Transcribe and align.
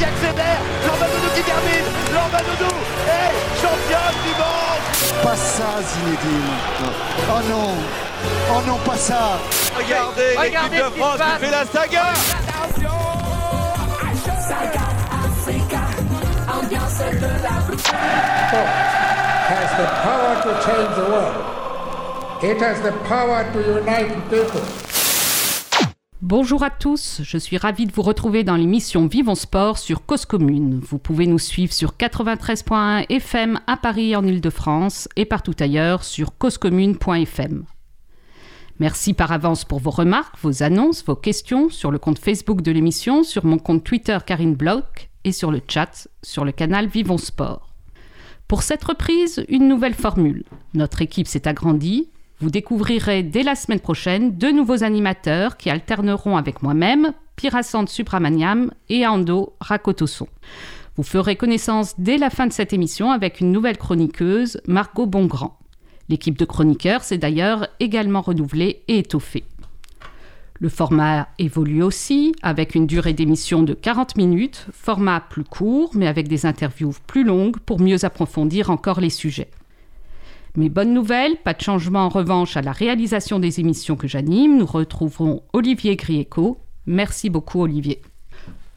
qui 0.00 0.06
accélère, 0.06 0.60
Doudou 0.82 1.28
qui 1.34 1.42
termine, 1.42 1.88
Doudou 2.08 2.74
est 3.06 3.32
champion 3.60 4.06
du 4.24 4.32
monde. 4.40 4.82
Pas 5.22 5.36
ça 5.36 5.70
Zinedine. 5.82 6.56
Oh 7.28 7.42
non. 7.48 7.74
Oh 8.50 8.60
non, 8.66 8.78
pas 8.78 8.96
ça. 8.96 9.38
Regardez, 9.76 10.36
l'équipe 10.40 10.72
de 10.72 10.98
France 10.98 11.20
qui 11.20 11.44
fait 11.44 11.50
la 11.50 11.64
saga. 11.66 12.06
Has 19.50 19.70
the 19.76 19.88
power 20.04 20.32
to 20.44 20.50
change 20.64 20.94
the 20.94 21.06
world. 21.10 21.34
It 22.42 22.58
has 22.62 22.80
the 22.80 22.92
power 23.08 23.44
to 23.52 23.58
unite 23.80 24.30
people. 24.30 24.79
Bonjour 26.22 26.62
à 26.62 26.68
tous, 26.68 27.22
je 27.24 27.38
suis 27.38 27.56
ravie 27.56 27.86
de 27.86 27.92
vous 27.92 28.02
retrouver 28.02 28.44
dans 28.44 28.56
l'émission 28.56 29.06
Vivons 29.06 29.34
Sport 29.34 29.78
sur 29.78 30.04
Cause 30.04 30.26
Commune. 30.26 30.78
Vous 30.78 30.98
pouvez 30.98 31.26
nous 31.26 31.38
suivre 31.38 31.72
sur 31.72 31.94
93.1 31.94 33.06
FM 33.08 33.58
à 33.66 33.78
Paris 33.78 34.14
en 34.14 34.22
Ile-de-France 34.26 35.08
et 35.16 35.24
partout 35.24 35.54
ailleurs 35.60 36.04
sur 36.04 36.36
causecommune.fm. 36.36 37.64
Merci 38.80 39.14
par 39.14 39.32
avance 39.32 39.64
pour 39.64 39.80
vos 39.80 39.88
remarques, 39.88 40.36
vos 40.42 40.62
annonces, 40.62 41.02
vos 41.06 41.16
questions 41.16 41.70
sur 41.70 41.90
le 41.90 41.98
compte 41.98 42.18
Facebook 42.18 42.60
de 42.60 42.70
l'émission, 42.70 43.22
sur 43.22 43.46
mon 43.46 43.56
compte 43.56 43.82
Twitter 43.82 44.18
Karine 44.26 44.56
Bloch 44.56 45.08
et 45.24 45.32
sur 45.32 45.50
le 45.50 45.62
chat 45.66 46.06
sur 46.22 46.44
le 46.44 46.52
canal 46.52 46.86
Vivons 46.86 47.16
Sport. 47.16 47.72
Pour 48.46 48.62
cette 48.62 48.84
reprise, 48.84 49.42
une 49.48 49.68
nouvelle 49.68 49.94
formule. 49.94 50.44
Notre 50.74 51.00
équipe 51.00 51.28
s'est 51.28 51.48
agrandie. 51.48 52.10
Vous 52.40 52.50
découvrirez 52.50 53.22
dès 53.22 53.42
la 53.42 53.54
semaine 53.54 53.80
prochaine 53.80 54.32
deux 54.38 54.50
nouveaux 54.50 54.82
animateurs 54.82 55.58
qui 55.58 55.68
alterneront 55.68 56.38
avec 56.38 56.62
moi-même, 56.62 57.12
Pirasante 57.36 57.90
Supramaniam 57.90 58.70
et 58.88 59.06
Ando 59.06 59.52
Rakotoson. 59.60 60.26
Vous 60.96 61.02
ferez 61.02 61.36
connaissance 61.36 61.94
dès 61.98 62.16
la 62.16 62.30
fin 62.30 62.46
de 62.46 62.52
cette 62.54 62.72
émission 62.72 63.10
avec 63.10 63.40
une 63.40 63.52
nouvelle 63.52 63.76
chroniqueuse, 63.76 64.58
Margot 64.66 65.04
Bongrand. 65.04 65.58
L'équipe 66.08 66.38
de 66.38 66.46
chroniqueurs 66.46 67.04
s'est 67.04 67.18
d'ailleurs 67.18 67.68
également 67.78 68.22
renouvelée 68.22 68.84
et 68.88 69.00
étoffée. 69.00 69.44
Le 70.60 70.70
format 70.70 71.28
évolue 71.38 71.82
aussi, 71.82 72.34
avec 72.40 72.74
une 72.74 72.86
durée 72.86 73.12
d'émission 73.12 73.62
de 73.62 73.74
40 73.74 74.16
minutes, 74.16 74.66
format 74.72 75.20
plus 75.20 75.44
court, 75.44 75.90
mais 75.94 76.06
avec 76.06 76.26
des 76.26 76.46
interviews 76.46 76.94
plus 77.06 77.24
longues 77.24 77.58
pour 77.58 77.80
mieux 77.80 78.06
approfondir 78.06 78.70
encore 78.70 79.00
les 79.00 79.10
sujets. 79.10 79.50
Mais 80.56 80.68
bonne 80.68 80.92
nouvelle, 80.92 81.36
pas 81.36 81.54
de 81.54 81.60
changement 81.60 82.06
en 82.06 82.08
revanche 82.08 82.56
à 82.56 82.62
la 82.62 82.72
réalisation 82.72 83.38
des 83.38 83.60
émissions 83.60 83.96
que 83.96 84.08
j'anime. 84.08 84.58
Nous 84.58 84.66
retrouverons 84.66 85.42
Olivier 85.52 85.96
Grieco. 85.96 86.58
Merci 86.86 87.30
beaucoup 87.30 87.60
Olivier. 87.62 88.02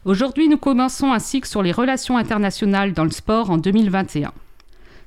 Aujourd'hui, 0.05 0.49
nous 0.49 0.57
commençons 0.57 1.11
un 1.11 1.19
cycle 1.19 1.47
sur 1.47 1.63
les 1.63 1.71
relations 1.71 2.17
internationales 2.17 2.93
dans 2.93 3.05
le 3.05 3.09
sport 3.09 3.49
en 3.49 3.57
2021. 3.57 4.31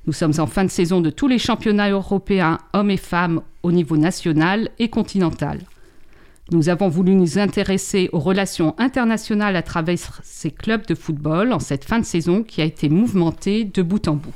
Nous 0.06 0.12
sommes 0.12 0.33
en 0.39 0.47
fin 0.47 0.64
de 0.64 0.70
saison 0.70 1.00
de 1.00 1.11
tous 1.11 1.28
les 1.28 1.39
championnats 1.39 1.91
européens 1.91 2.58
hommes 2.73 2.91
et 2.91 2.97
femmes 2.97 3.42
au 3.62 3.70
niveau 3.70 3.97
national 3.97 4.70
et 4.78 4.89
continental. 4.89 5.61
Nous 6.51 6.69
avons 6.69 6.89
voulu 6.89 7.14
nous 7.14 7.39
intéresser 7.39 8.08
aux 8.12 8.20
relations 8.20 8.75
internationales 8.78 9.56
à 9.56 9.62
travers 9.62 10.20
ces 10.23 10.51
clubs 10.51 10.86
de 10.86 10.95
football 10.95 11.53
en 11.53 11.58
cette 11.58 11.84
fin 11.84 11.98
de 11.98 12.05
saison 12.05 12.42
qui 12.42 12.62
a 12.62 12.64
été 12.64 12.89
mouvementée 12.89 13.64
de 13.64 13.83
bout 13.83 14.06
en 14.08 14.14
bout. 14.14 14.33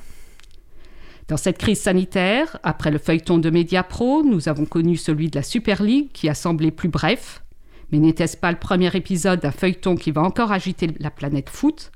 Dans 1.30 1.36
cette 1.36 1.58
crise 1.58 1.80
sanitaire, 1.80 2.58
après 2.64 2.90
le 2.90 2.98
feuilleton 2.98 3.38
de 3.38 3.50
Mediapro, 3.50 4.24
nous 4.24 4.48
avons 4.48 4.64
connu 4.64 4.96
celui 4.96 5.30
de 5.30 5.38
la 5.38 5.44
Super 5.44 5.80
League 5.80 6.08
qui 6.12 6.28
a 6.28 6.34
semblé 6.34 6.72
plus 6.72 6.88
bref. 6.88 7.44
Mais 7.92 7.98
n'était-ce 7.98 8.36
pas 8.36 8.50
le 8.50 8.58
premier 8.58 8.90
épisode 8.96 9.38
d'un 9.38 9.52
feuilleton 9.52 9.94
qui 9.94 10.10
va 10.10 10.22
encore 10.22 10.50
agiter 10.50 10.88
la 10.98 11.12
planète 11.12 11.48
foot? 11.48 11.92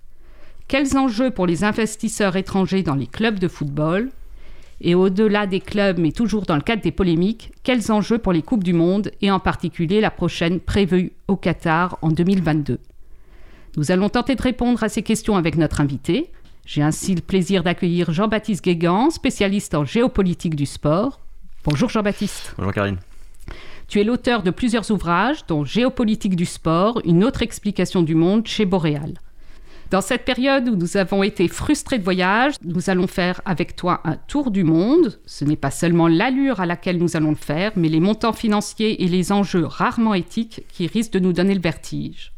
Quels 0.69 0.97
enjeux 0.97 1.33
pour 1.33 1.49
les 1.49 1.65
investisseurs 1.65 2.37
étrangers 2.37 2.85
dans 2.85 2.95
les 2.95 3.09
clubs 3.09 3.41
de 3.41 3.49
football? 3.49 4.13
Et 4.81 4.95
au-delà 4.95 5.49
des 5.49 5.59
clubs, 5.59 5.99
mais 5.99 6.13
toujours 6.13 6.47
dans 6.47 6.55
le 6.55 6.63
cadre 6.63 6.83
des 6.83 6.93
polémiques, 6.93 7.51
quels 7.65 7.91
enjeux 7.91 8.19
pour 8.19 8.33
les 8.33 8.43
Coupes 8.43 8.63
du 8.63 8.73
Monde 8.73 9.11
et 9.21 9.33
en 9.33 9.41
particulier 9.41 10.01
la 10.01 10.13
prochaine 10.13 10.61
prévue 10.61 11.11
au 11.27 11.35
Qatar 11.35 11.99
en 12.03 12.11
2022 12.11 12.79
Nous 13.79 13.91
allons 13.91 14.11
tenter 14.11 14.37
de 14.37 14.43
répondre 14.43 14.85
à 14.85 14.89
ces 14.89 15.03
questions 15.03 15.35
avec 15.35 15.57
notre 15.57 15.81
invité. 15.81 16.31
J'ai 16.67 16.83
ainsi 16.83 17.15
le 17.15 17.21
plaisir 17.21 17.63
d'accueillir 17.63 18.13
Jean-Baptiste 18.13 18.65
Guégan, 18.65 19.11
spécialiste 19.11 19.75
en 19.75 19.85
géopolitique 19.85 20.57
du 20.57 20.65
sport. 20.65 21.21
Bonjour 21.65 21.91
Jean-Baptiste. 21.91 22.55
Bonjour 22.57 22.73
Karine. 22.73 22.99
Tu 23.87 24.01
es 24.01 24.05
l'auteur 24.05 24.43
de 24.43 24.51
plusieurs 24.51 24.91
ouvrages, 24.91 25.45
dont 25.47 25.65
Géopolitique 25.65 26.37
du 26.37 26.47
sport, 26.47 27.03
une 27.05 27.23
autre 27.23 27.43
explication 27.43 28.03
du 28.03 28.15
monde 28.15 28.47
chez 28.47 28.65
Boréal. 28.65 29.15
Dans 29.91 30.01
cette 30.01 30.25
période 30.25 30.69
où 30.69 30.77
nous 30.77 30.97
avons 30.97 31.23
été 31.23 31.49
frustrés 31.49 31.99
de 31.99 32.03
voyage, 32.03 32.55
nous 32.65 32.89
allons 32.89 33.07
faire 33.07 33.43
avec 33.45 33.77
toi 33.77 34.01
un 34.05 34.17
tour 34.17 34.51
du 34.51 34.65
monde. 34.65 35.21
Ce 35.27 35.45
n'est 35.45 35.57
pas 35.57 35.71
seulement 35.71 36.09
l'allure 36.09 36.61
à 36.61 36.67
laquelle 36.67 36.99
nous 36.99 37.17
allons 37.17 37.31
le 37.31 37.37
faire, 37.37 37.73
mais 37.77 37.91
les 37.91 38.01
montants 38.01 38.33
financiers 38.33 39.05
et 39.05 39.09
les 39.09 39.33
enjeux 39.33 39.67
rarement 39.67 40.15
éthiques 40.15 40.65
qui 40.73 40.87
risquent 40.87 41.13
de 41.13 41.19
nous 41.19 41.35
donner 41.35 41.55
le 41.55 41.61
vertige. 41.61 42.34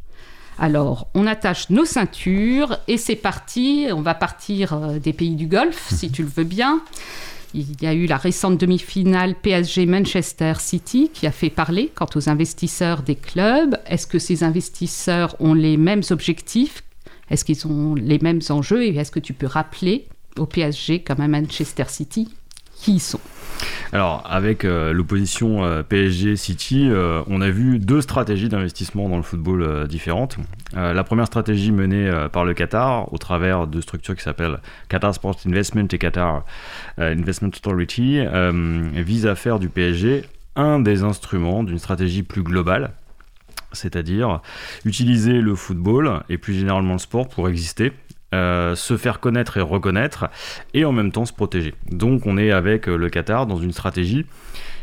Alors, 0.59 1.09
on 1.15 1.27
attache 1.27 1.69
nos 1.71 1.84
ceintures 1.84 2.78
et 2.89 2.97
c'est 2.97 3.17
parti. 3.17 3.89
On 3.93 4.00
va 4.00 4.15
partir 4.15 4.72
euh, 4.72 4.99
des 4.99 5.12
pays 5.12 5.34
du 5.34 5.47
Golfe, 5.47 5.93
si 5.93 6.11
tu 6.11 6.22
le 6.22 6.28
veux 6.28 6.44
bien. 6.44 6.81
Il 7.55 7.81
y 7.81 7.87
a 7.87 7.94
eu 7.94 8.06
la 8.06 8.17
récente 8.17 8.59
demi-finale 8.59 9.34
PSG-Manchester 9.34 10.55
City 10.59 11.11
qui 11.12 11.27
a 11.27 11.31
fait 11.31 11.50
parler 11.50 11.91
quant 11.95 12.09
aux 12.15 12.28
investisseurs 12.28 13.03
des 13.03 13.15
clubs. 13.15 13.78
Est-ce 13.87 14.06
que 14.06 14.19
ces 14.19 14.45
investisseurs 14.45 15.37
ont 15.41 15.55
les 15.55 15.77
mêmes 15.77 16.03
objectifs? 16.11 16.83
Est-ce 17.31 17.45
qu'ils 17.45 17.66
ont 17.66 17.95
les 17.95 18.19
mêmes 18.19 18.41
enjeux? 18.50 18.84
Et 18.84 18.97
est-ce 18.97 19.11
que 19.11 19.21
tu 19.21 19.33
peux 19.33 19.47
rappeler 19.47 20.06
au 20.39 20.47
PSG 20.47 21.00
comme 21.00 21.21
à 21.21 21.28
Manchester 21.28 21.84
City? 21.89 22.28
Sont 22.98 23.20
alors, 23.92 24.22
avec 24.28 24.64
euh, 24.64 24.92
l'opposition 24.92 25.64
euh, 25.64 25.82
PSG-City, 25.82 26.88
euh, 26.91 27.22
on 27.28 27.41
a 27.41 27.48
vu 27.48 27.78
deux 27.78 28.00
stratégies 28.00 28.48
d'investissement 28.48 29.08
dans 29.08 29.16
le 29.16 29.22
football 29.22 29.86
différentes. 29.88 30.36
la 30.74 31.04
première 31.04 31.26
stratégie 31.26 31.72
menée 31.72 32.10
par 32.32 32.44
le 32.44 32.54
Qatar 32.54 33.12
au 33.12 33.19
travers 33.19 33.66
de 33.66 33.80
structures 33.80 34.14
qui 34.14 34.22
s'appellent 34.22 34.58
Qatar 34.88 35.14
Sports 35.14 35.38
Investment 35.47 35.86
et 35.92 35.98
Qatar 35.98 36.44
Investment 36.98 37.50
Authority 37.56 38.20
vise 38.94 39.26
à 39.26 39.34
faire 39.34 39.58
du 39.58 39.68
PSG 39.68 40.24
un 40.56 40.80
des 40.80 41.03
instruments 41.03 41.62
d'une 41.62 41.78
stratégie 41.78 42.22
plus 42.22 42.42
globale 42.42 42.92
c'est-à-dire 43.72 44.41
utiliser 44.84 45.41
le 45.41 45.54
football 45.54 46.22
et 46.28 46.38
plus 46.38 46.54
généralement 46.54 46.94
le 46.94 46.98
sport 46.98 47.28
pour 47.28 47.48
exister. 47.48 47.92
Euh, 48.34 48.75
se 48.75 48.97
faire 48.97 49.20
connaître 49.20 49.56
et 49.56 49.60
reconnaître 49.60 50.28
et 50.75 50.84
en 50.84 50.91
même 50.91 51.12
temps 51.12 51.26
se 51.26 51.32
protéger. 51.32 51.75
Donc 51.92 52.26
on 52.26 52.37
est 52.37 52.50
avec 52.50 52.88
euh, 52.88 52.97
le 52.97 53.09
Qatar 53.09 53.47
dans 53.47 53.56
une 53.56 53.70
stratégie 53.70 54.26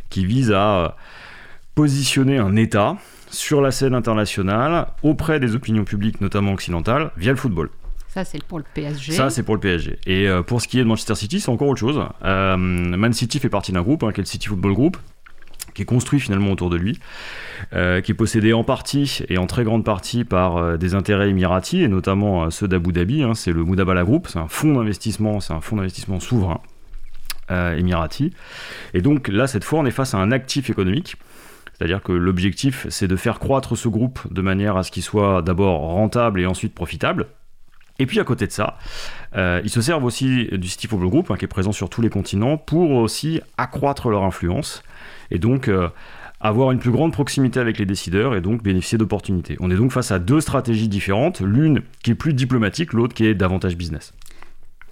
qui 0.10 0.26
vise 0.26 0.54
à 0.54 0.76
euh, 0.78 0.90
positionner 1.76 2.38
un 2.38 2.56
État 2.56 2.96
sur 3.30 3.60
la 3.62 3.72
scène 3.72 3.96
internationale 3.96 4.88
auprès 5.04 5.42
des 5.42 5.56
opinions 5.56 5.84
publiques, 5.84 6.22
notamment 6.22 6.54
occidentales, 6.54 7.12
via 7.18 7.32
le 7.32 7.38
football. 7.38 7.70
Ça, 8.08 8.24
c'est 8.24 8.42
pour 8.42 8.60
le 8.60 8.64
PSG. 8.74 9.12
Ça, 9.12 9.30
c'est 9.30 9.44
pour 9.44 9.56
le 9.56 9.60
PSG. 9.60 10.00
Et 10.06 10.30
pour 10.46 10.62
ce 10.62 10.68
qui 10.68 10.80
est 10.80 10.84
de 10.84 10.88
Manchester 10.88 11.16
City, 11.16 11.40
c'est 11.40 11.50
encore 11.50 11.68
autre 11.68 11.80
chose. 11.80 12.00
Man 12.22 13.12
City 13.12 13.40
fait 13.40 13.50
partie 13.50 13.72
d'un 13.72 13.82
groupe, 13.82 14.04
hein, 14.04 14.12
qui 14.12 14.22
est 14.22 14.24
le 14.24 14.28
City 14.28 14.48
Football 14.48 14.74
Group, 14.74 14.98
qui 15.74 15.82
est 15.82 15.86
construit 15.86 16.20
finalement 16.20 16.52
autour 16.52 16.70
de 16.70 16.78
lui, 16.78 17.00
euh, 17.74 18.02
qui 18.02 18.12
est 18.12 18.16
possédé 18.16 18.54
en 18.54 18.64
partie 18.64 19.22
et 19.30 19.38
en 19.38 19.48
très 19.48 19.64
grande 19.64 19.84
partie 19.84 20.24
par 20.24 20.58
euh, 20.58 20.78
des 20.78 20.96
intérêts 20.96 21.30
émiratis 21.30 21.82
et 21.82 21.88
notamment 21.88 22.44
euh, 22.44 22.50
ceux 22.50 22.68
d'Abu 22.68 22.92
Dhabi. 22.92 23.24
Hein, 23.24 23.34
c'est 23.34 23.52
le 23.52 23.64
Moudabala 23.64 24.04
Group, 24.04 24.28
c'est 24.30 24.40
un 24.40 24.48
fonds 24.48 24.74
d'investissement, 24.74 25.40
c'est 25.40 25.54
un 25.54 25.62
fonds 25.62 25.76
d'investissement 25.76 26.20
souverain 26.20 26.62
émirati. 27.50 28.34
Et 28.96 29.02
donc 29.02 29.28
là, 29.28 29.46
cette 29.46 29.64
fois, 29.64 29.78
on 29.80 29.86
est 29.86 29.92
face 29.92 30.16
à 30.16 30.18
un 30.18 30.32
actif 30.32 30.72
économique. 30.72 31.18
C'est-à-dire 31.74 32.02
que 32.02 32.12
l'objectif, 32.12 32.88
c'est 32.90 33.08
de 33.08 33.16
faire 33.16 33.38
croître 33.38 33.78
ce 33.78 33.88
groupe 33.90 34.22
de 34.32 34.42
manière 34.42 34.76
à 34.76 34.82
ce 34.82 34.90
qu'il 34.90 35.04
soit 35.04 35.44
d'abord 35.44 35.82
rentable 35.82 36.40
et 36.40 36.48
ensuite 36.48 36.74
profitable. 36.74 37.28
Et 38.00 38.08
puis 38.08 38.20
à 38.20 38.24
côté 38.24 38.48
de 38.48 38.52
ça, 38.52 38.80
ils 39.36 39.70
se 39.70 39.82
servent 39.82 40.06
aussi 40.06 40.48
du 40.52 40.68
Football 40.68 41.10
Group, 41.10 41.30
hein, 41.30 41.36
qui 41.38 41.46
est 41.46 41.50
présent 41.50 41.74
sur 41.74 41.90
tous 41.90 42.02
les 42.02 42.10
continents, 42.10 42.58
pour 42.58 42.90
aussi 42.92 43.40
accroître 43.58 44.10
leur 44.10 44.24
influence 44.24 44.82
et 45.34 45.40
donc 45.40 45.68
euh, 45.68 45.90
avoir 46.40 46.72
une 46.72 46.80
plus 46.80 46.92
grande 46.92 47.12
proximité 47.12 47.60
avec 47.60 47.78
les 47.78 47.86
décideurs 47.86 48.36
et 48.36 48.42
donc 48.42 48.64
bénéficier 48.64 48.98
d'opportunités. 48.98 49.58
On 49.60 49.70
est 49.72 49.76
donc 49.76 49.92
face 49.92 50.12
à 50.12 50.20
deux 50.20 50.40
stratégies 50.40 50.88
différentes, 50.88 51.42
l'une 51.42 51.82
qui 52.04 52.12
est 52.12 52.16
plus 52.16 52.34
diplomatique, 52.34 52.94
l'autre 52.94 53.14
qui 53.14 53.26
est 53.26 53.34
davantage 53.34 53.76
business. 53.76 54.14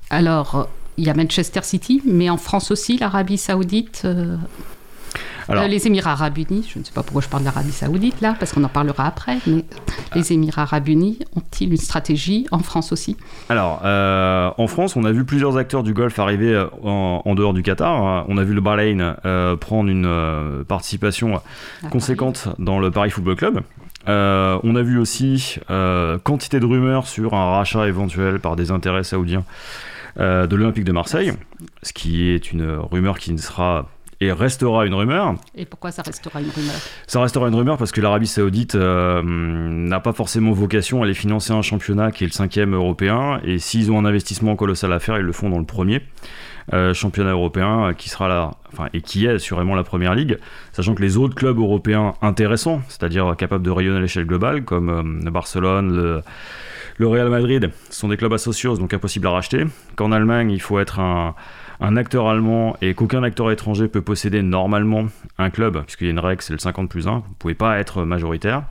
Alors, 0.09 0.67
il 0.97 1.05
y 1.05 1.09
a 1.09 1.13
Manchester 1.13 1.61
City, 1.63 2.01
mais 2.05 2.29
en 2.29 2.38
France 2.38 2.71
aussi, 2.71 2.97
l'Arabie 2.97 3.38
saoudite 3.38 4.01
euh, 4.05 4.35
euh, 5.49 5.67
les 5.67 5.88
Émirats 5.88 6.11
arabes 6.11 6.38
unis, 6.38 6.69
je 6.71 6.79
ne 6.79 6.83
sais 6.83 6.91
pas 6.91 7.03
pourquoi 7.03 7.21
je 7.21 7.27
parle 7.27 7.43
de 7.43 7.47
l'Arabie 7.47 7.71
saoudite 7.71 8.21
là, 8.21 8.35
parce 8.39 8.53
qu'on 8.53 8.63
en 8.63 8.69
parlera 8.69 9.05
après, 9.05 9.38
mais 9.47 9.65
les 10.15 10.33
Émirats 10.33 10.63
arabes 10.63 10.88
unis 10.88 11.19
ont-ils 11.35 11.71
une 11.71 11.77
stratégie 11.77 12.47
en 12.51 12.59
France 12.59 12.91
aussi? 12.91 13.17
Alors, 13.49 13.81
euh, 13.85 14.51
en 14.57 14.67
France, 14.67 14.95
on 14.95 15.03
a 15.03 15.11
vu 15.11 15.25
plusieurs 15.25 15.57
acteurs 15.57 15.83
du 15.83 15.93
Golfe 15.93 16.19
arriver 16.19 16.53
euh, 16.53 16.65
en, 16.83 17.35
dehors 17.35 17.53
du 17.53 17.63
Qatar. 17.63 18.25
On 18.27 18.38
a 18.38 18.43
vu 18.43 18.53
le 18.53 18.61
Bahreïn 18.61 19.15
prendre 19.59 19.89
une 19.89 20.63
participation 20.67 21.41
conséquente 21.89 22.49
dans 22.59 22.79
le 22.79 22.91
Paris 22.91 23.09
Football 23.09 23.35
Club. 23.35 23.61
Euh, 24.07 24.59
on 24.63 24.75
a 24.75 24.81
vu 24.81 24.97
aussi 24.97 25.57
euh, 25.69 26.17
quantité 26.17 26.59
de 26.59 26.65
rumeurs 26.65 27.07
sur 27.07 27.33
un 27.33 27.51
rachat 27.51 27.88
éventuel 27.88 28.39
par 28.39 28.55
des 28.55 28.71
intérêts 28.71 29.03
saoudiens 29.03 29.43
euh, 30.19 30.47
de 30.47 30.55
l'Olympique 30.55 30.85
de 30.85 30.91
Marseille, 30.91 31.33
ce 31.83 31.93
qui 31.93 32.29
est 32.29 32.51
une 32.51 32.63
rumeur 32.63 33.19
qui 33.19 33.31
ne 33.31 33.38
sera 33.38 33.88
et 34.21 34.31
restera 34.31 34.85
une 34.85 34.94
rumeur. 34.94 35.35
Et 35.56 35.65
pourquoi 35.65 35.91
ça 35.91 36.03
restera 36.03 36.39
une 36.39 36.51
rumeur? 36.51 36.75
Ça 37.07 37.19
restera 37.21 37.47
une 37.47 37.56
rumeur 37.56 37.77
parce 37.77 37.91
que 37.91 38.00
l'Arabie 38.00 38.27
Saoudite 38.27 38.75
euh, 38.75 39.21
n'a 39.23 40.00
pas 40.00 40.13
forcément 40.13 40.51
vocation 40.51 41.01
à 41.01 41.06
aller 41.06 41.15
financer 41.15 41.51
un 41.51 41.63
championnat 41.63 42.12
qui 42.12 42.23
est 42.23 42.27
le 42.27 42.31
cinquième 42.31 42.75
européen. 42.75 43.41
Et 43.44 43.57
s'ils 43.57 43.91
ont 43.91 43.97
un 43.97 44.06
investissement 44.06 44.56
colossal 44.56 44.94
à 44.94 45.00
faire, 45.00 45.18
ils 45.18 45.25
le 45.25 45.33
font 45.33 45.50
dans 45.50 45.57
le 45.57 45.65
premier. 45.65 46.03
Euh, 46.73 46.94
championnat 46.94 47.31
européen 47.31 47.88
euh, 47.88 47.94
qui 47.94 48.07
sera 48.07 48.27
là, 48.27 48.51
enfin, 48.71 48.88
et 48.94 49.01
qui 49.01 49.25
est 49.25 49.31
assurément 49.31 49.73
la 49.73 49.83
première 49.83 50.13
ligue, 50.13 50.38
sachant 50.71 50.94
que 50.94 51.01
les 51.01 51.17
autres 51.17 51.33
clubs 51.33 51.57
européens 51.57 52.13
intéressants, 52.21 52.81
c'est-à-dire 52.88 53.35
capables 53.35 53.63
de 53.63 53.71
rayonner 53.71 53.97
à 53.97 54.01
l'échelle 54.01 54.27
globale, 54.27 54.63
comme 54.63 54.89
euh, 54.89 55.31
Barcelone, 55.31 55.95
le, 55.95 56.21
le 56.97 57.07
Real 57.07 57.29
Madrid, 57.29 57.71
sont 57.89 58.09
des 58.09 58.15
clubs 58.15 58.31
associés, 58.31 58.69
donc 58.77 58.94
impossible 58.94 59.25
à 59.25 59.31
racheter. 59.31 59.65
Qu'en 59.95 60.12
Allemagne, 60.12 60.51
il 60.51 60.62
faut 60.62 60.79
être 60.79 61.00
un, 61.00 61.33
un 61.81 61.97
acteur 61.97 62.27
allemand 62.27 62.77
et 62.81 62.93
qu'aucun 62.93 63.23
acteur 63.23 63.51
étranger 63.51 63.87
peut 63.87 64.01
posséder 64.01 64.43
normalement 64.43 65.07
un 65.39 65.49
club, 65.49 65.83
puisqu'il 65.83 66.05
y 66.05 66.07
a 66.07 66.11
une 66.11 66.19
règle, 66.19 66.41
c'est 66.41 66.53
le 66.53 66.59
50 66.59 66.89
plus 66.89 67.07
1, 67.07 67.11
vous 67.11 67.17
ne 67.17 67.35
pouvez 67.39 67.55
pas 67.55 67.79
être 67.79 68.03
majoritaire. 68.03 68.63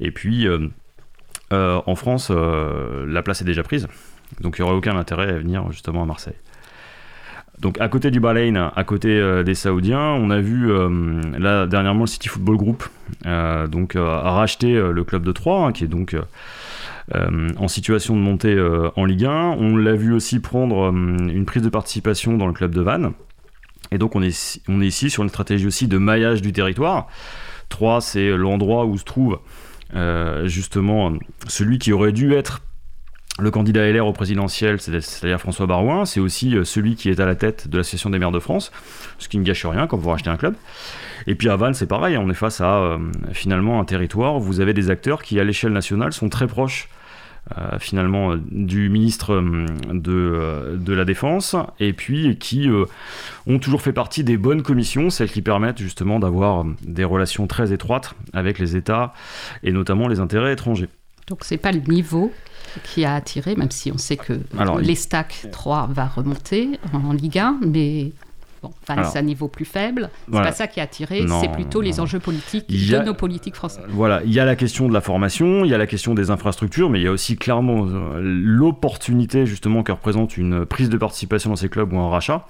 Et 0.00 0.10
puis, 0.10 0.48
euh, 0.48 0.68
euh, 1.52 1.80
en 1.86 1.94
France, 1.94 2.28
euh, 2.30 3.04
la 3.06 3.22
place 3.22 3.42
est 3.42 3.44
déjà 3.44 3.62
prise, 3.62 3.86
donc 4.40 4.58
il 4.58 4.62
n'y 4.62 4.68
aurait 4.68 4.76
aucun 4.76 4.96
intérêt 4.96 5.28
à 5.28 5.38
venir 5.38 5.70
justement 5.70 6.02
à 6.02 6.06
Marseille. 6.06 6.36
Donc 7.58 7.80
à 7.80 7.88
côté 7.88 8.10
du 8.10 8.20
Bahreïn, 8.20 8.70
à 8.74 8.84
côté 8.84 9.42
des 9.42 9.54
Saoudiens, 9.56 9.98
on 9.98 10.30
a 10.30 10.38
vu 10.38 10.70
là 11.40 11.66
dernièrement 11.66 12.02
le 12.02 12.06
City 12.06 12.28
Football 12.28 12.56
Group 12.56 12.84
donc 13.24 13.96
a 13.96 14.30
racheté 14.30 14.74
le 14.74 15.02
club 15.02 15.24
de 15.24 15.32
Troyes, 15.32 15.66
hein, 15.66 15.72
qui 15.72 15.82
est 15.82 15.88
donc 15.88 16.14
en 17.14 17.68
situation 17.68 18.14
de 18.16 18.20
monter 18.20 18.52
euh, 18.54 18.90
en 18.96 19.04
Ligue 19.04 19.24
1. 19.24 19.30
On 19.58 19.76
l'a 19.76 19.94
vu 19.94 20.12
aussi 20.12 20.40
prendre 20.40 20.84
euh, 20.86 20.90
une 20.92 21.44
prise 21.46 21.62
de 21.62 21.68
participation 21.68 22.36
dans 22.36 22.46
le 22.46 22.52
club 22.52 22.74
de 22.74 22.80
Vannes. 22.80 23.12
Et 23.90 23.98
donc 23.98 24.16
on 24.16 24.22
est, 24.22 24.60
on 24.68 24.80
est 24.82 24.86
ici 24.86 25.08
sur 25.08 25.22
une 25.22 25.28
stratégie 25.30 25.66
aussi 25.66 25.88
de 25.88 25.96
maillage 25.98 26.42
du 26.42 26.52
territoire. 26.52 27.08
Troyes, 27.70 28.00
c'est 28.02 28.36
l'endroit 28.36 28.84
où 28.84 28.98
se 28.98 29.04
trouve 29.04 29.38
euh, 29.94 30.46
justement 30.46 31.12
celui 31.46 31.78
qui 31.78 31.92
aurait 31.92 32.12
dû 32.12 32.34
être 32.34 32.60
le 33.40 33.50
candidat 33.52 33.88
LR 33.90 34.04
au 34.06 34.12
présidentiel, 34.12 34.80
c'est- 34.80 35.00
c'est-à-dire 35.00 35.38
François 35.40 35.66
Barouin, 35.66 36.04
c'est 36.04 36.18
aussi 36.18 36.56
euh, 36.56 36.64
celui 36.64 36.96
qui 36.96 37.08
est 37.08 37.20
à 37.20 37.24
la 37.24 37.36
tête 37.36 37.68
de 37.68 37.78
l'Association 37.78 38.10
des 38.10 38.18
maires 38.18 38.32
de 38.32 38.40
France, 38.40 38.72
ce 39.18 39.28
qui 39.28 39.38
ne 39.38 39.44
gâche 39.44 39.64
rien 39.64 39.86
quand 39.86 39.96
vous 39.96 40.10
rachetez 40.10 40.28
un 40.28 40.36
club. 40.36 40.54
Et 41.28 41.34
puis 41.36 41.48
à 41.48 41.54
Vannes, 41.56 41.72
c'est 41.74 41.86
pareil, 41.86 42.16
on 42.18 42.28
est 42.28 42.34
face 42.34 42.60
à 42.60 42.78
euh, 42.78 42.98
finalement 43.32 43.80
un 43.80 43.84
territoire 43.84 44.34
où 44.36 44.40
vous 44.40 44.60
avez 44.60 44.74
des 44.74 44.90
acteurs 44.90 45.22
qui, 45.22 45.38
à 45.38 45.44
l'échelle 45.44 45.72
nationale, 45.72 46.12
sont 46.12 46.28
très 46.28 46.48
proches 46.48 46.88
euh, 47.56 47.78
finalement 47.78 48.32
euh, 48.32 48.42
du 48.50 48.90
ministre 48.90 49.34
euh, 49.34 49.66
de, 49.92 50.76
de 50.76 50.92
la 50.92 51.04
Défense, 51.04 51.56
et 51.80 51.92
puis 51.92 52.36
qui 52.36 52.68
euh, 52.68 52.84
ont 53.46 53.58
toujours 53.58 53.80
fait 53.80 53.92
partie 53.92 54.24
des 54.24 54.36
bonnes 54.36 54.62
commissions, 54.62 55.08
celles 55.08 55.30
qui 55.30 55.40
permettent 55.40 55.78
justement 55.78 56.18
d'avoir 56.18 56.66
des 56.82 57.04
relations 57.04 57.46
très 57.46 57.72
étroites 57.72 58.14
avec 58.32 58.58
les 58.58 58.76
États, 58.76 59.14
et 59.62 59.72
notamment 59.72 60.08
les 60.08 60.20
intérêts 60.20 60.52
étrangers. 60.52 60.88
Donc 61.26 61.44
c'est 61.44 61.58
pas 61.58 61.72
le 61.72 61.80
niveau 61.80 62.32
qui 62.84 63.04
a 63.04 63.14
attiré, 63.14 63.54
même 63.56 63.70
si 63.70 63.90
on 63.92 63.98
sait 63.98 64.16
que 64.16 64.40
l'Estac 64.80 65.46
3 65.50 65.88
va 65.92 66.06
remonter 66.06 66.78
en 66.92 67.12
Ligue 67.12 67.38
1, 67.38 67.60
mais 67.66 68.12
bon, 68.62 68.70
Alors, 68.88 69.06
c'est 69.06 69.18
un 69.18 69.22
niveau 69.22 69.48
plus 69.48 69.64
faible. 69.64 70.10
C'est 70.26 70.30
voilà. 70.32 70.46
pas 70.48 70.52
ça 70.52 70.66
qui 70.66 70.80
a 70.80 70.84
attiré, 70.84 71.24
c'est 71.40 71.52
plutôt 71.52 71.80
les 71.80 71.92
non. 71.92 72.00
enjeux 72.04 72.18
politiques 72.20 72.64
a- 72.92 72.98
de 73.00 73.04
nos 73.04 73.14
politiques 73.14 73.54
français. 73.56 73.80
Voilà, 73.88 74.22
il 74.24 74.32
y 74.32 74.40
a 74.40 74.44
la 74.44 74.56
question 74.56 74.88
de 74.88 74.92
la 74.94 75.00
formation, 75.00 75.64
il 75.64 75.70
y 75.70 75.74
a 75.74 75.78
la 75.78 75.86
question 75.86 76.14
des 76.14 76.30
infrastructures, 76.30 76.90
mais 76.90 77.00
il 77.00 77.04
y 77.04 77.08
a 77.08 77.12
aussi 77.12 77.36
clairement 77.36 77.86
euh, 77.86 78.20
l'opportunité 78.22 79.46
justement 79.46 79.82
que 79.82 79.92
représente 79.92 80.36
une 80.36 80.66
prise 80.66 80.88
de 80.90 80.96
participation 80.96 81.50
dans 81.50 81.56
ces 81.56 81.68
clubs 81.68 81.92
ou 81.92 81.98
un 81.98 82.10
rachat, 82.10 82.46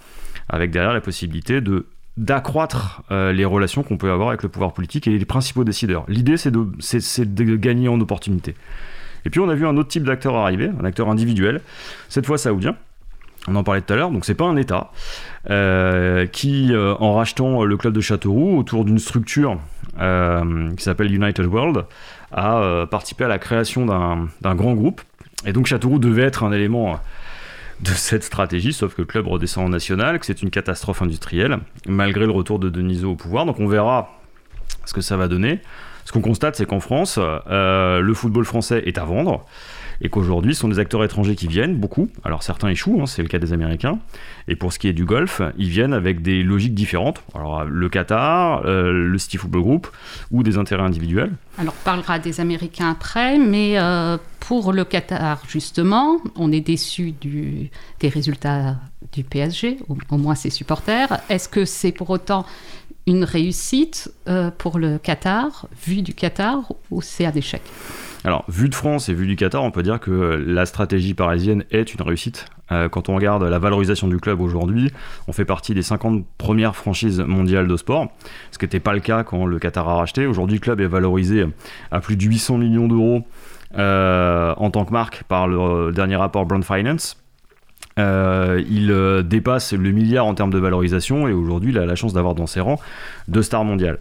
avec 0.48 0.70
derrière 0.70 0.92
la 0.92 1.00
possibilité 1.00 1.60
de 1.60 1.86
d'accroître 2.16 3.02
euh, 3.12 3.32
les 3.32 3.44
relations 3.44 3.84
qu'on 3.84 3.96
peut 3.96 4.10
avoir 4.10 4.30
avec 4.30 4.42
le 4.42 4.48
pouvoir 4.48 4.72
politique 4.72 5.06
et 5.06 5.16
les 5.16 5.24
principaux 5.24 5.62
décideurs. 5.62 6.04
L'idée, 6.08 6.36
c'est 6.36 6.50
de, 6.50 6.66
de 7.24 7.56
gagner 7.56 7.86
en 7.88 8.00
opportunité. 8.00 8.56
Et 9.24 9.30
puis 9.30 9.38
on 9.38 9.48
a 9.48 9.54
vu 9.54 9.64
un 9.68 9.76
autre 9.76 9.88
type 9.88 10.02
d'acteur 10.02 10.34
arriver, 10.34 10.68
un 10.80 10.84
acteur 10.84 11.08
individuel, 11.10 11.60
cette 12.08 12.26
fois 12.26 12.36
saoudien. 12.36 12.74
On 13.48 13.56
en 13.56 13.64
parlait 13.64 13.80
tout 13.80 13.92
à 13.92 13.96
l'heure, 13.96 14.10
donc 14.10 14.24
c'est 14.24 14.34
pas 14.34 14.44
un 14.44 14.56
État 14.56 14.90
euh, 15.50 16.26
qui, 16.26 16.72
euh, 16.72 16.94
en 17.00 17.14
rachetant 17.14 17.64
le 17.64 17.76
club 17.76 17.94
de 17.94 18.00
Châteauroux 18.00 18.58
autour 18.58 18.84
d'une 18.84 18.98
structure 18.98 19.58
euh, 20.00 20.74
qui 20.76 20.84
s'appelle 20.84 21.12
United 21.12 21.46
World, 21.46 21.84
a 22.30 22.58
euh, 22.58 22.86
participé 22.86 23.24
à 23.24 23.28
la 23.28 23.38
création 23.38 23.86
d'un 23.86 24.54
grand 24.54 24.74
groupe. 24.74 25.00
Et 25.46 25.52
donc 25.52 25.66
Châteauroux 25.66 25.98
devait 25.98 26.22
être 26.22 26.44
un 26.44 26.52
élément 26.52 27.00
de 27.80 27.90
cette 27.90 28.24
stratégie, 28.24 28.72
sauf 28.72 28.94
que 28.94 29.02
le 29.02 29.06
club 29.06 29.26
redescend 29.26 29.66
en 29.66 29.68
national, 29.68 30.18
que 30.18 30.26
c'est 30.26 30.42
une 30.42 30.50
catastrophe 30.50 31.00
industrielle, 31.00 31.58
malgré 31.86 32.26
le 32.26 32.32
retour 32.32 32.58
de 32.58 32.68
Denisot 32.68 33.12
au 33.12 33.16
pouvoir. 33.16 33.46
Donc 33.46 33.60
on 33.60 33.66
verra 33.66 34.10
ce 34.84 34.92
que 34.92 35.00
ça 35.00 35.16
va 35.16 35.28
donner. 35.28 35.60
Ce 36.04 36.12
qu'on 36.12 36.20
constate, 36.20 36.56
c'est 36.56 36.66
qu'en 36.66 36.80
France, 36.80 37.18
euh, 37.20 38.00
le 38.00 38.14
football 38.14 38.44
français 38.44 38.82
est 38.86 38.98
à 38.98 39.04
vendre 39.04 39.44
et 40.00 40.08
qu'aujourd'hui, 40.08 40.54
ce 40.54 40.60
sont 40.60 40.68
des 40.68 40.78
acteurs 40.78 41.02
étrangers 41.04 41.34
qui 41.34 41.46
viennent, 41.46 41.76
beaucoup. 41.76 42.08
Alors 42.24 42.42
certains 42.42 42.68
échouent, 42.68 43.00
hein, 43.00 43.06
c'est 43.06 43.22
le 43.22 43.28
cas 43.28 43.38
des 43.38 43.52
Américains. 43.52 43.98
Et 44.46 44.56
pour 44.56 44.72
ce 44.72 44.78
qui 44.78 44.88
est 44.88 44.92
du 44.92 45.04
golf, 45.04 45.42
ils 45.56 45.68
viennent 45.68 45.92
avec 45.92 46.22
des 46.22 46.42
logiques 46.42 46.74
différentes. 46.74 47.22
Alors 47.34 47.64
le 47.64 47.88
Qatar, 47.88 48.64
euh, 48.64 48.92
le 48.92 49.18
City 49.18 49.36
Football 49.36 49.62
Group 49.62 49.88
ou 50.30 50.42
des 50.42 50.58
intérêts 50.58 50.82
individuels. 50.82 51.32
Alors, 51.58 51.74
on 51.80 51.84
parlera 51.84 52.18
des 52.20 52.40
Américains 52.40 52.90
après, 52.90 53.36
mais 53.38 53.78
euh, 53.78 54.16
pour 54.40 54.72
le 54.72 54.84
Qatar, 54.84 55.42
justement, 55.48 56.18
on 56.36 56.52
est 56.52 56.60
déçu 56.60 57.12
des 57.20 58.08
résultats 58.08 58.76
du 59.12 59.24
PSG, 59.24 59.78
au, 59.88 60.16
moins 60.16 60.36
ses 60.36 60.50
supporters. 60.50 61.20
Est-ce 61.28 61.48
que 61.48 61.64
c'est 61.64 61.92
pour 61.92 62.10
autant 62.10 62.46
une 63.06 63.24
réussite 63.24 64.12
euh, 64.28 64.50
pour 64.50 64.78
le 64.78 64.98
Qatar, 64.98 65.66
vu 65.84 66.02
du 66.02 66.14
Qatar, 66.14 66.72
ou 66.90 67.02
c'est 67.02 67.26
un 67.26 67.32
échec? 67.32 67.62
Alors, 68.24 68.44
vu 68.48 68.68
de 68.68 68.74
France 68.74 69.08
et 69.08 69.14
vu 69.14 69.26
du 69.26 69.36
Qatar, 69.36 69.62
on 69.62 69.70
peut 69.70 69.82
dire 69.82 70.00
que 70.00 70.10
la 70.44 70.66
stratégie 70.66 71.14
parisienne 71.14 71.64
est 71.70 71.94
une 71.94 72.02
réussite. 72.02 72.46
Euh, 72.72 72.88
quand 72.88 73.08
on 73.08 73.14
regarde 73.14 73.44
la 73.44 73.58
valorisation 73.58 74.08
du 74.08 74.18
club 74.18 74.40
aujourd'hui, 74.40 74.90
on 75.28 75.32
fait 75.32 75.44
partie 75.44 75.72
des 75.72 75.82
50 75.82 76.24
premières 76.36 76.74
franchises 76.74 77.20
mondiales 77.20 77.68
de 77.68 77.76
sport, 77.76 78.08
ce 78.50 78.58
qui 78.58 78.64
n'était 78.64 78.80
pas 78.80 78.92
le 78.92 79.00
cas 79.00 79.22
quand 79.22 79.46
le 79.46 79.58
Qatar 79.58 79.88
a 79.88 79.96
racheté. 79.96 80.26
Aujourd'hui, 80.26 80.56
le 80.56 80.60
club 80.60 80.80
est 80.80 80.86
valorisé 80.86 81.46
à 81.92 82.00
plus 82.00 82.16
de 82.16 82.24
800 82.24 82.58
millions 82.58 82.88
d'euros 82.88 83.22
euh, 83.76 84.52
en 84.56 84.70
tant 84.70 84.84
que 84.84 84.92
marque 84.92 85.22
par 85.24 85.46
le 85.46 85.58
euh, 85.58 85.92
dernier 85.92 86.16
rapport 86.16 86.44
Brand 86.44 86.64
Finance. 86.64 87.22
Il 87.96 89.24
dépasse 89.24 89.72
le 89.72 89.90
milliard 89.90 90.24
en 90.24 90.34
termes 90.34 90.52
de 90.52 90.58
valorisation 90.58 91.26
et 91.26 91.32
aujourd'hui 91.32 91.72
il 91.72 91.78
a 91.78 91.86
la 91.86 91.96
chance 91.96 92.12
d'avoir 92.12 92.36
dans 92.36 92.46
ses 92.46 92.60
rangs 92.60 92.78
deux 93.26 93.42
stars 93.42 93.64
mondiales. 93.64 93.98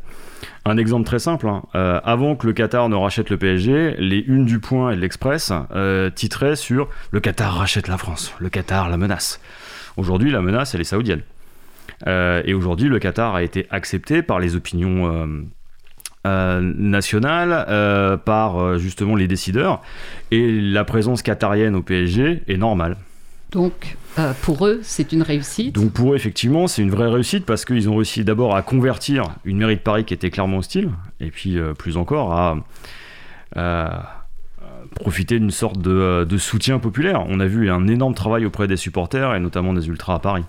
Un 0.65 0.77
exemple 0.77 1.05
très 1.05 1.19
simple, 1.19 1.47
hein. 1.47 1.63
Euh, 1.75 1.99
avant 2.03 2.35
que 2.35 2.45
le 2.45 2.53
Qatar 2.53 2.89
ne 2.89 2.95
rachète 2.95 3.29
le 3.29 3.37
PSG, 3.37 3.95
les 3.99 4.19
unes 4.19 4.45
du 4.45 4.59
Point 4.59 4.91
et 4.91 4.95
de 4.95 5.01
l'Express 5.01 5.51
euh, 5.73 6.09
titraient 6.09 6.55
sur 6.55 6.89
le 7.11 7.19
Qatar 7.19 7.55
rachète 7.55 7.87
la 7.87 7.97
France, 7.97 8.33
le 8.39 8.49
Qatar 8.49 8.89
la 8.89 8.97
menace. 8.97 9.39
Aujourd'hui 9.95 10.31
la 10.31 10.41
menace 10.41 10.75
elle 10.75 10.81
est 10.81 10.85
saoudienne. 10.85 11.21
Euh, 12.05 12.41
et 12.45 12.53
aujourd'hui 12.53 12.89
le 12.89 12.99
Qatar 12.99 13.33
a 13.35 13.43
été 13.43 13.65
accepté 13.69 14.21
par 14.21 14.39
les 14.39 14.55
opinions 14.55 15.47
nationales, 16.25 18.19
par 18.25 18.77
justement 18.77 19.15
les 19.15 19.27
décideurs, 19.27 19.81
et 20.29 20.59
la 20.59 20.83
présence 20.83 21.21
qatarienne 21.21 21.73
au 21.73 21.81
PSG 21.81 22.43
est 22.47 22.57
normale. 22.57 22.97
Donc, 23.51 23.97
euh, 24.19 24.33
pour 24.41 24.67
eux, 24.67 24.79
c'est 24.83 25.13
une 25.13 25.21
réussite. 25.21 25.73
Donc 25.73 25.91
pour 25.91 26.13
eux, 26.13 26.15
effectivement, 26.15 26.67
c'est 26.67 26.81
une 26.81 26.91
vraie 26.91 27.09
réussite 27.09 27.45
parce 27.45 27.63
qu'ils 27.65 27.89
ont 27.89 27.95
réussi 27.95 28.23
d'abord 28.23 28.55
à 28.55 28.61
convertir 28.61 29.23
une 29.45 29.57
mairie 29.57 29.77
de 29.77 29.81
Paris 29.81 30.05
qui 30.05 30.13
était 30.13 30.29
clairement 30.29 30.57
hostile, 30.57 30.91
et 31.19 31.31
puis 31.31 31.57
euh, 31.57 31.73
plus 31.73 31.95
encore 31.97 32.33
à, 32.33 32.57
à 33.55 34.17
profiter 34.95 35.39
d'une 35.39 35.51
sorte 35.51 35.79
de, 35.79 35.91
euh, 35.91 36.25
de 36.25 36.37
soutien 36.37 36.79
populaire. 36.79 37.23
On 37.27 37.39
a 37.39 37.45
vu 37.45 37.69
un 37.69 37.87
énorme 37.87 38.13
travail 38.13 38.45
auprès 38.45 38.67
des 38.67 38.77
supporters 38.77 39.35
et 39.35 39.39
notamment 39.39 39.73
des 39.73 39.87
ultras 39.87 40.15
à 40.15 40.19
Paris. 40.19 40.43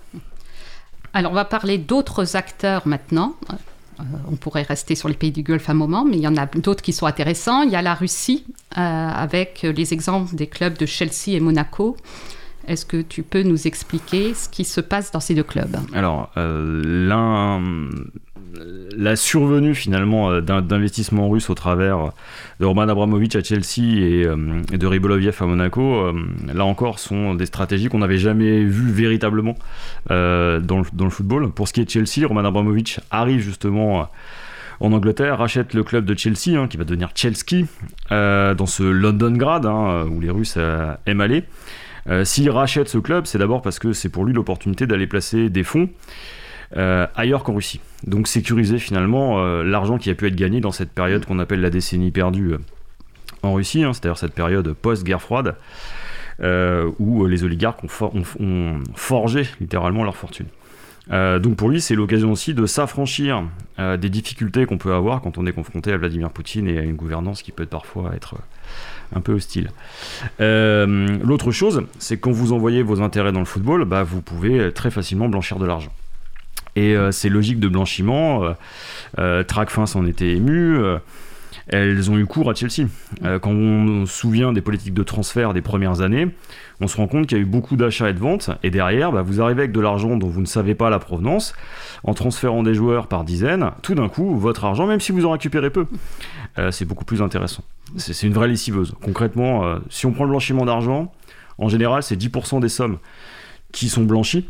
Alors, 1.14 1.32
on 1.32 1.34
va 1.34 1.44
parler 1.44 1.78
d'autres 1.78 2.36
acteurs 2.36 2.86
maintenant. 2.86 3.34
Euh, 3.50 4.02
on 4.30 4.36
pourrait 4.36 4.62
rester 4.62 4.94
sur 4.94 5.08
les 5.08 5.14
pays 5.14 5.32
du 5.32 5.42
Golfe 5.42 5.68
un 5.70 5.74
moment, 5.74 6.04
mais 6.04 6.16
il 6.16 6.22
y 6.22 6.28
en 6.28 6.36
a 6.36 6.46
d'autres 6.46 6.82
qui 6.82 6.92
sont 6.92 7.06
intéressants. 7.06 7.62
Il 7.62 7.70
y 7.70 7.76
a 7.76 7.82
la 7.82 7.94
Russie, 7.94 8.44
euh, 8.76 8.80
avec 8.80 9.62
les 9.62 9.92
exemples 9.92 10.34
des 10.34 10.46
clubs 10.46 10.76
de 10.76 10.86
Chelsea 10.86 11.28
et 11.28 11.40
Monaco. 11.40 11.96
Est-ce 12.68 12.84
que 12.84 13.00
tu 13.00 13.22
peux 13.22 13.42
nous 13.42 13.66
expliquer 13.66 14.34
ce 14.34 14.48
qui 14.48 14.64
se 14.64 14.82
passe 14.82 15.10
dans 15.10 15.20
ces 15.20 15.34
deux 15.34 15.42
clubs 15.42 15.74
Alors, 15.94 16.30
euh, 16.36 16.82
l'un, 16.84 17.62
la 18.94 19.16
survenue 19.16 19.74
finalement 19.74 20.30
euh, 20.30 20.40
d'investissements 20.42 21.30
russes 21.30 21.48
au 21.48 21.54
travers 21.54 22.10
de 22.60 22.66
Roman 22.66 22.82
Abramovich 22.82 23.36
à 23.36 23.42
Chelsea 23.42 23.96
et, 23.96 24.26
euh, 24.26 24.36
de 24.70 24.86
Riboloviev 24.86 25.34
à 25.40 25.46
Monaco, 25.46 26.12
là 26.52 26.66
encore, 26.66 26.98
sont 26.98 27.34
des 27.34 27.46
stratégies 27.46 27.88
qu'on 27.88 28.00
n'avait 28.00 28.18
jamais 28.18 28.62
vues 28.62 28.92
véritablement 28.92 29.56
dans, 30.10 30.60
le, 30.60 31.10
football. 31.10 31.50
Pour 31.50 31.68
ce 31.68 31.72
qui 31.72 31.80
est 31.80 31.84
de 31.86 31.90
Chelsea, 31.90 32.28
Roman 32.28 32.44
Abramovich 32.44 33.00
arrive 33.10 33.40
justement 33.40 34.10
en 34.80 34.92
Angleterre, 34.92 35.38
rachète 35.38 35.72
le 35.72 35.84
club 35.84 36.04
de 36.04 36.14
Chelsea, 36.14 36.58
hein, 36.58 36.68
qui 36.68 36.76
va 36.76 36.84
devenir 36.84 37.12
Chelsea, 37.14 37.64
dans 38.10 38.66
ce 38.66 38.82
Londongrad, 38.82 39.64
hein, 39.64 40.06
où 40.10 40.20
les 40.20 40.30
Russes 40.30 40.58
aiment 41.06 41.22
aller. 41.22 41.44
Euh, 42.08 42.24
S'il 42.24 42.48
rachète 42.50 42.88
ce 42.88 42.98
club, 42.98 43.26
c'est 43.26 43.38
d'abord 43.38 43.62
parce 43.62 43.78
que 43.78 43.92
c'est 43.92 44.08
pour 44.08 44.24
lui 44.24 44.32
l'opportunité 44.32 44.86
d'aller 44.86 45.06
placer 45.06 45.50
des 45.50 45.64
fonds 45.64 45.90
euh, 46.76 47.06
ailleurs 47.14 47.44
qu'en 47.44 47.54
Russie. 47.54 47.80
Donc 48.06 48.28
sécuriser 48.28 48.78
finalement 48.78 49.38
euh, 49.40 49.62
l'argent 49.62 49.98
qui 49.98 50.10
a 50.10 50.14
pu 50.14 50.26
être 50.26 50.36
gagné 50.36 50.60
dans 50.60 50.72
cette 50.72 50.92
période 50.92 51.24
qu'on 51.26 51.38
appelle 51.38 51.60
la 51.60 51.70
décennie 51.70 52.10
perdue 52.10 52.54
en 53.42 53.54
Russie, 53.54 53.84
hein, 53.84 53.92
c'est-à-dire 53.92 54.18
cette 54.18 54.34
période 54.34 54.72
post-guerre 54.72 55.22
froide, 55.22 55.56
où 56.98 57.26
les 57.26 57.42
oligarques 57.44 57.82
ont, 57.84 58.12
ont- 58.40 58.82
forgé 58.94 59.42
littéralement 59.60 60.04
leur 60.04 60.16
fortune. 60.16 60.46
Donc 61.10 61.56
pour 61.56 61.68
lui, 61.68 61.80
c'est 61.80 61.94
l'occasion 61.94 62.30
aussi 62.30 62.54
de 62.54 62.64
s'affranchir 62.66 63.42
des 63.78 64.08
difficultés 64.10 64.66
qu'on 64.66 64.78
peut 64.78 64.92
avoir 64.92 65.20
quand 65.20 65.36
on 65.38 65.46
est 65.46 65.52
confronté 65.52 65.92
à 65.92 65.96
Vladimir 65.96 66.30
Poutine 66.30 66.68
et 66.68 66.78
à 66.78 66.82
une 66.82 66.94
gouvernance 66.96 67.42
qui 67.42 67.50
peut 67.50 67.66
parfois 67.66 68.12
être 68.14 68.36
un 69.14 69.20
peu 69.20 69.32
hostile. 69.32 69.70
Euh, 70.40 71.18
L'autre 71.22 71.50
chose, 71.50 71.82
c'est 71.98 72.18
quand 72.18 72.30
vous 72.30 72.52
envoyez 72.52 72.82
vos 72.82 73.00
intérêts 73.00 73.32
dans 73.32 73.40
le 73.40 73.46
football, 73.46 73.84
bah, 73.84 74.02
vous 74.02 74.20
pouvez 74.20 74.72
très 74.72 74.90
facilement 74.90 75.28
blanchir 75.28 75.58
de 75.58 75.66
l'argent. 75.66 75.92
Et 76.76 76.94
euh, 76.94 77.10
ces 77.10 77.28
logiques 77.28 77.60
de 77.60 77.68
blanchiment, 77.68 78.44
euh, 78.44 78.52
euh, 79.18 79.42
Tracfin 79.42 79.86
s'en 79.86 80.06
était 80.06 80.28
ému, 80.28 80.76
euh, 80.78 80.98
elles 81.68 82.10
ont 82.10 82.16
eu 82.16 82.26
cours 82.26 82.50
à 82.50 82.54
Chelsea. 82.54 82.88
Euh, 83.24 83.38
quand 83.38 83.50
on 83.50 84.06
se 84.06 84.12
souvient 84.12 84.52
des 84.52 84.60
politiques 84.60 84.94
de 84.94 85.02
transfert 85.02 85.52
des 85.52 85.62
premières 85.62 86.00
années, 86.00 86.28
on 86.80 86.86
se 86.86 86.96
rend 86.96 87.06
compte 87.06 87.26
qu'il 87.26 87.36
y 87.36 87.40
a 87.40 87.42
eu 87.42 87.46
beaucoup 87.46 87.76
d'achats 87.76 88.10
et 88.10 88.14
de 88.14 88.18
ventes, 88.18 88.50
et 88.62 88.70
derrière, 88.70 89.12
bah, 89.12 89.22
vous 89.22 89.40
arrivez 89.40 89.62
avec 89.62 89.72
de 89.72 89.80
l'argent 89.80 90.16
dont 90.16 90.28
vous 90.28 90.40
ne 90.40 90.46
savez 90.46 90.74
pas 90.74 90.90
la 90.90 90.98
provenance, 90.98 91.54
en 92.04 92.14
transférant 92.14 92.62
des 92.62 92.74
joueurs 92.74 93.06
par 93.06 93.24
dizaines, 93.24 93.70
tout 93.82 93.94
d'un 93.94 94.08
coup, 94.08 94.38
votre 94.38 94.64
argent, 94.64 94.86
même 94.86 95.00
si 95.00 95.12
vous 95.12 95.26
en 95.26 95.32
récupérez 95.32 95.70
peu, 95.70 95.86
euh, 96.58 96.70
c'est 96.70 96.84
beaucoup 96.84 97.04
plus 97.04 97.22
intéressant. 97.22 97.64
C'est 97.96 98.26
une 98.26 98.32
vraie 98.32 98.48
lessiveuse. 98.48 98.94
Concrètement, 99.02 99.64
euh, 99.64 99.78
si 99.90 100.06
on 100.06 100.12
prend 100.12 100.24
le 100.24 100.30
blanchiment 100.30 100.64
d'argent, 100.64 101.12
en 101.58 101.68
général, 101.68 102.02
c'est 102.02 102.16
10% 102.16 102.60
des 102.60 102.68
sommes 102.68 102.98
qui 103.72 103.88
sont 103.88 104.04
blanchies. 104.04 104.48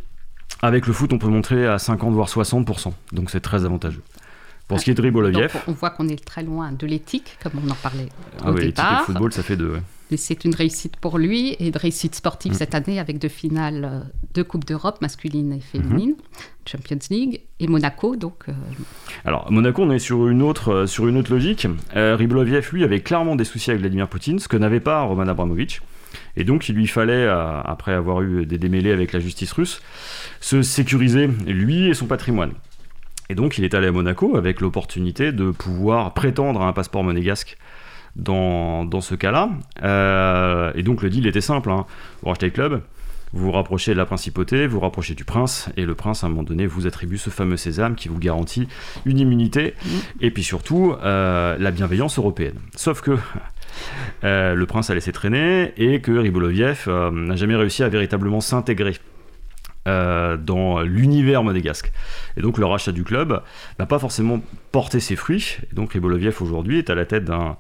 Avec 0.62 0.86
le 0.86 0.92
foot, 0.92 1.12
on 1.12 1.18
peut 1.18 1.28
montrer 1.28 1.66
à 1.66 1.78
50 1.78 2.14
voire 2.14 2.28
60%. 2.28 2.92
Donc 3.12 3.30
c'est 3.30 3.40
très 3.40 3.64
avantageux. 3.64 4.02
Pour 4.68 4.78
ce 4.78 4.84
qui 4.84 4.90
est 4.90 4.94
de 4.94 5.00
Riboloviev, 5.02 5.52
Donc, 5.52 5.62
on 5.66 5.72
voit 5.72 5.90
qu'on 5.90 6.08
est 6.08 6.22
très 6.22 6.42
loin 6.42 6.72
de 6.72 6.86
l'éthique, 6.86 7.38
comme 7.42 7.52
on 7.66 7.70
en 7.70 7.74
parlait 7.74 8.08
ah 8.42 8.50
au 8.50 8.54
ouais, 8.54 8.60
l'éthique 8.60 8.78
et 8.78 8.82
le 8.82 8.88
départ. 8.90 9.04
football, 9.06 9.32
ça 9.32 9.42
fait 9.42 9.56
deux. 9.56 9.70
ouais. 9.72 9.82
Mais 10.10 10.16
c'est 10.16 10.44
une 10.46 10.54
réussite 10.54 10.96
pour 10.96 11.18
lui 11.18 11.54
et 11.58 11.70
de 11.70 11.78
réussite 11.78 12.14
sportive 12.14 12.52
Mm. 12.52 12.54
cette 12.54 12.74
année 12.74 12.98
avec 12.98 13.18
deux 13.18 13.28
finales 13.28 13.84
euh, 13.90 14.00
de 14.34 14.42
Coupe 14.42 14.64
d'Europe 14.66 15.00
masculine 15.02 15.52
et 15.52 15.60
féminine, 15.60 16.12
Mm-hmm. 16.12 16.70
Champions 16.70 16.98
League 17.10 17.40
et 17.60 17.66
Monaco. 17.66 18.16
Donc, 18.16 18.44
euh, 18.48 18.52
Alors, 19.24 19.50
Monaco, 19.52 19.82
on 19.82 19.90
est 19.90 19.98
sur 19.98 20.28
une 20.28 20.42
autre, 20.42 20.72
euh, 20.72 20.86
sur 20.86 21.08
une 21.08 21.16
autre 21.16 21.30
logique. 21.32 21.66
Euh, 21.96 22.14
Riboloviev, 22.16 22.68
lui, 22.72 22.84
avait 22.84 23.00
clairement 23.00 23.36
des 23.36 23.44
soucis 23.44 23.70
avec 23.70 23.80
Vladimir 23.80 24.08
Poutine, 24.08 24.38
ce 24.38 24.48
que 24.48 24.56
n'avait 24.58 24.80
pas 24.80 25.02
Roman 25.02 25.28
Abramovich. 25.28 25.80
Et 26.36 26.44
donc, 26.44 26.68
il 26.70 26.74
lui 26.74 26.86
fallait, 26.86 27.26
après 27.26 27.92
avoir 27.92 28.22
eu 28.22 28.46
des 28.46 28.56
démêlés 28.58 28.92
avec 28.92 29.12
la 29.12 29.20
justice 29.20 29.52
russe, 29.52 29.82
se 30.40 30.62
sécuriser, 30.62 31.26
lui 31.46 31.88
et 31.88 31.94
son 31.94 32.06
patrimoine. 32.06 32.52
Et 33.30 33.34
donc, 33.34 33.58
il 33.58 33.64
est 33.64 33.74
allé 33.74 33.88
à 33.88 33.92
Monaco 33.92 34.36
avec 34.36 34.60
l'opportunité 34.60 35.32
de 35.32 35.50
pouvoir 35.50 36.14
prétendre 36.14 36.62
à 36.62 36.68
un 36.68 36.72
passeport 36.72 37.04
monégasque 37.04 37.56
dans, 38.16 38.84
dans 38.84 39.02
ce 39.02 39.14
cas-là. 39.14 39.50
Euh, 39.82 40.72
et 40.74 40.82
donc, 40.82 41.02
le 41.02 41.10
deal 41.10 41.26
était 41.26 41.42
simple. 41.42 41.70
hein. 41.70 41.84
Vous 42.22 42.28
rachetez 42.28 42.46
le 42.46 42.52
club, 42.52 42.82
vous 43.34 43.44
vous 43.44 43.52
rapprochez 43.52 43.92
de 43.92 43.98
la 43.98 44.06
principauté, 44.06 44.66
vous 44.66 44.76
vous 44.76 44.80
rapprochez 44.80 45.14
du 45.14 45.24
prince, 45.24 45.68
et 45.76 45.84
le 45.84 45.94
prince, 45.94 46.24
à 46.24 46.26
un 46.26 46.30
moment 46.30 46.42
donné, 46.42 46.66
vous 46.66 46.86
attribue 46.86 47.18
ce 47.18 47.28
fameux 47.28 47.58
sésame 47.58 47.94
qui 47.96 48.08
vous 48.08 48.18
garantit 48.18 48.66
une 49.04 49.18
immunité, 49.18 49.74
et 50.22 50.30
puis 50.30 50.42
surtout 50.42 50.94
euh, 51.02 51.56
la 51.58 51.70
bienveillance 51.70 52.18
européenne. 52.18 52.56
Sauf 52.74 53.02
que 53.02 53.18
euh, 54.24 54.54
le 54.54 54.66
prince 54.66 54.88
a 54.88 54.94
laissé 54.94 55.12
traîner, 55.12 55.74
et 55.76 56.00
que 56.00 56.12
Riboloviev 56.12 56.86
euh, 56.88 57.10
n'a 57.10 57.36
jamais 57.36 57.56
réussi 57.56 57.82
à 57.82 57.90
véritablement 57.90 58.40
s'intégrer 58.40 58.96
euh, 59.88 60.36
dans 60.36 60.82
l'univers 60.82 61.42
monégasque. 61.42 61.90
Et 62.36 62.40
donc 62.42 62.58
le 62.58 62.66
rachat 62.66 62.92
du 62.92 63.02
club 63.02 63.42
n'a 63.78 63.86
pas 63.86 63.98
forcément 63.98 64.40
porté 64.70 65.00
ses 65.00 65.16
fruits, 65.16 65.56
et 65.70 65.74
donc 65.74 65.94
Riboloviev 65.94 66.36
aujourd'hui 66.40 66.78
est 66.78 66.90
à 66.90 66.94
la 66.94 67.04
tête 67.06 67.24
d'un 67.24 67.56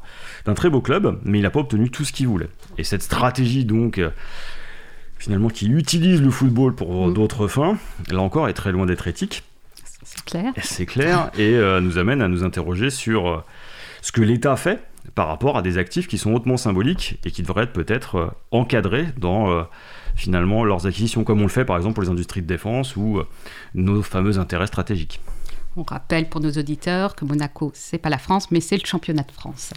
très 0.54 0.70
beau 0.70 0.80
club, 0.80 1.18
mais 1.24 1.38
il 1.38 1.42
n'a 1.42 1.50
pas 1.50 1.60
obtenu 1.60 1.90
tout 1.90 2.04
ce 2.04 2.12
qu'il 2.12 2.28
voulait. 2.28 2.50
Et 2.78 2.84
cette 2.84 3.02
stratégie 3.02 3.64
donc... 3.64 3.98
euh, 3.98 4.10
Finalement, 5.20 5.48
qui 5.48 5.66
utilise 5.66 6.22
le 6.22 6.30
football 6.30 6.76
pour 6.76 7.08
Mm. 7.08 7.14
d'autres 7.14 7.48
fins, 7.48 7.76
là 8.08 8.20
encore, 8.20 8.48
est 8.48 8.52
très 8.52 8.70
loin 8.70 8.86
d'être 8.86 9.08
éthique. 9.08 9.42
c'est 10.04 10.24
clair. 10.24 10.52
C'est 10.62 10.86
clair, 10.86 11.32
et 11.36 11.54
euh, 11.56 11.80
nous 11.80 11.98
amène 11.98 12.22
à 12.22 12.28
nous 12.28 12.44
interroger 12.44 12.88
sur 12.88 13.26
euh, 13.28 13.44
ce 14.00 14.12
que 14.12 14.20
l'État 14.20 14.54
fait 14.54 14.78
par 15.14 15.28
rapport 15.28 15.56
à 15.56 15.62
des 15.62 15.78
actifs 15.78 16.08
qui 16.08 16.18
sont 16.18 16.32
hautement 16.32 16.56
symboliques 16.56 17.18
et 17.24 17.30
qui 17.30 17.42
devraient 17.42 17.64
être 17.64 17.72
peut-être 17.72 18.16
euh, 18.16 18.30
encadrés 18.50 19.06
dans 19.16 19.50
euh, 19.50 19.62
finalement 20.16 20.64
leurs 20.64 20.86
acquisitions, 20.86 21.24
comme 21.24 21.40
on 21.40 21.44
le 21.44 21.48
fait 21.48 21.64
par 21.64 21.76
exemple 21.76 21.94
pour 21.94 22.02
les 22.02 22.10
industries 22.10 22.42
de 22.42 22.46
défense 22.46 22.96
ou 22.96 23.18
euh, 23.18 23.26
nos 23.74 24.02
fameux 24.02 24.38
intérêts 24.38 24.66
stratégiques. 24.66 25.20
On 25.76 25.82
rappelle 25.82 26.28
pour 26.28 26.40
nos 26.40 26.50
auditeurs 26.50 27.14
que 27.14 27.24
Monaco, 27.24 27.70
c'est 27.74 27.98
pas 27.98 28.08
la 28.10 28.18
France, 28.18 28.50
mais 28.50 28.60
c'est 28.60 28.76
le 28.76 28.84
championnat 28.84 29.22
de 29.22 29.30
France. 29.30 29.72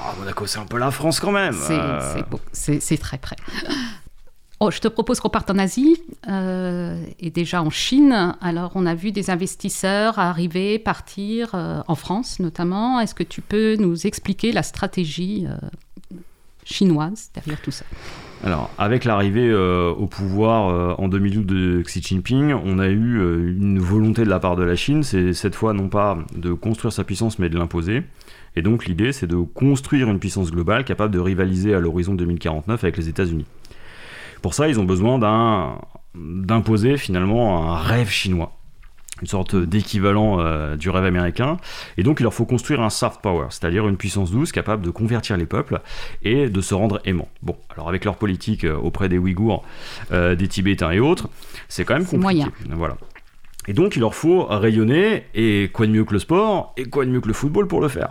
Ah, 0.00 0.14
Monaco, 0.18 0.46
c'est 0.46 0.58
un 0.58 0.66
peu 0.66 0.78
la 0.78 0.90
France 0.90 1.20
quand 1.20 1.32
même. 1.32 1.54
Euh, 1.70 2.22
c'est 2.52 2.98
très 2.98 3.18
près. 3.18 3.36
Oh, 4.58 4.70
je 4.70 4.78
te 4.78 4.88
propose 4.88 5.20
qu'on 5.20 5.28
parte 5.28 5.50
en 5.50 5.58
Asie 5.58 6.00
euh, 6.28 6.98
et 7.20 7.30
déjà 7.30 7.62
en 7.62 7.68
Chine. 7.68 8.34
Alors, 8.40 8.72
on 8.74 8.86
a 8.86 8.94
vu 8.94 9.12
des 9.12 9.28
investisseurs 9.28 10.18
arriver, 10.18 10.78
partir 10.78 11.50
euh, 11.54 11.82
en 11.86 11.94
France 11.94 12.40
notamment. 12.40 12.98
Est-ce 13.00 13.14
que 13.14 13.22
tu 13.22 13.42
peux 13.42 13.76
nous 13.76 14.06
expliquer 14.06 14.52
la 14.52 14.62
stratégie 14.62 15.46
euh, 15.46 16.16
chinoise 16.64 17.30
derrière 17.34 17.60
tout 17.60 17.70
ça? 17.70 17.84
Alors, 18.44 18.70
avec 18.78 19.04
l'arrivée 19.04 19.52
au 19.54 20.06
pouvoir 20.06 21.00
en 21.00 21.08
2012 21.08 21.46
de 21.46 21.82
Xi 21.82 22.02
Jinping, 22.02 22.52
on 22.52 22.78
a 22.78 22.88
eu 22.88 23.18
une 23.56 23.78
volonté 23.78 24.24
de 24.24 24.28
la 24.28 24.38
part 24.38 24.56
de 24.56 24.62
la 24.62 24.76
Chine, 24.76 25.02
c'est 25.02 25.32
cette 25.32 25.54
fois 25.54 25.72
non 25.72 25.88
pas 25.88 26.18
de 26.36 26.52
construire 26.52 26.92
sa 26.92 27.02
puissance, 27.02 27.38
mais 27.38 27.48
de 27.48 27.58
l'imposer. 27.58 28.02
Et 28.54 28.62
donc, 28.62 28.84
l'idée, 28.84 29.12
c'est 29.12 29.26
de 29.26 29.36
construire 29.36 30.10
une 30.10 30.18
puissance 30.18 30.50
globale 30.50 30.84
capable 30.84 31.14
de 31.14 31.18
rivaliser 31.18 31.74
à 31.74 31.80
l'horizon 31.80 32.14
2049 32.14 32.84
avec 32.84 32.98
les 32.98 33.08
États-Unis. 33.08 33.46
Pour 34.42 34.54
ça, 34.54 34.68
ils 34.68 34.78
ont 34.78 34.84
besoin 34.84 35.18
d'un 35.18 35.78
d'imposer 36.16 36.96
finalement 36.96 37.70
un 37.70 37.76
rêve 37.76 38.08
chinois, 38.08 38.52
une 39.20 39.28
sorte 39.28 39.56
d'équivalent 39.56 40.40
euh, 40.40 40.76
du 40.76 40.90
rêve 40.90 41.04
américain. 41.04 41.58
Et 41.96 42.02
donc, 42.02 42.20
il 42.20 42.22
leur 42.24 42.34
faut 42.34 42.44
construire 42.44 42.80
un 42.80 42.90
soft 42.90 43.20
power, 43.20 43.46
c'est-à-dire 43.50 43.88
une 43.88 43.96
puissance 43.96 44.30
douce 44.30 44.52
capable 44.52 44.84
de 44.84 44.90
convertir 44.90 45.36
les 45.36 45.46
peuples 45.46 45.80
et 46.22 46.48
de 46.48 46.60
se 46.60 46.74
rendre 46.74 47.00
aimant. 47.04 47.28
Bon, 47.42 47.56
alors 47.74 47.88
avec 47.88 48.04
leur 48.04 48.16
politique 48.16 48.64
euh, 48.64 48.76
auprès 48.76 49.08
des 49.08 49.18
Ouïghours, 49.18 49.64
euh, 50.12 50.34
des 50.34 50.48
Tibétains 50.48 50.90
et 50.90 51.00
autres, 51.00 51.28
c'est 51.68 51.84
quand 51.84 51.94
même 51.94 52.04
compliqué. 52.04 52.22
moyen. 52.22 52.52
Voilà. 52.70 52.96
Et 53.68 53.72
donc, 53.72 53.96
il 53.96 54.00
leur 54.00 54.14
faut 54.14 54.44
rayonner, 54.44 55.24
et 55.34 55.70
quoi 55.72 55.86
de 55.86 55.92
mieux 55.92 56.04
que 56.04 56.12
le 56.12 56.20
sport, 56.20 56.72
et 56.76 56.84
quoi 56.84 57.04
de 57.04 57.10
mieux 57.10 57.20
que 57.20 57.28
le 57.28 57.34
football 57.34 57.66
pour 57.66 57.80
le 57.80 57.88
faire. 57.88 58.10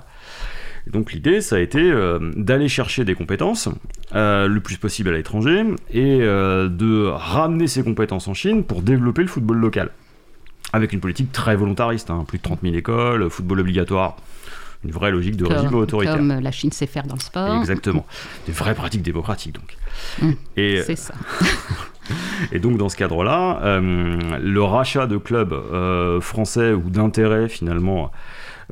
Et 0.88 0.92
donc 0.92 1.14
l'idée, 1.14 1.42
ça 1.42 1.56
a 1.56 1.60
été 1.60 1.80
euh, 1.80 2.32
d'aller 2.36 2.68
chercher 2.68 3.06
des 3.06 3.16
compétences, 3.16 3.70
euh, 4.14 4.48
le 4.48 4.60
plus 4.60 4.78
possible 4.78 5.10
à 5.10 5.14
l'étranger, 5.14 5.64
et 5.92 6.20
euh, 6.22 6.70
de 6.70 7.08
ramener 7.08 7.68
ces 7.68 7.84
compétences 7.84 8.28
en 8.28 8.34
Chine 8.34 8.64
pour 8.64 8.82
développer 8.82 9.22
le 9.22 9.28
football 9.28 9.58
local. 9.58 9.90
Avec 10.74 10.94
une 10.94 11.00
politique 11.00 11.32
très 11.32 11.56
volontariste, 11.56 12.10
hein, 12.10 12.26
plus 12.28 12.38
de 12.38 12.44
30 12.44 12.60
000 12.62 12.76
écoles, 12.76 13.30
football 13.30 13.62
obligatoire, 13.62 14.18
une 14.86 14.92
vraie 14.92 15.12
logique 15.12 15.36
de 15.36 15.46
régime 15.46 15.74
autoritaire. 15.74 16.18
comme 16.18 16.40
la 16.40 16.52
Chine 16.52 16.72
sait 16.72 16.86
faire 16.86 17.08
dans 17.08 17.16
le 17.16 17.20
sport. 17.22 17.58
Exactement. 17.58 18.06
Des 18.46 18.52
vraies 18.52 18.76
pratiques 18.76 19.02
démocratiques, 19.02 19.56
donc. 19.56 19.78
Mm. 20.22 20.32
Et, 20.58 20.84
C'est 20.84 20.96
ça. 20.96 21.16
et 22.52 22.60
donc, 22.60 22.78
dans 22.78 22.90
ce 22.90 22.96
cadre-là, 22.96 23.60
euh, 23.64 24.40
le 24.40 24.64
rachat 24.64 25.08
de 25.08 25.18
clubs 25.18 25.54
euh, 25.54 26.22
français 26.22 26.74
ou 26.74 26.90
d'intérêts, 26.90 27.50
finalement, 27.50 28.12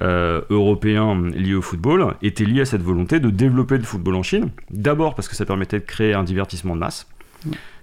euh, 0.02 0.42
européens 0.50 1.22
liés 1.36 1.54
au 1.56 1.62
football 1.62 2.16
était 2.22 2.46
lié 2.46 2.62
à 2.62 2.66
cette 2.66 2.82
volonté 2.82 3.20
de 3.20 3.30
développer 3.30 3.78
le 3.78 3.84
football 3.84 4.16
en 4.16 4.24
Chine. 4.24 4.50
D'abord 4.72 5.16
parce 5.16 5.28
que 5.28 5.36
ça 5.36 5.46
permettait 5.46 5.80
de 5.80 5.86
créer 5.86 6.14
un 6.14 6.24
divertissement 6.24 6.76
de 6.76 6.80
masse. 6.80 7.08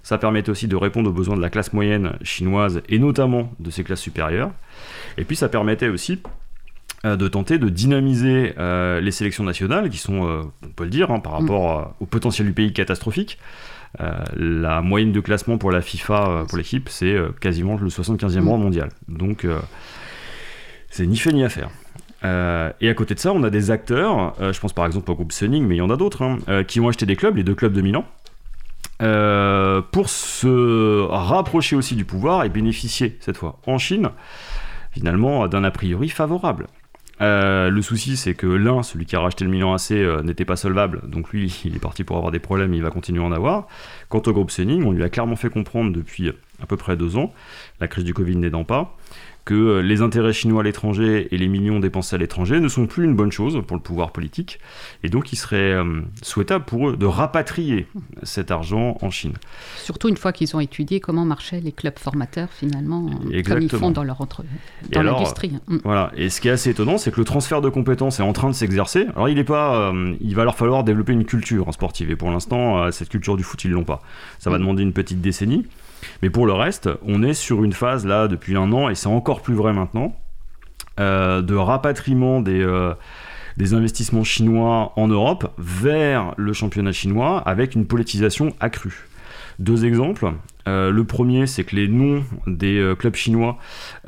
Ça 0.03 0.17
permettait 0.17 0.49
aussi 0.49 0.67
de 0.67 0.75
répondre 0.75 1.09
aux 1.11 1.13
besoins 1.13 1.37
de 1.37 1.41
la 1.41 1.51
classe 1.51 1.71
moyenne 1.73 2.13
chinoise 2.23 2.81
et 2.89 2.97
notamment 2.97 3.51
de 3.59 3.69
ses 3.69 3.83
classes 3.83 4.01
supérieures. 4.01 4.51
Et 5.17 5.23
puis 5.23 5.35
ça 5.35 5.49
permettait 5.49 5.89
aussi 5.89 6.19
euh, 7.05 7.15
de 7.15 7.27
tenter 7.27 7.59
de 7.59 7.69
dynamiser 7.69 8.53
euh, 8.57 8.99
les 9.01 9.11
sélections 9.11 9.43
nationales 9.43 9.89
qui 9.89 9.97
sont, 9.97 10.27
euh, 10.27 10.41
on 10.63 10.69
peut 10.69 10.83
le 10.83 10.89
dire, 10.89 11.11
hein, 11.11 11.19
par 11.19 11.33
rapport 11.33 11.79
euh, 11.79 11.83
au 11.99 12.05
potentiel 12.07 12.47
du 12.47 12.53
pays 12.53 12.73
catastrophique. 12.73 13.37
La 14.37 14.81
moyenne 14.81 15.11
de 15.11 15.19
classement 15.19 15.57
pour 15.57 15.69
la 15.69 15.81
FIFA, 15.81 16.45
pour 16.47 16.57
l'équipe, 16.57 16.87
c'est 16.87 17.17
quasiment 17.41 17.77
le 17.77 17.89
75e 17.89 18.39
Mm. 18.39 18.47
rang 18.47 18.57
mondial. 18.57 18.89
Donc 19.09 19.45
c'est 20.89 21.05
ni 21.05 21.17
fait 21.17 21.33
ni 21.33 21.43
à 21.43 21.49
faire. 21.49 21.69
Euh, 22.23 22.71
et 22.81 22.89
à 22.89 22.93
côté 22.93 23.15
de 23.15 23.19
ça, 23.19 23.33
on 23.33 23.43
a 23.43 23.49
des 23.49 23.71
acteurs, 23.71 24.33
euh, 24.41 24.53
je 24.53 24.59
pense 24.59 24.73
par 24.73 24.85
exemple 24.85 25.09
au 25.11 25.15
groupe 25.15 25.31
Sunning, 25.31 25.65
mais 25.65 25.75
il 25.75 25.79
y 25.79 25.81
en 25.81 25.89
a 25.89 25.97
d'autres, 25.97 26.21
hein, 26.23 26.37
euh, 26.49 26.63
qui 26.63 26.79
ont 26.79 26.87
acheté 26.87 27.05
des 27.05 27.15
clubs, 27.15 27.35
les 27.35 27.43
deux 27.43 27.55
clubs 27.55 27.73
de 27.73 27.81
Milan, 27.81 28.05
pour 29.91 30.09
se 30.09 31.01
rapprocher 31.09 31.75
aussi 31.75 31.95
du 31.95 32.05
pouvoir 32.05 32.43
et 32.43 32.49
bénéficier, 32.49 33.17
cette 33.19 33.35
fois 33.35 33.59
en 33.65 33.79
Chine, 33.79 34.11
finalement 34.91 35.47
d'un 35.47 35.63
a 35.63 35.71
priori 35.71 36.09
favorable. 36.09 36.67
Le 37.19 37.81
souci, 37.81 38.15
c'est 38.15 38.35
que 38.35 38.45
l'un, 38.45 38.83
celui 38.83 39.07
qui 39.07 39.15
a 39.15 39.19
racheté 39.19 39.43
le 39.43 39.49
Milan 39.49 39.73
AC, 39.73 39.91
n'était 40.23 40.45
pas 40.45 40.55
solvable, 40.55 41.01
donc 41.09 41.31
lui, 41.31 41.61
il 41.65 41.75
est 41.75 41.79
parti 41.79 42.03
pour 42.03 42.17
avoir 42.17 42.31
des 42.31 42.37
problèmes, 42.37 42.75
il 42.75 42.83
va 42.83 42.91
continuer 42.91 43.23
à 43.23 43.25
en 43.25 43.31
avoir. 43.31 43.65
Quant 44.07 44.21
au 44.27 44.33
groupe 44.33 44.51
Senning, 44.51 44.83
on 44.83 44.91
lui 44.91 45.03
a 45.03 45.09
clairement 45.09 45.35
fait 45.35 45.49
comprendre 45.49 45.91
depuis 45.91 46.31
à 46.61 46.67
peu 46.67 46.77
près 46.77 46.95
deux 46.95 47.17
ans, 47.17 47.33
la 47.79 47.87
crise 47.87 48.03
du 48.03 48.13
Covid 48.13 48.35
n'aidant 48.35 48.65
pas, 48.65 48.95
que 49.45 49.53
euh, 49.53 49.81
les 49.81 50.01
intérêts 50.01 50.33
chinois 50.33 50.61
à 50.61 50.63
l'étranger 50.63 51.27
et 51.31 51.37
les 51.37 51.47
millions 51.47 51.79
dépensés 51.79 52.15
à 52.15 52.19
l'étranger 52.19 52.59
ne 52.59 52.67
sont 52.67 52.87
plus 52.87 53.05
une 53.05 53.15
bonne 53.15 53.31
chose 53.31 53.61
pour 53.65 53.75
le 53.75 53.81
pouvoir 53.81 54.11
politique, 54.11 54.59
et 55.03 55.09
donc 55.09 55.33
il 55.33 55.35
serait 55.35 55.73
euh, 55.73 56.01
souhaitable 56.21 56.65
pour 56.65 56.89
eux 56.89 56.97
de 56.97 57.05
rapatrier 57.05 57.87
cet 58.23 58.51
argent 58.51 58.97
en 59.01 59.09
Chine. 59.09 59.33
Surtout 59.77 60.09
une 60.09 60.17
fois 60.17 60.31
qu'ils 60.31 60.55
ont 60.55 60.59
étudié 60.59 60.99
comment 60.99 61.25
marchaient 61.25 61.59
les 61.59 61.71
clubs 61.71 61.97
formateurs 61.97 62.49
finalement, 62.51 63.09
Exactement. 63.31 63.43
comme 63.43 63.63
ils 63.63 63.69
font 63.69 63.91
dans 63.91 64.03
leur 64.03 64.21
entre... 64.21 64.43
Dans 64.91 65.03
l'industrie. 65.03 65.53
Mm. 65.67 65.77
Voilà. 65.83 66.11
Et 66.15 66.29
ce 66.29 66.41
qui 66.41 66.47
est 66.47 66.51
assez 66.51 66.69
étonnant, 66.69 66.97
c'est 66.97 67.11
que 67.11 67.19
le 67.19 67.25
transfert 67.25 67.61
de 67.61 67.69
compétences 67.69 68.19
est 68.19 68.23
en 68.23 68.33
train 68.33 68.49
de 68.49 68.55
s'exercer. 68.55 69.07
Alors, 69.15 69.29
il 69.29 69.37
est 69.37 69.43
pas, 69.43 69.91
euh, 69.91 70.15
il 70.21 70.35
va 70.35 70.43
leur 70.43 70.55
falloir 70.55 70.83
développer 70.83 71.13
une 71.13 71.25
culture 71.25 71.67
en 71.67 71.71
sportive. 71.71 72.11
Et 72.11 72.15
pour 72.15 72.29
l'instant, 72.29 72.83
euh, 72.83 72.91
cette 72.91 73.09
culture 73.09 73.37
du 73.37 73.43
foot, 73.43 73.63
ils 73.63 73.71
l'ont 73.71 73.83
pas. 73.83 74.01
Ça 74.39 74.49
va 74.49 74.57
demander 74.57 74.83
une 74.83 74.93
petite 74.93 75.21
décennie. 75.21 75.65
Mais 76.21 76.29
pour 76.29 76.45
le 76.45 76.53
reste, 76.53 76.89
on 77.05 77.23
est 77.23 77.33
sur 77.33 77.63
une 77.63 77.73
phase 77.73 78.05
là 78.05 78.27
depuis 78.27 78.55
un 78.55 78.71
an, 78.71 78.89
et 78.89 78.95
c'est 78.95 79.07
encore 79.07 79.41
plus 79.41 79.55
vrai 79.55 79.73
maintenant, 79.73 80.15
euh, 80.99 81.41
de 81.41 81.55
rapatriement 81.55 82.41
des 82.41 82.61
euh, 82.61 82.93
des 83.57 83.73
investissements 83.73 84.23
chinois 84.23 84.93
en 84.97 85.07
Europe 85.07 85.53
vers 85.57 86.33
le 86.37 86.53
championnat 86.53 86.91
chinois 86.91 87.39
avec 87.39 87.75
une 87.75 87.85
politisation 87.85 88.53
accrue. 88.59 89.07
Deux 89.59 89.85
exemples. 89.85 90.31
Euh, 90.67 90.91
le 90.91 91.03
premier, 91.03 91.47
c'est 91.47 91.63
que 91.63 91.75
les 91.75 91.87
noms 91.87 92.23
des 92.47 92.93
clubs 92.97 93.15
chinois 93.15 93.57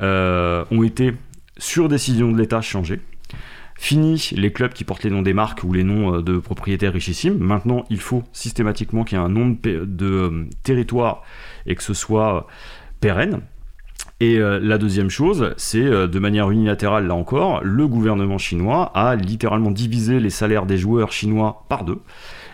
ont 0.00 0.82
été, 0.82 1.14
sur 1.58 1.88
décision 1.88 2.32
de 2.32 2.38
l'État, 2.38 2.62
changés. 2.62 3.00
Fini 3.76 4.30
les 4.36 4.52
clubs 4.52 4.72
qui 4.72 4.84
portent 4.84 5.04
les 5.04 5.10
noms 5.10 5.22
des 5.22 5.34
marques 5.34 5.62
ou 5.62 5.72
les 5.72 5.84
noms 5.84 6.20
de 6.20 6.38
propriétaires 6.38 6.92
richissimes. 6.92 7.38
Maintenant, 7.38 7.84
il 7.90 8.00
faut 8.00 8.24
systématiquement 8.32 9.04
qu'il 9.04 9.18
y 9.18 9.20
ait 9.20 9.24
un 9.24 9.28
nom 9.28 9.50
de, 9.62 9.84
de, 9.84 10.46
territoire 10.62 11.22
et 11.66 11.74
que 11.74 11.82
ce 11.82 11.94
soit 11.94 12.46
pérenne. 13.00 13.42
Et 14.20 14.38
euh, 14.38 14.60
la 14.62 14.78
deuxième 14.78 15.10
chose, 15.10 15.54
c'est 15.56 15.82
euh, 15.82 16.06
de 16.06 16.18
manière 16.18 16.50
unilatérale, 16.50 17.06
là 17.06 17.14
encore, 17.14 17.62
le 17.64 17.86
gouvernement 17.88 18.38
chinois 18.38 18.92
a 18.94 19.16
littéralement 19.16 19.70
divisé 19.70 20.20
les 20.20 20.30
salaires 20.30 20.66
des 20.66 20.78
joueurs 20.78 21.12
chinois 21.12 21.64
par 21.68 21.84
deux 21.84 22.00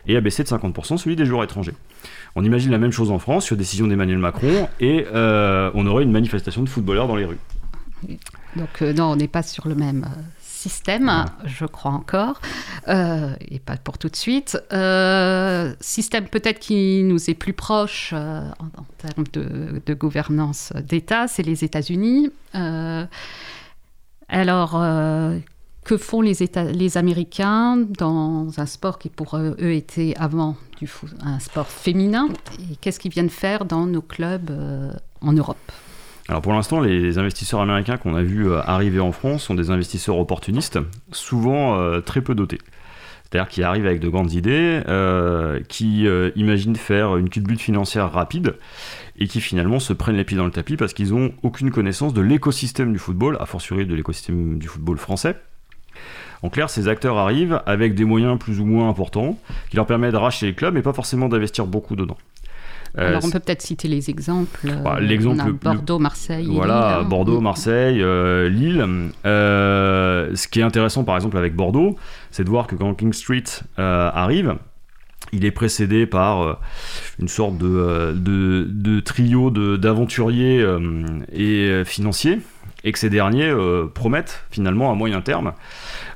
et 0.06 0.16
a 0.16 0.20
baissé 0.20 0.42
de 0.42 0.48
50% 0.48 0.96
celui 0.96 1.16
des 1.16 1.26
joueurs 1.26 1.44
étrangers. 1.44 1.74
On 2.34 2.44
imagine 2.44 2.70
la 2.70 2.78
même 2.78 2.92
chose 2.92 3.10
en 3.10 3.18
France 3.18 3.44
sur 3.44 3.56
décision 3.56 3.86
d'Emmanuel 3.86 4.18
Macron 4.18 4.68
et 4.80 5.06
euh, 5.12 5.70
on 5.74 5.86
aurait 5.86 6.04
une 6.04 6.12
manifestation 6.12 6.62
de 6.62 6.68
footballeurs 6.68 7.08
dans 7.08 7.16
les 7.16 7.26
rues. 7.26 7.38
Donc 8.56 8.80
non, 8.80 9.12
on 9.12 9.16
n'est 9.16 9.28
pas 9.28 9.42
sur 9.42 9.68
le 9.68 9.74
même 9.74 10.06
système, 10.60 11.24
je 11.44 11.64
crois 11.64 11.92
encore, 11.92 12.40
euh, 12.88 13.34
et 13.40 13.58
pas 13.58 13.76
pour 13.76 13.96
tout 13.96 14.08
de 14.08 14.16
suite. 14.16 14.58
Euh, 14.72 15.74
système 15.80 16.26
peut-être 16.28 16.58
qui 16.58 17.02
nous 17.02 17.30
est 17.30 17.34
plus 17.34 17.54
proche 17.54 18.10
euh, 18.12 18.42
en, 18.58 18.66
en 18.66 18.84
termes 18.98 19.24
de, 19.32 19.82
de 19.84 19.94
gouvernance 19.94 20.72
d'État, 20.86 21.28
c'est 21.28 21.42
les 21.42 21.64
États-Unis. 21.64 22.30
Alors, 24.28 24.72
que 25.84 25.96
font 25.96 26.20
les, 26.20 26.42
États, 26.42 26.64
les 26.64 26.98
Américains 26.98 27.76
dans 27.76 28.60
un 28.60 28.66
sport 28.66 28.98
qui 28.98 29.08
pour 29.08 29.36
eux 29.36 29.56
était 29.72 30.14
avant 30.18 30.56
du 30.78 30.86
foot, 30.86 31.10
un 31.22 31.40
sport 31.40 31.66
féminin 31.66 32.28
Et 32.70 32.76
qu'est-ce 32.76 33.00
qu'ils 33.00 33.10
viennent 33.10 33.30
faire 33.30 33.64
dans 33.64 33.86
nos 33.86 34.02
clubs 34.02 34.52
en 35.20 35.32
Europe? 35.32 35.72
Alors 36.30 36.42
pour 36.42 36.52
l'instant, 36.52 36.78
les 36.78 37.18
investisseurs 37.18 37.60
américains 37.60 37.96
qu'on 37.96 38.14
a 38.14 38.22
vus 38.22 38.48
euh, 38.48 38.60
arriver 38.62 39.00
en 39.00 39.10
France 39.10 39.42
sont 39.42 39.56
des 39.56 39.70
investisseurs 39.70 40.16
opportunistes, 40.16 40.78
souvent 41.10 41.80
euh, 41.80 42.00
très 42.00 42.20
peu 42.20 42.36
dotés. 42.36 42.60
C'est-à-dire 43.24 43.48
qui 43.48 43.64
arrivent 43.64 43.86
avec 43.86 43.98
de 43.98 44.08
grandes 44.08 44.32
idées, 44.32 44.80
euh, 44.86 45.60
qui 45.68 46.06
imaginent 46.36 46.76
faire 46.76 47.16
une 47.16 47.28
culbute 47.28 47.60
financière 47.60 48.12
rapide 48.12 48.54
et 49.18 49.26
qui 49.26 49.40
finalement 49.40 49.80
se 49.80 49.92
prennent 49.92 50.16
les 50.16 50.24
pieds 50.24 50.36
dans 50.36 50.44
le 50.44 50.50
tapis 50.52 50.76
parce 50.76 50.94
qu'ils 50.94 51.10
n'ont 51.10 51.32
aucune 51.42 51.72
connaissance 51.72 52.14
de 52.14 52.20
l'écosystème 52.20 52.92
du 52.92 52.98
football, 53.00 53.36
a 53.40 53.46
fortiori 53.46 53.84
de 53.86 53.94
l'écosystème 53.94 54.58
du 54.58 54.68
football 54.68 54.98
français. 54.98 55.36
En 56.42 56.48
clair, 56.48 56.70
ces 56.70 56.86
acteurs 56.86 57.18
arrivent 57.18 57.60
avec 57.66 57.94
des 57.94 58.04
moyens 58.04 58.38
plus 58.38 58.60
ou 58.60 58.64
moins 58.64 58.88
importants 58.88 59.38
qui 59.68 59.76
leur 59.76 59.86
permettent 59.86 60.12
de 60.12 60.16
racheter 60.16 60.46
les 60.46 60.54
clubs 60.54 60.74
mais 60.74 60.82
pas 60.82 60.92
forcément 60.92 61.28
d'investir 61.28 61.66
beaucoup 61.66 61.96
dedans. 61.96 62.16
Euh, 62.98 63.08
Alors, 63.08 63.24
on 63.24 63.30
peut 63.30 63.38
peut-être 63.38 63.62
citer 63.62 63.88
les 63.88 64.10
exemples. 64.10 64.66
Bah, 64.82 64.96
Euh, 64.96 65.00
l'exemple 65.00 65.52
Bordeaux, 65.52 65.98
Marseille. 65.98 66.48
Voilà, 66.50 66.98
Lille. 67.00 67.08
Bordeaux. 67.08 67.40
Marseille, 67.40 68.02
euh, 68.02 68.48
Lille. 68.48 68.84
Euh, 69.26 70.34
ce 70.34 70.48
qui 70.48 70.60
est 70.60 70.64
intéressant, 70.64 71.04
par 71.04 71.14
exemple, 71.16 71.36
avec 71.36 71.54
Bordeaux, 71.54 71.96
c'est 72.30 72.44
de 72.44 72.50
voir 72.50 72.66
que 72.66 72.74
quand 72.74 72.94
King 72.94 73.12
Street 73.12 73.44
euh, 73.78 74.10
arrive, 74.12 74.56
il 75.32 75.44
est 75.44 75.52
précédé 75.52 76.06
par 76.06 76.58
une 77.20 77.28
sorte 77.28 77.56
de, 77.58 78.12
de, 78.16 78.66
de 78.68 79.00
trio 79.00 79.50
d'aventuriers 79.76 80.66
et 81.32 81.82
financiers, 81.84 82.40
et 82.82 82.92
que 82.92 82.98
ces 82.98 83.10
derniers 83.10 83.48
euh, 83.50 83.86
promettent 83.86 84.44
finalement 84.50 84.90
à 84.90 84.94
moyen 84.94 85.20
terme 85.20 85.52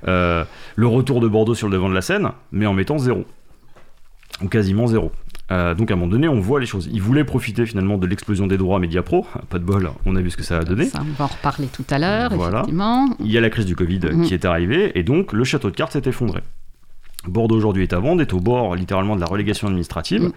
euh, 0.09 0.45
le 0.77 0.87
retour 0.87 1.21
de 1.21 1.29
Bordeaux 1.29 1.55
sur 1.55 1.69
le 1.69 1.75
devant 1.75 1.89
de 1.91 1.95
la 1.95 2.01
scène, 2.01 2.31
mais 2.53 2.67
en 2.67 2.73
mettant 2.73 2.99
zéro, 2.99 3.25
ou 4.43 4.49
quasiment 4.49 4.87
zéro. 4.87 5.13
Euh, 5.51 5.75
donc 5.75 5.91
à 5.91 5.95
un 5.95 5.97
moment 5.99 6.11
donné, 6.11 6.27
on 6.27 6.41
voit 6.41 6.59
les 6.59 6.67
choses. 6.67 6.89
Ils 6.91 7.03
voulaient 7.03 7.25
profiter 7.25 7.67
finalement 7.67 7.99
de 7.99 8.07
l'explosion 8.07 8.47
des 8.47 8.57
droits 8.57 8.79
médias 8.79 9.03
pro. 9.03 9.27
Pas 9.51 9.59
de 9.59 9.65
bol, 9.65 9.91
on 10.07 10.17
a 10.17 10.21
vu 10.23 10.31
ce 10.31 10.37
que 10.39 10.43
ça 10.43 10.59
a 10.59 10.65
donné. 10.65 10.87
Ça, 10.87 11.01
on 11.03 11.13
va 11.19 11.25
en 11.25 11.29
reparler 11.29 11.67
tout 11.69 11.85
à 11.91 11.99
l'heure, 11.99 12.33
Voilà. 12.35 12.59
effectivement. 12.61 13.09
Il 13.21 13.31
y 13.31 13.37
a 13.37 13.41
la 13.43 13.51
crise 13.51 13.67
du 13.67 13.77
Covid 13.77 14.01
Mhm. 14.13 14.25
qui 14.25 14.33
est 14.35 14.45
arrivée 14.47 14.99
et 14.99 15.03
donc 15.03 15.33
le 15.35 15.45
château 15.45 15.71
de 15.71 15.77
cartes 15.77 15.93
s'est 15.93 16.03
effondré. 16.09 16.41
Bordeaux 17.27 17.57
aujourd'hui 17.57 17.83
est 17.83 17.93
à 17.95 17.99
vendre, 18.01 18.21
est 18.21 18.35
au 18.35 18.41
bord 18.41 18.75
littéralement 18.75 19.17
de 19.17 19.21
la 19.21 19.27
relégation 19.27 19.67
administrative. 19.69 20.23
Mhm. 20.25 20.33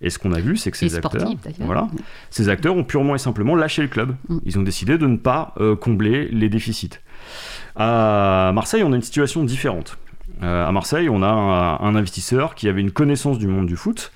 Et 0.00 0.10
ce 0.10 0.18
qu'on 0.18 0.32
a 0.32 0.40
vu, 0.40 0.56
c'est 0.56 0.70
que 0.72 0.76
ces 0.76 0.94
acteurs, 0.96 1.28
voilà, 1.60 1.88
ces 2.30 2.48
acteurs 2.48 2.76
ont 2.76 2.82
purement 2.84 3.14
et 3.14 3.18
simplement 3.18 3.54
lâché 3.56 3.82
le 3.82 3.88
club. 3.88 4.14
Mhm. 4.28 4.40
Ils 4.44 4.58
ont 4.58 4.62
décidé 4.62 4.96
de 4.98 5.06
ne 5.06 5.16
pas 5.16 5.54
euh, 5.60 5.74
combler 5.76 6.28
les 6.32 6.48
déficits. 6.48 6.98
À 7.76 8.50
Marseille, 8.54 8.82
on 8.84 8.92
a 8.92 8.96
une 8.96 9.02
situation 9.02 9.44
différente. 9.44 9.98
Euh, 10.42 10.66
à 10.66 10.72
Marseille, 10.72 11.08
on 11.08 11.22
a 11.22 11.28
un, 11.28 11.78
un 11.80 11.94
investisseur 11.94 12.56
qui 12.56 12.68
avait 12.68 12.80
une 12.80 12.90
connaissance 12.90 13.38
du 13.38 13.46
monde 13.46 13.66
du 13.66 13.76
foot, 13.76 14.10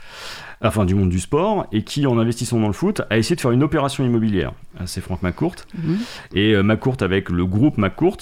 enfin 0.63 0.85
du 0.85 0.95
monde 0.95 1.11
du 1.11 1.21
sport, 1.21 1.67
et 1.73 1.83
qui, 1.83 2.07
en 2.07 2.19
investissant 2.19 2.59
dans 2.61 2.67
le 2.67 2.73
foot, 2.73 3.03
a 3.11 3.19
essayé 3.19 3.37
de 3.37 3.41
faire 3.41 3.51
une 3.51 3.63
opération 3.63 4.05
immobilière. 4.05 4.53
C'est 4.87 5.01
Franck 5.01 5.23
McCourt. 5.23 5.57
Mhm. 5.75 5.99
Et 6.35 6.53
euh, 6.55 6.63
McCourt, 6.63 6.97
avec 7.01 7.29
le 7.31 7.47
groupe 7.47 7.79
McCourt, 7.79 8.19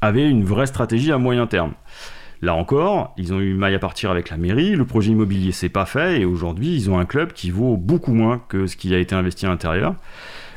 avait 0.00 0.28
une 0.28 0.44
vraie 0.44 0.66
stratégie 0.66 1.12
à 1.12 1.18
moyen 1.18 1.46
terme. 1.46 1.72
Là 2.40 2.54
encore, 2.54 3.14
ils 3.16 3.32
ont 3.32 3.40
eu 3.40 3.54
maille 3.54 3.74
à 3.74 3.80
partir 3.80 4.12
avec 4.12 4.30
la 4.30 4.36
mairie, 4.36 4.76
le 4.76 4.84
projet 4.84 5.10
immobilier 5.10 5.50
s'est 5.50 5.68
pas 5.68 5.86
fait, 5.86 6.20
et 6.20 6.24
aujourd'hui, 6.24 6.72
ils 6.72 6.88
ont 6.88 6.98
un 6.98 7.04
club 7.04 7.32
qui 7.32 7.50
vaut 7.50 7.76
beaucoup 7.76 8.12
moins 8.12 8.40
que 8.48 8.66
ce 8.66 8.76
qui 8.76 8.94
a 8.94 8.98
été 8.98 9.14
investi 9.14 9.46
à 9.46 9.48
l'intérieur. 9.48 9.96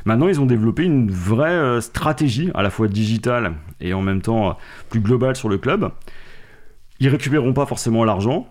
Maintenant, 0.05 0.27
ils 0.27 0.39
ont 0.39 0.45
développé 0.45 0.83
une 0.83 1.11
vraie 1.11 1.49
euh, 1.49 1.81
stratégie, 1.81 2.51
à 2.53 2.61
la 2.61 2.69
fois 2.69 2.87
digitale 2.87 3.53
et 3.79 3.93
en 3.93 4.01
même 4.01 4.21
temps 4.21 4.49
euh, 4.49 4.53
plus 4.89 4.99
globale 4.99 5.35
sur 5.35 5.49
le 5.49 5.57
club. 5.57 5.91
Ils 6.99 7.09
récupéreront 7.09 7.53
pas 7.53 7.65
forcément 7.65 8.03
l'argent. 8.03 8.47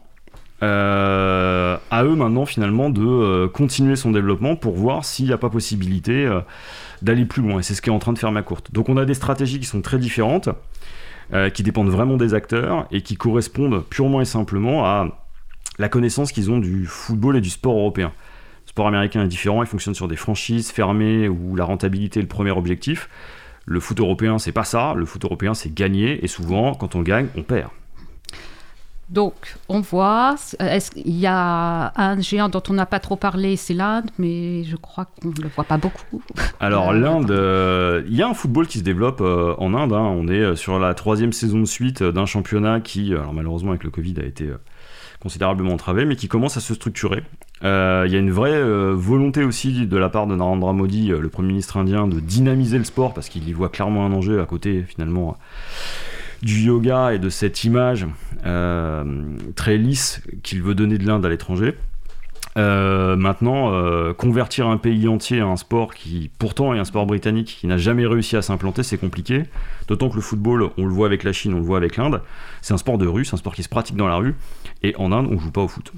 Euh, 0.62 1.78
à 1.90 2.04
eux 2.04 2.14
maintenant 2.14 2.44
finalement 2.44 2.90
de 2.90 3.02
euh, 3.02 3.48
continuer 3.48 3.96
son 3.96 4.10
développement 4.10 4.56
pour 4.56 4.74
voir 4.74 5.06
s'il 5.06 5.24
n'y 5.24 5.32
a 5.32 5.38
pas 5.38 5.48
possibilité 5.48 6.26
euh, 6.26 6.40
d'aller 7.00 7.24
plus 7.24 7.42
loin. 7.42 7.60
Et 7.60 7.62
c'est 7.62 7.74
ce 7.74 7.82
qu'est 7.82 7.90
en 7.90 7.98
train 7.98 8.12
de 8.12 8.18
faire 8.18 8.32
ma 8.32 8.42
courte. 8.42 8.72
Donc 8.72 8.88
on 8.88 8.96
a 8.96 9.04
des 9.04 9.14
stratégies 9.14 9.58
qui 9.58 9.66
sont 9.66 9.80
très 9.80 9.98
différentes, 9.98 10.48
qui 11.54 11.62
dépendent 11.62 11.90
vraiment 11.90 12.16
des 12.16 12.34
acteurs 12.34 12.88
et 12.90 13.02
qui 13.02 13.16
correspondent 13.16 13.84
purement 13.88 14.20
et 14.20 14.24
simplement 14.24 14.84
à 14.84 15.06
la 15.78 15.88
connaissance 15.88 16.32
qu'ils 16.32 16.50
ont 16.50 16.58
du 16.58 16.86
football 16.86 17.36
et 17.36 17.40
du 17.40 17.50
sport 17.50 17.78
européen. 17.78 18.12
Le 18.64 18.70
sport 18.70 18.88
américain 18.88 19.22
est 19.22 19.28
différent, 19.28 19.62
il 19.62 19.68
fonctionne 19.68 19.94
sur 19.94 20.08
des 20.08 20.16
franchises 20.16 20.72
fermées 20.72 21.28
où 21.28 21.54
la 21.54 21.64
rentabilité 21.64 22.18
est 22.18 22.22
le 22.24 22.28
premier 22.28 22.50
objectif. 22.50 23.08
Le 23.64 23.78
foot 23.78 24.00
européen, 24.00 24.38
c'est 24.38 24.50
pas 24.50 24.64
ça. 24.64 24.94
Le 24.96 25.06
foot 25.06 25.24
européen, 25.24 25.54
c'est 25.54 25.72
gagner. 25.72 26.24
Et 26.24 26.26
souvent, 26.26 26.74
quand 26.74 26.96
on 26.96 27.02
gagne, 27.02 27.28
on 27.36 27.42
perd. 27.42 27.70
Donc, 29.10 29.56
on 29.68 29.80
voit, 29.80 30.36
est-ce 30.60 30.92
qu'il 30.92 31.18
y 31.18 31.26
a 31.26 31.92
un 31.96 32.20
géant 32.20 32.48
dont 32.48 32.62
on 32.68 32.74
n'a 32.74 32.86
pas 32.86 33.00
trop 33.00 33.16
parlé, 33.16 33.56
c'est 33.56 33.74
l'Inde, 33.74 34.08
mais 34.18 34.62
je 34.62 34.76
crois 34.76 35.06
qu'on 35.06 35.30
ne 35.30 35.42
le 35.42 35.48
voit 35.48 35.64
pas 35.64 35.78
beaucoup. 35.78 36.22
Alors 36.60 36.90
Euh, 36.90 36.98
l'Inde, 36.98 37.30
euh, 37.32 38.02
il 38.06 38.14
y 38.14 38.22
a 38.22 38.28
un 38.28 38.34
football 38.34 38.68
qui 38.68 38.78
se 38.78 38.84
développe 38.84 39.20
euh, 39.20 39.54
en 39.58 39.74
Inde. 39.74 39.92
hein. 39.94 39.98
On 40.16 40.28
est 40.28 40.40
euh, 40.40 40.54
sur 40.54 40.78
la 40.78 40.94
troisième 40.94 41.32
saison 41.32 41.58
de 41.58 41.64
suite 41.64 42.02
euh, 42.02 42.12
d'un 42.12 42.24
championnat 42.26 42.80
qui, 42.80 43.12
alors 43.12 43.32
malheureusement 43.34 43.70
avec 43.70 43.82
le 43.82 43.90
Covid, 43.90 44.14
a 44.20 44.24
été 44.24 44.44
euh, 44.44 44.60
considérablement 45.20 45.72
entravé, 45.72 46.04
mais 46.04 46.14
qui 46.14 46.28
commence 46.28 46.56
à 46.56 46.60
se 46.60 46.72
structurer. 46.72 47.24
Euh, 47.64 48.04
Il 48.06 48.12
y 48.12 48.16
a 48.16 48.20
une 48.20 48.30
vraie 48.30 48.52
euh, 48.54 48.94
volonté 48.96 49.42
aussi 49.42 49.86
de 49.88 49.96
la 49.96 50.08
part 50.08 50.28
de 50.28 50.36
Narendra 50.36 50.72
Modi, 50.72 51.10
euh, 51.10 51.20
le 51.20 51.28
Premier 51.28 51.48
ministre 51.48 51.76
indien, 51.78 52.06
de 52.06 52.20
dynamiser 52.20 52.78
le 52.78 52.84
sport 52.84 53.12
parce 53.12 53.28
qu'il 53.28 53.48
y 53.48 53.52
voit 53.52 53.70
clairement 53.70 54.06
un 54.06 54.12
enjeu 54.12 54.40
à 54.40 54.46
côté 54.46 54.82
finalement 54.82 55.36
du 56.42 56.60
yoga 56.60 57.12
et 57.12 57.18
de 57.18 57.28
cette 57.28 57.64
image 57.64 58.06
euh, 58.46 59.04
très 59.56 59.76
lisse 59.76 60.22
qu'il 60.42 60.62
veut 60.62 60.74
donner 60.74 60.98
de 60.98 61.06
l'Inde 61.06 61.24
à 61.24 61.28
l'étranger. 61.28 61.74
Euh, 62.56 63.14
maintenant, 63.14 63.72
euh, 63.72 64.12
convertir 64.12 64.66
un 64.66 64.76
pays 64.76 65.06
entier 65.06 65.40
à 65.40 65.46
un 65.46 65.56
sport 65.56 65.94
qui, 65.94 66.30
pourtant, 66.38 66.74
est 66.74 66.78
un 66.78 66.84
sport 66.84 67.06
britannique 67.06 67.58
qui 67.60 67.66
n'a 67.66 67.76
jamais 67.76 68.06
réussi 68.06 68.36
à 68.36 68.42
s'implanter, 68.42 68.82
c'est 68.82 68.98
compliqué. 68.98 69.44
D'autant 69.86 70.10
que 70.10 70.16
le 70.16 70.20
football, 70.20 70.70
on 70.76 70.84
le 70.84 70.92
voit 70.92 71.06
avec 71.06 71.22
la 71.22 71.32
Chine, 71.32 71.54
on 71.54 71.58
le 71.58 71.64
voit 71.64 71.76
avec 71.76 71.96
l'Inde, 71.96 72.22
c'est 72.60 72.74
un 72.74 72.78
sport 72.78 72.98
de 72.98 73.06
rue, 73.06 73.24
c'est 73.24 73.34
un 73.34 73.38
sport 73.38 73.54
qui 73.54 73.62
se 73.62 73.68
pratique 73.68 73.96
dans 73.96 74.08
la 74.08 74.16
rue. 74.16 74.34
Et 74.82 74.96
en 74.96 75.12
Inde, 75.12 75.28
on 75.30 75.38
joue 75.38 75.52
pas 75.52 75.62
au 75.62 75.68
foot. 75.68 75.92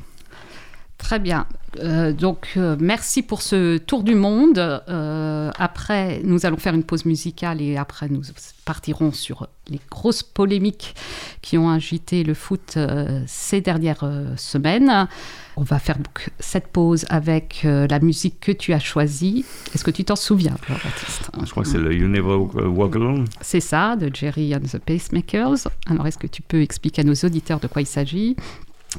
Très 1.03 1.19
bien. 1.19 1.47
Euh, 1.81 2.12
donc, 2.12 2.53
euh, 2.57 2.77
merci 2.79 3.23
pour 3.23 3.43
ce 3.43 3.77
tour 3.77 4.05
du 4.05 4.15
monde. 4.15 4.59
Euh, 4.59 5.51
après, 5.59 6.21
nous 6.23 6.47
allons 6.47 6.57
faire 6.57 6.75
une 6.75 6.85
pause 6.85 7.05
musicale 7.05 7.61
et 7.61 7.77
après, 7.77 8.09
nous 8.09 8.23
partirons 8.65 9.11
sur 9.11 9.49
les 9.69 9.81
grosses 9.91 10.23
polémiques 10.23 10.95
qui 11.41 11.59
ont 11.59 11.71
agité 11.71 12.23
le 12.23 12.35
foot 12.35 12.79
ces 13.27 13.61
dernières 13.61 14.09
semaines. 14.37 15.09
On 15.57 15.62
va 15.62 15.81
faire 15.81 15.97
donc 15.97 16.31
cette 16.38 16.69
pause 16.69 17.05
avec 17.09 17.62
la 17.65 17.99
musique 17.99 18.38
que 18.41 18.53
tu 18.53 18.73
as 18.73 18.79
choisie. 18.79 19.45
Est-ce 19.75 19.85
que 19.85 19.91
tu 19.91 20.05
t'en 20.05 20.17
souviens, 20.17 20.57
Baptiste? 20.69 21.31
Je 21.45 21.51
crois 21.51 21.65
que 21.65 21.69
c'est 21.69 21.79
le 21.79 21.95
You 21.95 22.07
Never 22.07 22.37
Walk 22.67 22.97
Alone. 22.97 23.27
C'est 23.41 23.61
ça, 23.61 23.97
de 23.97 24.11
Jerry 24.15 24.55
and 24.55 24.61
the 24.61 24.79
Pacemakers. 24.79 25.69
Alors, 25.87 26.07
est-ce 26.07 26.19
que 26.19 26.29
tu 26.29 26.43
peux 26.43 26.62
expliquer 26.62 27.03
à 27.03 27.05
nos 27.05 27.15
auditeurs 27.15 27.59
de 27.59 27.67
quoi 27.67 27.83
il 27.83 27.87
s'agit? 27.87 28.37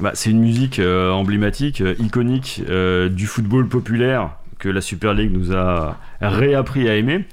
Bah, 0.00 0.10
c'est 0.14 0.30
une 0.30 0.40
musique 0.40 0.78
euh, 0.78 1.10
emblématique, 1.12 1.80
euh, 1.80 1.94
iconique 2.00 2.62
euh, 2.68 3.08
du 3.08 3.26
football 3.26 3.68
populaire 3.68 4.30
que 4.58 4.68
la 4.68 4.80
Super 4.80 5.14
League 5.14 5.30
nous 5.32 5.54
a 5.54 5.98
réappris 6.20 6.88
à 6.88 6.96
aimer. 6.96 7.24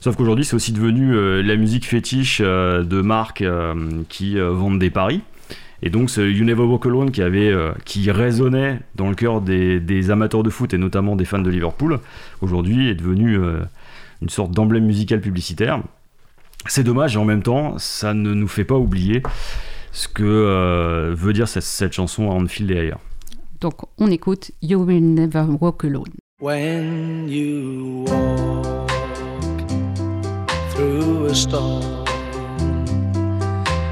Sauf 0.00 0.16
qu'aujourd'hui, 0.16 0.44
c'est 0.44 0.56
aussi 0.56 0.72
devenu 0.72 1.14
la 1.44 1.54
musique 1.54 1.86
fétiche 1.86 2.40
de 2.40 3.00
marques 3.02 3.44
qui 4.08 4.36
vendent 4.36 4.80
des 4.80 4.90
paris. 4.90 5.20
Et 5.82 5.90
donc, 5.90 6.10
ce 6.10 6.22
You 6.22 6.44
Never 6.44 6.64
Walk 6.64 6.84
Alone 6.86 7.12
qui, 7.12 7.22
avait, 7.22 7.54
qui 7.84 8.10
résonnait 8.10 8.80
dans 8.96 9.08
le 9.08 9.14
cœur 9.14 9.40
des, 9.42 9.78
des, 9.78 10.10
amateurs 10.10 10.42
de 10.42 10.50
foot 10.50 10.74
et 10.74 10.78
notamment 10.78 11.14
des 11.14 11.24
fans 11.24 11.38
de 11.38 11.50
Liverpool, 11.50 12.00
aujourd'hui 12.40 12.88
est 12.88 12.96
devenu 12.96 13.38
une 14.20 14.28
sorte 14.28 14.50
d'emblème 14.50 14.86
musical 14.86 15.20
publicitaire. 15.20 15.80
C'est 16.66 16.82
dommage 16.82 17.14
et 17.14 17.18
en 17.18 17.24
même 17.24 17.44
temps, 17.44 17.78
ça 17.78 18.12
ne 18.12 18.34
nous 18.34 18.48
fait 18.48 18.64
pas 18.64 18.76
oublier 18.76 19.22
ce 19.92 20.08
que 20.08 20.24
euh, 20.24 21.14
veut 21.14 21.32
dire 21.32 21.46
cette, 21.46 21.62
cette 21.62 21.92
chanson 21.92 22.30
à 22.30 22.34
Anfield 22.34 22.70
et 22.70 22.78
ailleurs. 22.78 23.00
Donc 23.60 23.74
on 23.98 24.10
écoute 24.10 24.50
You 24.60 24.80
Will 24.84 25.14
Never 25.14 25.44
Walk 25.60 25.84
Alone. 25.84 26.12
When 26.40 27.28
you 27.28 28.04
walk 28.08 28.90
through 30.70 31.26
a 31.26 31.34
storm, 31.34 32.04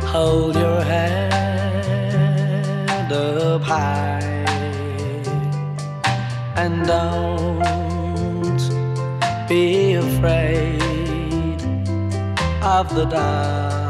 hold 0.04 0.56
your 0.56 0.82
head 0.82 1.30
up 3.12 3.62
high 3.62 4.20
and 6.56 6.86
don't 6.86 7.60
be 9.48 9.94
afraid 9.94 10.80
of 12.62 12.94
the 12.94 13.04
dark. 13.06 13.89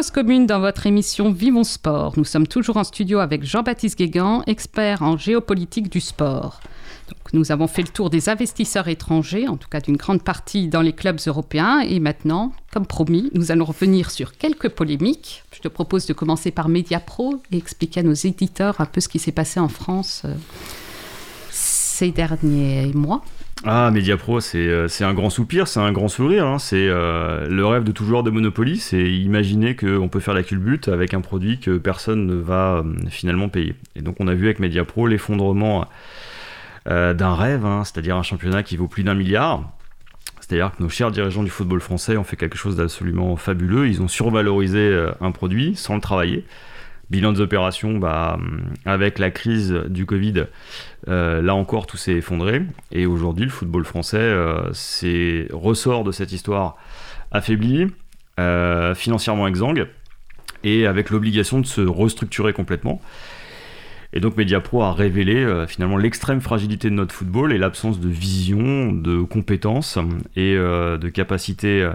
Cause 0.00 0.10
Commune 0.10 0.46
dans 0.46 0.60
votre 0.60 0.86
émission 0.86 1.30
Vivons 1.30 1.62
Sport. 1.62 2.14
Nous 2.16 2.24
sommes 2.24 2.46
toujours 2.46 2.78
en 2.78 2.84
studio 2.84 3.18
avec 3.18 3.44
Jean-Baptiste 3.44 3.98
Guégan, 3.98 4.42
expert 4.46 5.02
en 5.02 5.18
géopolitique 5.18 5.90
du 5.90 6.00
sport. 6.00 6.60
Nous 7.34 7.52
avons 7.52 7.66
fait 7.66 7.82
le 7.82 7.88
tour 7.88 8.08
des 8.08 8.30
investisseurs 8.30 8.88
étrangers, 8.88 9.46
en 9.46 9.58
tout 9.58 9.68
cas 9.68 9.80
d'une 9.80 9.98
grande 9.98 10.22
partie 10.22 10.68
dans 10.68 10.80
les 10.80 10.94
clubs 10.94 11.18
européens. 11.26 11.80
Et 11.80 12.00
maintenant, 12.00 12.54
comme 12.72 12.86
promis, 12.86 13.30
nous 13.34 13.52
allons 13.52 13.66
revenir 13.66 14.10
sur 14.10 14.38
quelques 14.38 14.70
polémiques. 14.70 15.44
Je 15.52 15.60
te 15.60 15.68
propose 15.68 16.06
de 16.06 16.14
commencer 16.14 16.50
par 16.50 16.70
Mediapro 16.70 17.42
et 17.52 17.58
expliquer 17.58 18.00
à 18.00 18.02
nos 18.02 18.14
éditeurs 18.14 18.80
un 18.80 18.86
peu 18.86 19.02
ce 19.02 19.08
qui 19.08 19.18
s'est 19.18 19.32
passé 19.32 19.60
en 19.60 19.68
France 19.68 20.22
euh, 20.24 20.34
ces 21.50 22.10
derniers 22.10 22.90
mois. 22.94 23.22
Ah, 23.66 23.90
Mediapro, 23.90 24.38
euh, 24.54 24.88
c'est 24.88 25.04
un 25.04 25.12
grand 25.12 25.28
soupir, 25.28 25.68
c'est 25.68 25.80
un 25.80 25.92
grand 25.92 26.08
sourire. 26.08 26.46
Hein. 26.46 26.58
C'est 26.58 26.88
euh, 26.88 27.46
le 27.46 27.66
rêve 27.66 27.84
de 27.84 27.92
tout 27.92 28.06
joueur 28.06 28.22
de 28.22 28.30
Monopoly, 28.30 28.78
c'est 28.78 29.02
imaginer 29.02 29.76
qu'on 29.76 30.08
peut 30.08 30.20
faire 30.20 30.32
la 30.32 30.42
culbute 30.42 30.88
avec 30.88 31.12
un 31.12 31.20
produit 31.20 31.60
que 31.60 31.76
personne 31.76 32.26
ne 32.26 32.36
va 32.36 32.76
euh, 32.76 32.94
finalement 33.10 33.50
payer. 33.50 33.74
Et 33.96 34.00
donc 34.00 34.16
on 34.18 34.28
a 34.28 34.34
vu 34.34 34.46
avec 34.46 34.60
Mediapro 34.60 35.06
l'effondrement 35.06 35.86
d'un 36.86 37.34
rêve, 37.34 37.66
hein, 37.66 37.84
c'est-à-dire 37.84 38.16
un 38.16 38.22
championnat 38.22 38.62
qui 38.62 38.76
vaut 38.76 38.88
plus 38.88 39.04
d'un 39.04 39.14
milliard. 39.14 39.70
C'est-à-dire 40.40 40.72
que 40.76 40.82
nos 40.82 40.88
chers 40.88 41.10
dirigeants 41.10 41.44
du 41.44 41.50
football 41.50 41.80
français 41.80 42.16
ont 42.16 42.24
fait 42.24 42.36
quelque 42.36 42.56
chose 42.56 42.76
d'absolument 42.76 43.36
fabuleux. 43.36 43.86
Ils 43.86 44.02
ont 44.02 44.08
survalorisé 44.08 45.08
un 45.20 45.30
produit 45.30 45.76
sans 45.76 45.94
le 45.94 46.00
travailler. 46.00 46.44
Bilan 47.10 47.32
des 47.32 47.40
opérations, 47.40 47.98
bah, 47.98 48.38
avec 48.84 49.18
la 49.18 49.32
crise 49.32 49.72
du 49.88 50.06
Covid, 50.06 50.44
euh, 51.08 51.42
là 51.42 51.56
encore, 51.56 51.88
tout 51.88 51.96
s'est 51.96 52.12
effondré. 52.12 52.62
Et 52.92 53.04
aujourd'hui, 53.04 53.44
le 53.44 53.50
football 53.50 53.84
français 53.84 54.18
euh, 54.20 54.70
ressort 55.52 56.04
de 56.04 56.12
cette 56.12 56.30
histoire 56.30 56.76
affaibli, 57.32 57.88
euh, 58.38 58.94
financièrement 58.94 59.48
exsangue, 59.48 59.88
et 60.62 60.86
avec 60.86 61.10
l'obligation 61.10 61.58
de 61.58 61.66
se 61.66 61.80
restructurer 61.80 62.52
complètement. 62.52 63.00
Et 64.12 64.20
donc 64.20 64.36
Mediapro 64.36 64.82
a 64.82 64.92
révélé 64.92 65.36
euh, 65.36 65.66
finalement 65.66 65.96
l'extrême 65.96 66.40
fragilité 66.40 66.90
de 66.90 66.94
notre 66.94 67.14
football 67.14 67.52
et 67.52 67.58
l'absence 67.58 67.98
de 67.98 68.08
vision, 68.08 68.92
de 68.92 69.22
compétences 69.22 69.98
et 70.36 70.54
de 70.54 71.08
capacité 71.08 71.90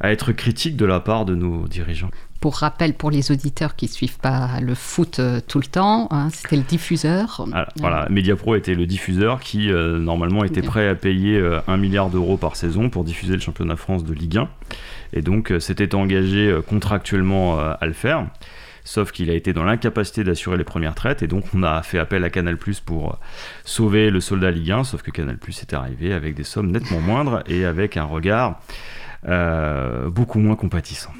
à 0.00 0.12
être 0.12 0.32
critique 0.32 0.76
de 0.76 0.86
la 0.86 1.00
part 1.00 1.26
de 1.26 1.34
nos 1.34 1.68
dirigeants. 1.68 2.10
Pour 2.42 2.56
rappel, 2.56 2.94
pour 2.94 3.12
les 3.12 3.30
auditeurs 3.30 3.76
qui 3.76 3.86
suivent 3.86 4.18
pas 4.18 4.60
le 4.60 4.74
foot 4.74 5.20
euh, 5.20 5.40
tout 5.46 5.60
le 5.60 5.64
temps, 5.64 6.08
hein, 6.10 6.28
c'était 6.30 6.56
le 6.56 6.62
diffuseur. 6.62 7.44
Voilà, 7.46 7.68
voilà, 7.76 8.08
Mediapro 8.10 8.56
était 8.56 8.74
le 8.74 8.84
diffuseur 8.84 9.38
qui 9.38 9.70
euh, 9.70 9.98
normalement 9.98 10.42
était 10.42 10.60
prêt 10.60 10.88
à 10.88 10.96
payer 10.96 11.38
euh, 11.38 11.60
1 11.68 11.76
milliard 11.76 12.10
d'euros 12.10 12.36
par 12.36 12.56
saison 12.56 12.90
pour 12.90 13.04
diffuser 13.04 13.34
le 13.34 13.40
championnat 13.40 13.74
de 13.74 13.78
France 13.78 14.02
de 14.02 14.12
Ligue 14.12 14.38
1. 14.38 14.48
Et 15.12 15.22
donc 15.22 15.52
euh, 15.52 15.60
s'était 15.60 15.94
engagé 15.94 16.48
euh, 16.48 16.62
contractuellement 16.62 17.60
euh, 17.60 17.74
à 17.80 17.86
le 17.86 17.92
faire. 17.92 18.26
Sauf 18.84 19.12
qu'il 19.12 19.30
a 19.30 19.34
été 19.34 19.52
dans 19.52 19.62
l'incapacité 19.62 20.24
d'assurer 20.24 20.56
les 20.56 20.64
premières 20.64 20.94
traites 20.94 21.22
et 21.22 21.28
donc 21.28 21.44
on 21.54 21.62
a 21.62 21.82
fait 21.82 21.98
appel 21.98 22.24
à 22.24 22.30
Canal 22.30 22.56
pour 22.84 23.10
euh, 23.10 23.16
sauver 23.64 24.10
le 24.10 24.20
soldat 24.20 24.50
Ligue 24.50 24.72
1. 24.72 24.84
Sauf 24.84 25.02
que 25.02 25.10
Canal 25.10 25.38
est 25.48 25.72
arrivé 25.72 26.12
avec 26.12 26.34
des 26.34 26.42
sommes 26.42 26.70
nettement 26.72 27.00
moindres 27.00 27.42
et 27.46 27.64
avec 27.64 27.96
un 27.96 28.04
regard 28.04 28.60
euh, 29.28 30.10
beaucoup 30.10 30.38
moins 30.38 30.56
compatissant. 30.56 31.12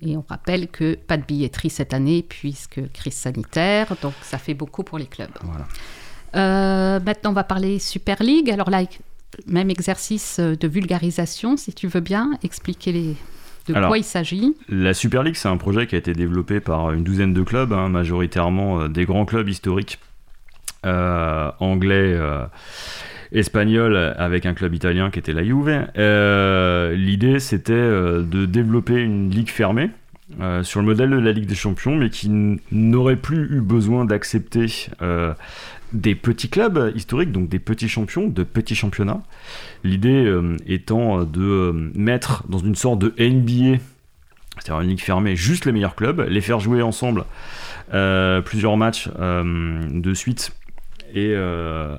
Et 0.00 0.16
on 0.16 0.24
rappelle 0.28 0.68
que 0.68 0.94
pas 0.94 1.16
de 1.16 1.24
billetterie 1.24 1.70
cette 1.70 1.94
année 1.94 2.24
puisque 2.28 2.80
crise 2.92 3.14
sanitaire, 3.14 3.94
donc 4.02 4.14
ça 4.22 4.38
fait 4.38 4.54
beaucoup 4.54 4.82
pour 4.82 4.98
les 4.98 5.06
clubs. 5.06 5.30
Voilà. 5.42 5.66
Euh, 6.36 7.00
maintenant, 7.00 7.30
on 7.30 7.34
va 7.34 7.44
parler 7.44 7.78
Super 7.78 8.22
League. 8.22 8.50
Alors 8.50 8.70
là, 8.70 8.82
même 9.46 9.70
exercice 9.70 10.40
de 10.40 10.68
vulgarisation, 10.68 11.56
si 11.56 11.72
tu 11.72 11.88
veux 11.88 12.00
bien 12.00 12.32
expliquer 12.42 12.92
les... 12.92 13.16
de 13.66 13.74
Alors, 13.74 13.88
quoi 13.88 13.98
il 13.98 14.04
s'agit. 14.04 14.54
La 14.68 14.94
Super 14.94 15.22
League, 15.22 15.36
c'est 15.36 15.48
un 15.48 15.56
projet 15.56 15.86
qui 15.86 15.94
a 15.94 15.98
été 15.98 16.12
développé 16.12 16.60
par 16.60 16.92
une 16.92 17.02
douzaine 17.02 17.32
de 17.32 17.42
clubs, 17.42 17.72
hein, 17.72 17.88
majoritairement 17.88 18.82
euh, 18.82 18.88
des 18.88 19.04
grands 19.04 19.24
clubs 19.24 19.48
historiques 19.48 19.98
euh, 20.86 21.50
anglais, 21.60 22.14
euh, 22.14 22.44
espagnols, 23.32 23.96
avec 24.16 24.46
un 24.46 24.54
club 24.54 24.74
italien 24.74 25.10
qui 25.10 25.18
était 25.18 25.32
la 25.32 25.44
Juve. 25.44 25.86
Euh, 25.96 26.94
L'idée, 26.94 27.40
c'était 27.40 27.72
euh, 27.72 28.22
de 28.22 28.46
développer 28.46 28.94
une 29.02 29.30
ligue 29.30 29.50
fermée. 29.50 29.90
euh, 30.40 30.62
sur 30.62 30.80
le 30.80 30.86
modèle 30.86 31.10
de 31.10 31.16
la 31.16 31.32
Ligue 31.32 31.46
des 31.46 31.54
Champions, 31.54 31.96
mais 31.96 32.10
qui 32.10 32.28
n'aurait 32.70 33.16
plus 33.16 33.56
eu 33.56 33.60
besoin 33.60 34.04
d'accepter 34.04 34.66
des 35.94 36.14
petits 36.14 36.50
clubs 36.50 36.92
historiques, 36.94 37.32
donc 37.32 37.48
des 37.48 37.58
petits 37.58 37.88
champions, 37.88 38.28
de 38.28 38.42
petits 38.42 38.74
championnats. 38.74 39.22
L'idée 39.84 40.30
étant 40.66 41.24
de 41.24 41.90
mettre 41.94 42.44
dans 42.46 42.58
une 42.58 42.74
sorte 42.74 42.98
de 42.98 43.14
NBA 43.18 43.78
c'est-à-dire 44.60 44.80
une 44.82 44.90
ligue 44.90 45.00
fermée, 45.00 45.36
juste 45.36 45.66
les 45.66 45.72
meilleurs 45.72 45.94
clubs, 45.94 46.26
les 46.28 46.40
faire 46.40 46.60
jouer 46.60 46.82
ensemble 46.82 47.24
plusieurs 48.44 48.76
matchs 48.76 49.08
de 49.08 50.14
suite. 50.14 50.52
Et 51.14 51.32
euh, 51.34 51.96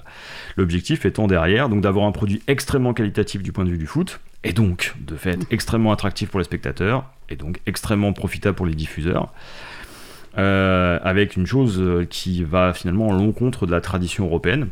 l'objectif 0.58 1.06
étant 1.06 1.28
derrière, 1.28 1.70
donc 1.70 1.82
d'avoir 1.82 2.06
un 2.06 2.12
produit 2.12 2.42
extrêmement 2.48 2.94
qualitatif 2.94 3.44
du 3.44 3.52
point 3.52 3.66
de 3.66 3.70
vue 3.70 3.78
du 3.78 3.88
foot, 3.88 4.20
et 4.44 4.54
donc 4.54 4.96
de 5.00 5.16
fait 5.16 5.40
extrêmement 5.52 5.92
attractif 5.92 6.30
pour 6.30 6.40
les 6.40 6.46
spectateurs, 6.46 7.06
et 7.30 7.36
donc 7.36 7.62
extrêmement 7.66 8.14
profitable 8.14 8.56
pour 8.56 8.66
les 8.66 8.76
diffuseurs. 8.76 9.32
Euh, 10.38 11.00
avec 11.04 11.36
une 11.36 11.48
chose 11.48 11.80
euh, 11.80 12.06
qui 12.06 12.44
va 12.44 12.74
finalement 12.74 13.12
à 13.12 13.18
l'encontre 13.18 13.66
de 13.66 13.72
la 13.72 13.82
tradition 13.82 14.26
européenne, 14.26 14.68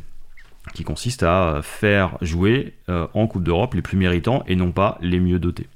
qui 0.73 0.83
consiste 0.83 1.23
à 1.23 1.61
faire 1.63 2.17
jouer 2.21 2.73
en 2.89 3.25
Coupe 3.25 3.43
d'Europe 3.43 3.73
les 3.73 3.81
plus 3.81 3.97
méritants 3.97 4.43
et 4.47 4.57
non 4.57 4.73
pas 4.73 4.97
les 5.01 5.21
mieux 5.21 5.39
dotés. 5.39 5.67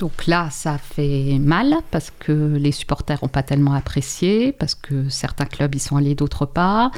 Donc 0.00 0.26
là, 0.26 0.48
ça 0.48 0.78
fait 0.78 1.38
mal 1.38 1.74
parce 1.90 2.10
que 2.10 2.32
les 2.56 2.72
supporters 2.72 3.18
n'ont 3.22 3.28
pas 3.28 3.42
tellement 3.42 3.74
apprécié, 3.74 4.50
parce 4.50 4.74
que 4.74 5.10
certains 5.10 5.44
clubs 5.44 5.74
y 5.74 5.78
sont 5.78 5.96
allés, 5.96 6.14
d'autres 6.14 6.46
pas. 6.46 6.90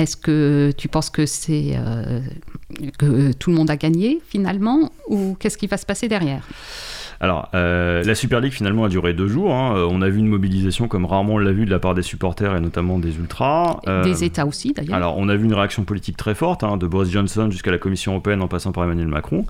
Est-ce 0.00 0.16
que 0.16 0.72
tu 0.76 0.88
penses 0.88 1.10
que 1.10 1.26
c'est 1.26 1.72
euh, 1.76 2.20
que 2.98 3.32
tout 3.32 3.50
le 3.50 3.56
monde 3.56 3.70
a 3.70 3.76
gagné 3.76 4.20
finalement, 4.26 4.90
ou 5.08 5.36
qu'est-ce 5.38 5.58
qui 5.58 5.66
va 5.66 5.76
se 5.76 5.84
passer 5.86 6.08
derrière? 6.08 6.46
Alors, 7.22 7.50
euh, 7.54 8.02
la 8.02 8.14
Super 8.14 8.40
League 8.40 8.54
finalement 8.54 8.84
a 8.84 8.88
duré 8.88 9.12
deux 9.12 9.28
jours. 9.28 9.54
hein. 9.54 9.74
Euh, 9.76 9.86
On 9.90 10.00
a 10.00 10.08
vu 10.08 10.20
une 10.20 10.26
mobilisation 10.28 10.88
comme 10.88 11.04
rarement 11.04 11.34
on 11.34 11.38
l'a 11.38 11.52
vu 11.52 11.66
de 11.66 11.70
la 11.70 11.78
part 11.78 11.92
des 11.94 12.00
supporters 12.00 12.56
et 12.56 12.60
notamment 12.60 12.98
des 12.98 13.14
ultras. 13.16 13.78
Euh, 13.88 14.02
Des 14.02 14.24
États 14.24 14.46
aussi 14.46 14.72
d'ailleurs. 14.72 14.94
Alors, 14.94 15.18
on 15.18 15.28
a 15.28 15.36
vu 15.36 15.44
une 15.44 15.52
réaction 15.52 15.84
politique 15.84 16.16
très 16.16 16.34
forte, 16.34 16.64
hein, 16.64 16.78
de 16.78 16.86
Boris 16.86 17.10
Johnson 17.10 17.50
jusqu'à 17.50 17.70
la 17.70 17.76
Commission 17.76 18.12
européenne 18.12 18.40
en 18.40 18.48
passant 18.48 18.72
par 18.72 18.84
Emmanuel 18.84 19.08
Macron. 19.08 19.44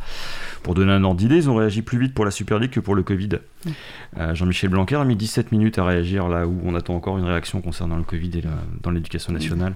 Pour 0.64 0.74
donner 0.74 0.90
un 0.90 1.04
ordre 1.04 1.18
d'idée, 1.18 1.36
ils 1.36 1.48
ont 1.48 1.54
réagi 1.54 1.82
plus 1.82 2.00
vite 2.00 2.12
pour 2.12 2.24
la 2.24 2.32
Super 2.32 2.58
League 2.58 2.72
que 2.72 2.80
pour 2.80 2.96
le 2.96 3.04
Covid. 3.04 3.28
Euh, 4.18 4.34
Jean-Michel 4.34 4.70
Blanquer 4.70 4.96
a 4.96 5.04
mis 5.04 5.14
17 5.14 5.52
minutes 5.52 5.78
à 5.78 5.84
réagir 5.84 6.28
là 6.28 6.48
où 6.48 6.60
on 6.64 6.74
attend 6.74 6.96
encore 6.96 7.18
une 7.18 7.24
réaction 7.24 7.60
concernant 7.60 7.96
le 7.96 8.02
Covid 8.02 8.30
et 8.38 8.40
la- 8.40 8.50
dans 8.82 8.90
l'éducation 8.90 9.32
nationale. 9.32 9.74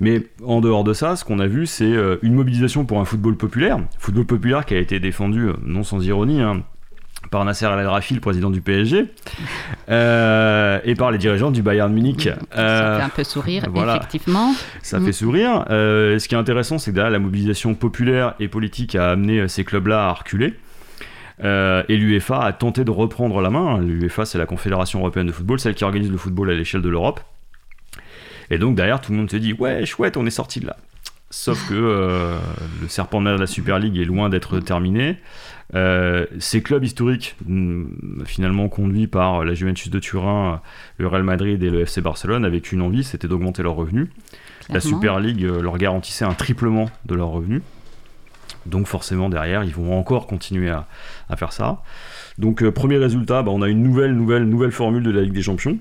Mais 0.00 0.22
en 0.44 0.60
dehors 0.60 0.84
de 0.84 0.92
ça, 0.92 1.16
ce 1.16 1.24
qu'on 1.24 1.38
a 1.38 1.46
vu, 1.46 1.66
c'est 1.66 1.84
euh, 1.84 2.16
une 2.22 2.34
mobilisation 2.34 2.84
pour 2.84 3.00
un 3.00 3.04
football 3.04 3.36
populaire. 3.36 3.78
Football 3.98 4.26
populaire 4.26 4.64
qui 4.66 4.74
a 4.74 4.78
été 4.78 5.00
défendu, 5.00 5.48
euh, 5.48 5.52
non 5.64 5.82
sans 5.84 6.04
ironie, 6.04 6.40
hein, 6.42 6.62
par 7.30 7.44
Nasser 7.44 7.64
Al-Khelaifi, 7.66 8.14
le 8.14 8.20
président 8.20 8.50
du 8.50 8.60
PSG, 8.60 9.06
euh, 9.88 10.78
et 10.84 10.94
par 10.94 11.10
les 11.10 11.18
dirigeants 11.18 11.50
du 11.50 11.62
Bayern 11.62 11.92
Munich. 11.92 12.28
Ça 12.54 12.96
fait 12.98 13.02
un 13.04 13.08
peu 13.08 13.24
sourire, 13.24 13.64
voilà. 13.72 13.96
effectivement. 13.96 14.52
ça 14.82 15.00
Mm. 15.00 15.06
fait 15.06 15.12
sourire. 15.12 15.64
Euh, 15.70 16.18
ce 16.18 16.28
qui 16.28 16.34
est 16.34 16.38
intéressant, 16.38 16.78
c'est 16.78 16.90
que 16.90 16.96
derrière 16.96 17.10
la 17.12 17.18
mobilisation 17.18 17.74
populaire 17.74 18.34
et 18.38 18.48
politique 18.48 18.94
a 18.94 19.10
amené 19.10 19.48
ces 19.48 19.64
clubs-là 19.64 20.08
à 20.08 20.12
reculer. 20.12 20.54
Et 21.42 21.96
l'UEFA 21.96 22.38
a 22.40 22.52
tenté 22.52 22.84
de 22.84 22.90
reprendre 22.90 23.40
la 23.42 23.50
main. 23.50 23.78
L'UEFA, 23.80 24.24
c'est 24.24 24.38
la 24.38 24.46
Confédération 24.46 25.00
européenne 25.00 25.26
de 25.26 25.32
football, 25.32 25.60
celle 25.60 25.74
qui 25.74 25.84
organise 25.84 26.10
le 26.10 26.16
football 26.16 26.50
à 26.50 26.54
l'échelle 26.54 26.80
de 26.82 26.88
l'Europe. 26.88 27.20
Et 28.50 28.58
donc 28.58 28.76
derrière, 28.76 29.00
tout 29.00 29.12
le 29.12 29.18
monde 29.18 29.30
se 29.30 29.36
dit 29.36 29.52
ouais, 29.52 29.84
chouette, 29.86 30.16
on 30.16 30.26
est 30.26 30.30
sorti 30.30 30.60
de 30.60 30.66
là. 30.66 30.76
Sauf 31.30 31.68
que 31.68 31.74
euh, 31.74 32.38
le 32.80 32.88
serpent 32.88 33.18
de 33.18 33.24
mer 33.24 33.34
de 33.34 33.40
la 33.40 33.46
Super 33.46 33.78
League 33.78 33.98
est 33.98 34.04
loin 34.04 34.28
d'être 34.28 34.60
terminé. 34.60 35.18
Euh, 35.74 36.26
ces 36.38 36.62
clubs 36.62 36.84
historiques, 36.84 37.34
mm, 37.46 38.24
finalement 38.24 38.68
conduits 38.68 39.08
par 39.08 39.44
la 39.44 39.54
Juventus 39.54 39.90
de 39.90 39.98
Turin, 39.98 40.60
le 40.98 41.08
Real 41.08 41.24
Madrid 41.24 41.62
et 41.62 41.70
le 41.70 41.80
FC 41.80 42.00
Barcelone, 42.00 42.44
avaient 42.44 42.60
qu'une 42.60 42.82
envie, 42.82 43.02
c'était 43.02 43.26
d'augmenter 43.26 43.62
leurs 43.62 43.74
revenus. 43.74 44.08
La. 44.68 44.80
Super 44.80 45.20
League 45.20 45.44
euh, 45.44 45.60
leur 45.60 45.78
garantissait 45.78 46.24
un 46.24 46.34
triplement 46.34 46.86
de 47.04 47.14
leurs 47.14 47.30
revenus. 47.30 47.62
Donc 48.66 48.86
forcément 48.86 49.28
derrière, 49.28 49.62
ils 49.64 49.74
vont 49.74 49.96
encore 49.96 50.26
continuer 50.26 50.70
à, 50.70 50.86
à 51.28 51.36
faire 51.36 51.52
ça. 51.52 51.82
Donc 52.38 52.62
euh, 52.62 52.72
premier 52.72 52.96
résultat, 52.96 53.42
bah, 53.42 53.52
on 53.52 53.62
a 53.62 53.68
une 53.68 53.82
nouvelle, 53.82 54.14
nouvelle, 54.14 54.44
nouvelle 54.44 54.72
formule 54.72 55.02
de 55.02 55.10
la 55.10 55.22
Ligue 55.22 55.34
des 55.34 55.42
Champions. 55.42 55.78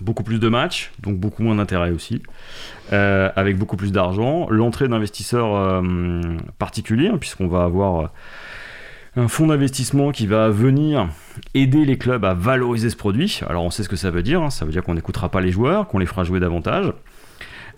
Beaucoup 0.00 0.22
plus 0.22 0.38
de 0.38 0.48
matchs, 0.48 0.92
donc 1.00 1.16
beaucoup 1.16 1.42
moins 1.42 1.54
d'intérêt 1.54 1.90
aussi, 1.90 2.22
euh, 2.92 3.30
avec 3.34 3.56
beaucoup 3.56 3.76
plus 3.76 3.92
d'argent. 3.92 4.46
L'entrée 4.50 4.88
d'investisseurs 4.88 5.56
euh, 5.56 6.36
particuliers, 6.58 7.08
hein, 7.08 7.16
puisqu'on 7.18 7.48
va 7.48 7.64
avoir 7.64 8.00
euh, 8.00 8.06
un 9.16 9.28
fonds 9.28 9.46
d'investissement 9.46 10.12
qui 10.12 10.26
va 10.26 10.50
venir 10.50 11.08
aider 11.54 11.86
les 11.86 11.96
clubs 11.96 12.26
à 12.26 12.34
valoriser 12.34 12.90
ce 12.90 12.96
produit. 12.96 13.40
Alors 13.48 13.64
on 13.64 13.70
sait 13.70 13.84
ce 13.84 13.88
que 13.88 13.96
ça 13.96 14.10
veut 14.10 14.22
dire, 14.22 14.42
hein. 14.42 14.50
ça 14.50 14.66
veut 14.66 14.72
dire 14.72 14.82
qu'on 14.82 14.94
n'écoutera 14.94 15.30
pas 15.30 15.40
les 15.40 15.50
joueurs, 15.50 15.88
qu'on 15.88 15.98
les 15.98 16.06
fera 16.06 16.24
jouer 16.24 16.40
davantage. 16.40 16.92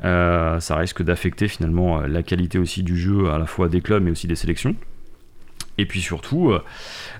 Ça 0.02 0.76
risque 0.76 1.02
d'affecter 1.02 1.46
finalement 1.46 2.00
la 2.00 2.22
qualité 2.22 2.58
aussi 2.58 2.82
du 2.82 2.96
jeu 2.96 3.30
à 3.30 3.38
la 3.38 3.46
fois 3.46 3.68
des 3.68 3.80
clubs 3.80 4.02
mais 4.02 4.10
aussi 4.12 4.26
des 4.26 4.36
sélections. 4.36 4.74
Et 5.76 5.86
puis 5.86 6.00
surtout, 6.00 6.52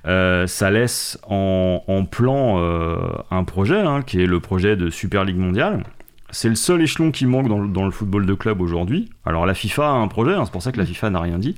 euh, 0.06 0.46
ça 0.46 0.70
laisse 0.70 1.18
en, 1.28 1.82
en 1.87 2.04
plan 2.04 2.58
euh, 2.58 2.96
un 3.30 3.44
projet 3.44 3.80
hein, 3.80 4.02
qui 4.02 4.20
est 4.22 4.26
le 4.26 4.40
projet 4.40 4.76
de 4.76 4.90
Super 4.90 5.24
League 5.24 5.38
mondiale. 5.38 5.82
C'est 6.30 6.50
le 6.50 6.56
seul 6.56 6.82
échelon 6.82 7.11
qui 7.11 7.24
manque 7.24 7.48
dans 7.48 7.58
le, 7.58 7.68
dans 7.68 7.87
le 7.87 7.90
football 7.90 8.26
de 8.26 8.34
club 8.34 8.61
aujourd'hui. 8.61 9.08
Alors 9.24 9.46
la 9.46 9.54
FIFA 9.54 9.87
a 9.88 9.92
un 9.92 10.08
projet, 10.08 10.34
hein, 10.34 10.42
c'est 10.44 10.50
pour 10.52 10.61
ça 10.62 10.72
que 10.72 10.76
la 10.78 10.84
FIFA 10.84 11.08
n'a 11.08 11.20
rien 11.20 11.38
dit. 11.38 11.56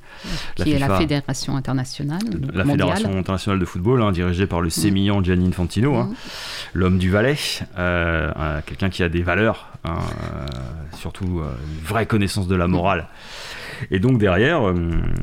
qui 0.54 0.70
est 0.72 0.78
la 0.78 0.96
Fédération 0.96 1.56
internationale 1.56 2.20
la 2.54 2.62
mondiale. 2.64 2.88
Fédération 2.96 3.18
internationale 3.18 3.58
de 3.58 3.64
football, 3.64 4.00
hein, 4.00 4.12
dirigée 4.12 4.46
par 4.46 4.60
le 4.60 4.70
sémillant 4.70 5.24
Gianni 5.24 5.48
Infantino, 5.48 6.04
Mhm. 6.04 6.14
l'homme 6.74 6.98
du 6.98 7.10
Valais, 7.10 7.34
euh, 7.78 8.60
quelqu'un 8.64 8.90
qui 8.90 9.02
a 9.02 9.08
des 9.08 9.22
valeurs, 9.22 9.70
surtout 10.94 11.40
une 11.42 11.84
vraie 11.84 12.06
connaissance 12.06 12.46
de 12.46 12.54
la 12.54 12.68
morale. 12.68 13.08
Et 13.90 13.98
donc 13.98 14.18
derrière, 14.18 14.68
euh, 14.68 14.74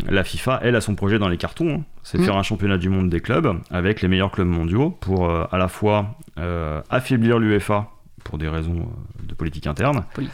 la 0.10 0.24
FIFA, 0.24 0.60
elle, 0.64 0.76
a 0.76 0.82
son 0.82 0.96
projet 0.96 1.20
dans 1.20 1.30
les 1.30 1.38
cartons, 1.38 1.80
hein. 1.80 1.84
c'est 2.04 2.18
de 2.18 2.22
Mhm. 2.24 2.28
faire 2.28 2.38
un 2.38 2.44
championnat 2.44 2.78
du 2.78 2.90
monde 2.90 3.10
des 3.10 3.20
clubs 3.20 3.60
avec 3.72 4.02
les 4.02 4.08
meilleurs 4.08 4.32
clubs 4.32 4.48
mondiaux 4.48 4.90
pour 4.90 5.30
euh, 5.30 5.46
à 5.52 5.58
la 5.58 5.68
fois 5.68 6.16
euh, 6.38 6.82
affaiblir 6.90 7.40
l'UEFA 7.40 7.90
pour 8.24 8.38
des 8.38 8.48
raisons 8.50 8.88
de 9.24 9.34
politique 9.34 9.68
interne 9.68 10.04
Poli- 10.14 10.30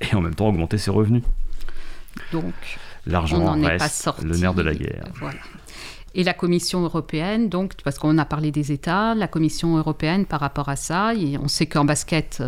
et 0.00 0.14
en 0.14 0.20
même 0.20 0.34
temps 0.34 0.48
augmenter 0.48 0.78
ses 0.78 0.90
revenus. 0.90 1.22
Donc, 2.32 2.54
on 3.06 3.10
L'argent 3.10 3.52
reste 3.52 4.10
le 4.24 4.36
nerf 4.36 4.54
de 4.54 4.62
la 4.62 4.74
guerre. 4.74 5.04
Voilà. 5.20 5.38
Et 6.14 6.24
la 6.24 6.32
Commission 6.32 6.82
européenne, 6.82 7.48
donc, 7.50 7.74
parce 7.84 7.98
qu'on 7.98 8.16
a 8.16 8.24
parlé 8.24 8.50
des 8.50 8.72
États, 8.72 9.14
la 9.14 9.28
Commission 9.28 9.76
européenne 9.76 10.24
par 10.24 10.40
rapport 10.40 10.68
à 10.70 10.76
ça, 10.76 11.14
et 11.14 11.36
on 11.38 11.46
sait 11.46 11.66
qu'en 11.66 11.84
basket, 11.84 12.42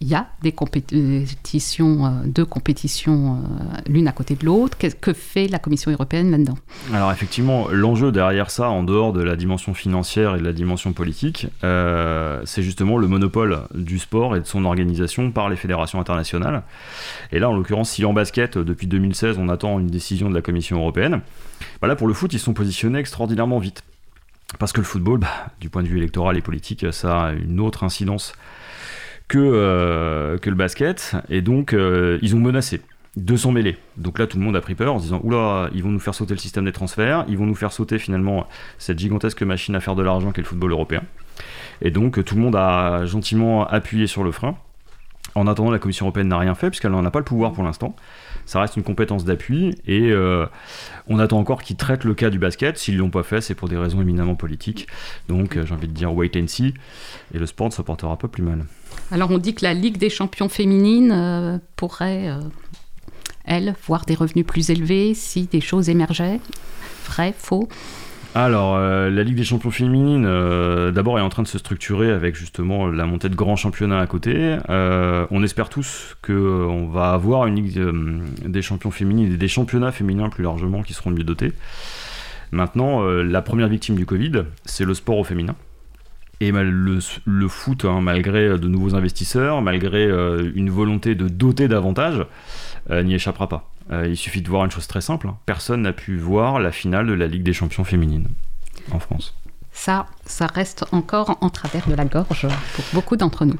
il 0.00 0.08
y 0.08 0.14
a 0.14 0.26
des 0.42 0.52
compétitions, 0.52 2.06
euh, 2.06 2.10
deux 2.26 2.44
compétitions 2.44 3.36
euh, 3.36 3.80
l'une 3.86 4.08
à 4.08 4.12
côté 4.12 4.34
de 4.34 4.44
l'autre. 4.44 4.76
Que, 4.76 5.12
fait 5.12 5.48
la 5.48 5.58
Commission 5.58 5.90
européenne 5.92 6.30
là-dedans? 6.30 6.58
Alors 6.92 7.12
effectivement, 7.12 7.68
l'enjeu 7.70 8.12
derrière 8.12 8.50
ça, 8.50 8.68
en 8.68 8.82
dehors 8.82 9.12
de 9.12 9.22
la 9.22 9.36
dimension 9.36 9.72
financière 9.72 10.34
et 10.34 10.38
de 10.38 10.44
la 10.44 10.52
dimension 10.52 10.92
politique, 10.92 11.46
euh, 11.62 12.42
c'est 12.44 12.62
justement 12.62 12.98
le 12.98 13.06
monopole 13.06 13.62
du 13.74 13.98
sport 13.98 14.36
et 14.36 14.40
de 14.40 14.46
son 14.46 14.64
organisation 14.64 15.30
par 15.30 15.48
les 15.48 15.56
fédérations 15.56 16.00
internationales. 16.00 16.64
Et 17.32 17.38
là, 17.38 17.48
en 17.48 17.54
l'occurrence, 17.54 17.90
si 17.90 18.04
en 18.04 18.12
basket, 18.12 18.58
depuis 18.58 18.86
2016, 18.86 19.38
on 19.38 19.48
attend 19.48 19.78
une 19.78 19.86
décision 19.86 20.28
de 20.28 20.34
la 20.34 20.42
Commission 20.42 20.78
européenne, 20.78 21.20
bah 21.80 21.88
là, 21.88 21.96
pour 21.96 22.08
le 22.08 22.14
foot, 22.14 22.32
ils 22.32 22.38
sont 22.40 22.52
positionnés 22.52 22.98
extraordinairement 22.98 23.58
vite. 23.58 23.84
Parce 24.58 24.72
que 24.72 24.80
le 24.80 24.86
football, 24.86 25.20
bah, 25.20 25.46
du 25.60 25.70
point 25.70 25.82
de 25.82 25.88
vue 25.88 25.98
électoral 25.98 26.36
et 26.36 26.42
politique, 26.42 26.86
ça 26.92 27.26
a 27.26 27.32
une 27.32 27.60
autre 27.60 27.84
incidence 27.84 28.34
que, 29.34 29.38
euh, 29.40 30.38
que 30.38 30.48
le 30.48 30.54
basket. 30.54 31.16
Et 31.28 31.42
donc, 31.42 31.72
euh, 31.72 32.18
ils 32.22 32.36
ont 32.36 32.38
menacé 32.38 32.80
de 33.16 33.36
s'en 33.36 33.50
mêler. 33.50 33.76
Donc 33.96 34.20
là, 34.20 34.28
tout 34.28 34.38
le 34.38 34.44
monde 34.44 34.54
a 34.54 34.60
pris 34.60 34.76
peur 34.76 34.94
en 34.94 34.98
se 34.98 35.04
disant 35.04 35.20
Oula, 35.24 35.70
ils 35.74 35.82
vont 35.82 35.90
nous 35.90 35.98
faire 35.98 36.14
sauter 36.14 36.34
le 36.34 36.38
système 36.38 36.64
des 36.64 36.72
transferts, 36.72 37.24
ils 37.26 37.36
vont 37.36 37.46
nous 37.46 37.54
faire 37.56 37.72
sauter 37.72 37.98
finalement 37.98 38.46
cette 38.78 38.98
gigantesque 38.98 39.42
machine 39.42 39.74
à 39.74 39.80
faire 39.80 39.96
de 39.96 40.02
l'argent 40.02 40.30
qu'est 40.30 40.42
le 40.42 40.46
football 40.46 40.70
européen. 40.70 41.02
Et 41.82 41.90
donc, 41.90 42.24
tout 42.24 42.36
le 42.36 42.42
monde 42.42 42.54
a 42.54 43.06
gentiment 43.06 43.66
appuyé 43.66 44.06
sur 44.06 44.22
le 44.22 44.30
frein. 44.30 44.56
En 45.34 45.48
attendant, 45.48 45.72
la 45.72 45.80
Commission 45.80 46.06
européenne 46.06 46.28
n'a 46.28 46.38
rien 46.38 46.54
fait, 46.54 46.70
puisqu'elle 46.70 46.92
n'en 46.92 47.04
a 47.04 47.10
pas 47.10 47.18
le 47.18 47.24
pouvoir 47.24 47.52
pour 47.52 47.64
l'instant. 47.64 47.96
Ça 48.46 48.60
reste 48.60 48.76
une 48.76 48.82
compétence 48.82 49.24
d'appui, 49.24 49.74
et 49.86 50.10
euh, 50.10 50.46
on 51.08 51.18
attend 51.18 51.38
encore 51.38 51.62
qu'ils 51.62 51.76
traitent 51.76 52.04
le 52.04 52.14
cas 52.14 52.30
du 52.30 52.38
basket. 52.38 52.78
S'ils 52.78 52.96
l'ont 52.96 53.10
pas 53.10 53.22
fait, 53.22 53.40
c'est 53.40 53.54
pour 53.54 53.68
des 53.68 53.76
raisons 53.76 54.00
éminemment 54.00 54.34
politiques. 54.34 54.86
Donc, 55.28 55.56
euh, 55.56 55.64
j'ai 55.66 55.74
envie 55.74 55.88
de 55.88 55.92
dire 55.92 56.14
wait 56.14 56.30
and 56.36 56.46
see, 56.46 56.74
et 57.32 57.38
le 57.38 57.46
sport 57.46 57.68
ne 57.68 57.72
se 57.72 57.82
portera 57.82 58.16
pas 58.16 58.28
plus 58.28 58.42
mal. 58.42 58.64
Alors, 59.10 59.30
on 59.30 59.38
dit 59.38 59.54
que 59.54 59.64
la 59.64 59.74
Ligue 59.74 59.96
des 59.96 60.10
champions 60.10 60.48
féminines 60.48 61.12
euh, 61.12 61.58
pourrait, 61.76 62.30
elle, 63.44 63.74
voir 63.86 64.04
des 64.04 64.14
revenus 64.14 64.46
plus 64.46 64.70
élevés 64.70 65.14
si 65.14 65.44
des 65.44 65.60
choses 65.60 65.88
émergeaient. 65.88 66.40
Vrai, 67.06 67.34
faux? 67.36 67.68
Alors, 68.36 68.74
euh, 68.74 69.10
la 69.10 69.22
Ligue 69.22 69.36
des 69.36 69.44
champions 69.44 69.70
féminines, 69.70 70.24
euh, 70.26 70.90
d'abord, 70.90 71.20
est 71.20 71.22
en 71.22 71.28
train 71.28 71.44
de 71.44 71.48
se 71.48 71.56
structurer 71.56 72.10
avec 72.10 72.34
justement 72.34 72.88
la 72.88 73.06
montée 73.06 73.28
de 73.28 73.36
grands 73.36 73.54
championnats 73.54 74.00
à 74.00 74.06
côté. 74.08 74.56
Euh, 74.68 75.24
on 75.30 75.44
espère 75.44 75.68
tous 75.68 76.16
qu'on 76.20 76.88
va 76.88 77.12
avoir 77.12 77.46
une 77.46 77.54
Ligue 77.54 77.80
des 78.44 78.60
champions 78.60 78.90
féminines 78.90 79.32
et 79.32 79.36
des 79.36 79.46
championnats 79.46 79.92
féminins 79.92 80.30
plus 80.30 80.42
largement 80.42 80.82
qui 80.82 80.94
seront 80.94 81.10
mieux 81.10 81.22
dotés. 81.22 81.52
Maintenant, 82.50 83.02
la 83.04 83.42
première 83.42 83.68
victime 83.68 83.94
du 83.94 84.06
Covid, 84.06 84.44
c'est 84.64 84.84
le 84.84 84.94
sport 84.94 85.18
au 85.18 85.24
féminin. 85.24 85.54
Et 86.40 86.50
le, 86.50 87.48
foot, 87.48 87.84
hein, 87.84 88.00
malgré 88.00 88.58
de 88.58 88.68
nouveaux 88.68 88.96
investisseurs, 88.96 89.62
malgré 89.62 90.04
une 90.54 90.70
volonté 90.70 91.14
de 91.14 91.28
doter 91.28 91.68
davantage, 91.68 92.26
n'y 92.90 93.14
échappera 93.14 93.48
pas. 93.48 93.73
Euh, 93.90 94.08
il 94.08 94.16
suffit 94.16 94.40
de 94.42 94.48
voir 94.48 94.64
une 94.64 94.70
chose 94.70 94.86
très 94.86 95.00
simple. 95.00 95.28
hein. 95.28 95.36
Personne 95.46 95.82
n'a 95.82 95.92
pu 95.92 96.16
voir 96.16 96.58
la 96.58 96.72
finale 96.72 97.06
de 97.06 97.12
la 97.12 97.26
Ligue 97.26 97.42
des 97.42 97.52
champions 97.52 97.84
féminines 97.84 98.28
en 98.92 98.98
France. 98.98 99.34
Ça, 99.72 100.06
ça 100.24 100.46
reste 100.46 100.84
encore 100.92 101.36
en 101.40 101.50
travers 101.50 101.86
de 101.88 101.94
la 101.94 102.04
gorge 102.04 102.46
pour 102.74 102.84
beaucoup 102.92 103.16
d'entre 103.16 103.44
nous. 103.44 103.56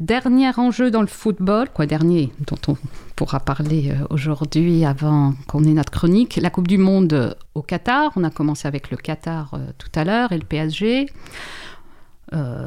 Dernier 0.00 0.50
enjeu 0.58 0.90
dans 0.90 1.02
le 1.02 1.06
football, 1.06 1.68
quoi 1.72 1.86
dernier, 1.86 2.32
dont 2.48 2.58
on 2.66 2.76
pourra 3.14 3.38
parler 3.38 3.90
euh, 3.92 4.06
aujourd'hui 4.10 4.84
avant 4.84 5.34
qu'on 5.46 5.62
ait 5.64 5.72
notre 5.72 5.92
chronique, 5.92 6.36
la 6.36 6.50
Coupe 6.50 6.66
du 6.66 6.78
Monde 6.78 7.36
au 7.54 7.62
Qatar. 7.62 8.10
On 8.16 8.24
a 8.24 8.30
commencé 8.30 8.66
avec 8.66 8.90
le 8.90 8.96
Qatar 8.96 9.54
euh, 9.54 9.70
tout 9.78 9.90
à 9.94 10.04
l'heure 10.04 10.32
et 10.32 10.38
le 10.38 10.44
PSG. 10.44 11.06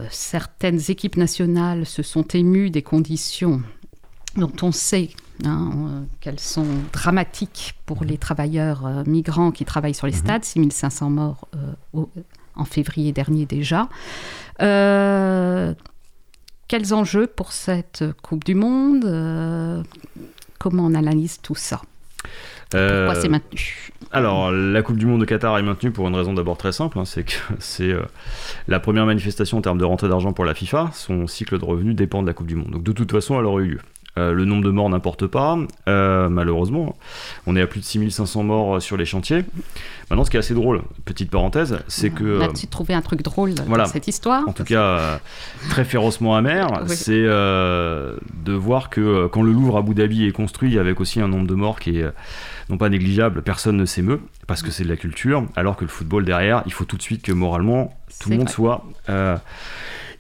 Certaines 0.10 0.80
équipes 0.88 1.17
nationales 1.17 1.86
se 1.86 2.02
sont 2.02 2.23
émues 2.30 2.69
des 2.69 2.84
conditions 2.84 3.62
dont 4.38 4.54
on 4.62 4.71
sait 4.71 5.10
hein, 5.45 5.71
euh, 5.76 6.02
qu'elles 6.19 6.39
sont 6.39 6.65
dramatiques 6.93 7.76
pour 7.86 8.04
les 8.04 8.17
travailleurs 8.17 8.86
euh, 8.86 9.04
migrants 9.06 9.52
qui 9.52 9.65
travaillent 9.65 9.93
sur 9.93 10.08
les 10.08 10.13
stades, 10.13 10.43
6500 10.45 11.10
morts 11.10 11.47
euh, 11.56 11.58
au- 11.93 12.10
en 12.56 12.65
février 12.65 13.12
dernier 13.12 13.45
déjà. 13.45 13.88
Quels 16.67 16.93
enjeux 16.93 17.28
pour 17.28 17.52
cette 17.54 18.04
Coupe 18.21 18.43
du 18.43 18.56
Monde 18.56 19.84
Comment 20.60 20.86
on 20.86 20.93
analyse 20.95 21.39
tout 21.41 21.56
ça? 21.56 21.82
Pourquoi 22.71 23.15
c'est 23.21 23.30
maintenu? 23.30 23.91
Alors, 24.12 24.52
la 24.52 24.82
Coupe 24.82 24.97
du 24.97 25.06
Monde 25.06 25.21
de 25.21 25.26
Qatar 25.26 25.58
est 25.58 25.62
maintenue 25.63 25.91
pour 25.91 26.08
une 26.08 26.15
raison 26.15 26.34
d'abord 26.34 26.58
très 26.58 26.71
simple, 26.73 27.00
hein, 27.00 27.06
c'est 27.06 27.23
que 27.23 27.36
c'est 27.60 27.91
euh, 27.91 28.02
la 28.67 28.80
première 28.82 29.06
manifestation 29.06 29.58
en 29.58 29.62
termes 29.62 29.78
de 29.78 29.86
rentrée 29.86 30.10
d'argent 30.10 30.34
pour 30.34 30.43
la 30.43 30.54
FIFA. 30.54 30.89
Son 30.93 31.28
cycle 31.28 31.58
de 31.60 31.63
revenus 31.63 31.95
dépend 31.95 32.21
de 32.21 32.28
la 32.28 32.34
Coupe 32.34 32.47
du 32.47 32.56
Monde. 32.56 32.71
Donc, 32.71 32.84
de 32.84 32.91
toute 32.91 33.12
façon, 33.12 33.39
elle 33.39 33.45
aurait 33.45 33.63
eu 33.63 33.67
lieu. 33.71 33.80
Euh, 34.17 34.34
le 34.34 34.45
nombre 34.45 34.63
de 34.63 34.71
morts 34.71 34.89
n'importe 34.89 35.27
pas, 35.27 35.58
euh, 35.88 36.27
malheureusement. 36.27 36.95
On 37.45 37.56
est 37.56 37.62
à 37.62 37.67
plus 37.67 37.80
de 37.82 37.86
6500 37.86 38.43
morts 38.43 38.82
sur 38.82 38.97
les 38.97 39.06
chantiers. 39.06 39.45
Maintenant, 40.10 40.25
ce 40.25 40.32
qui 40.32 40.38
est 40.38 40.39
assez 40.39 40.53
drôle, 40.56 40.82
petite 41.06 41.30
parenthèse, 41.30 41.80
c'est 41.88 42.10
que... 42.10 42.39
On 42.39 42.41
a-tu 42.41 42.67
trouvé 42.67 42.93
un 42.93 43.01
truc 43.01 43.21
drôle 43.21 43.53
voilà. 43.67 43.84
dans 43.84 43.89
cette 43.89 44.08
histoire 44.08 44.47
en 44.47 44.53
tout 44.53 44.63
cas 44.63 44.82
euh, 44.82 45.17
très 45.69 45.84
férocement 45.86 46.36
amer, 46.36 46.67
Oui. 46.88 46.95
c'est 46.95 47.12
euh, 47.13 48.15
de 48.45 48.53
voir 48.53 48.89
que 48.89 49.01
euh, 49.01 49.27
quand 49.27 49.43
le 49.43 49.51
Louvre 49.51 49.75
à 49.75 49.80
Abu 49.80 49.93
Dhabi 49.93 50.25
est 50.25 50.32
construit 50.32 50.80
avec 50.80 50.99
aussi 51.01 51.19
un 51.21 51.27
nombre 51.27 51.45
de 51.47 51.56
morts 51.56 51.80
qui 51.80 51.99
est 51.99 52.03
euh, 52.03 52.12
non 52.69 52.77
pas 52.77 52.89
négligeable, 52.89 53.41
personne 53.41 53.77
ne 53.77 53.86
s'émeut 53.86 54.21
parce 54.47 54.62
que 54.62 54.71
c'est 54.71 54.84
de 54.86 54.89
la 54.89 54.95
culture, 54.95 55.45
alors 55.58 55.75
que 55.75 55.84
le 55.84 55.89
football 55.89 56.23
derrière, 56.23 56.63
il 56.65 56.73
faut 56.73 56.86
tout 56.86 56.95
de 56.97 57.01
suite 57.01 57.21
que 57.21 57.34
moralement 57.34 57.93
tout 58.21 58.30
le 58.30 58.38
monde 58.38 58.45
vrai. 58.47 58.53
soit 58.53 58.86
euh, 59.10 59.36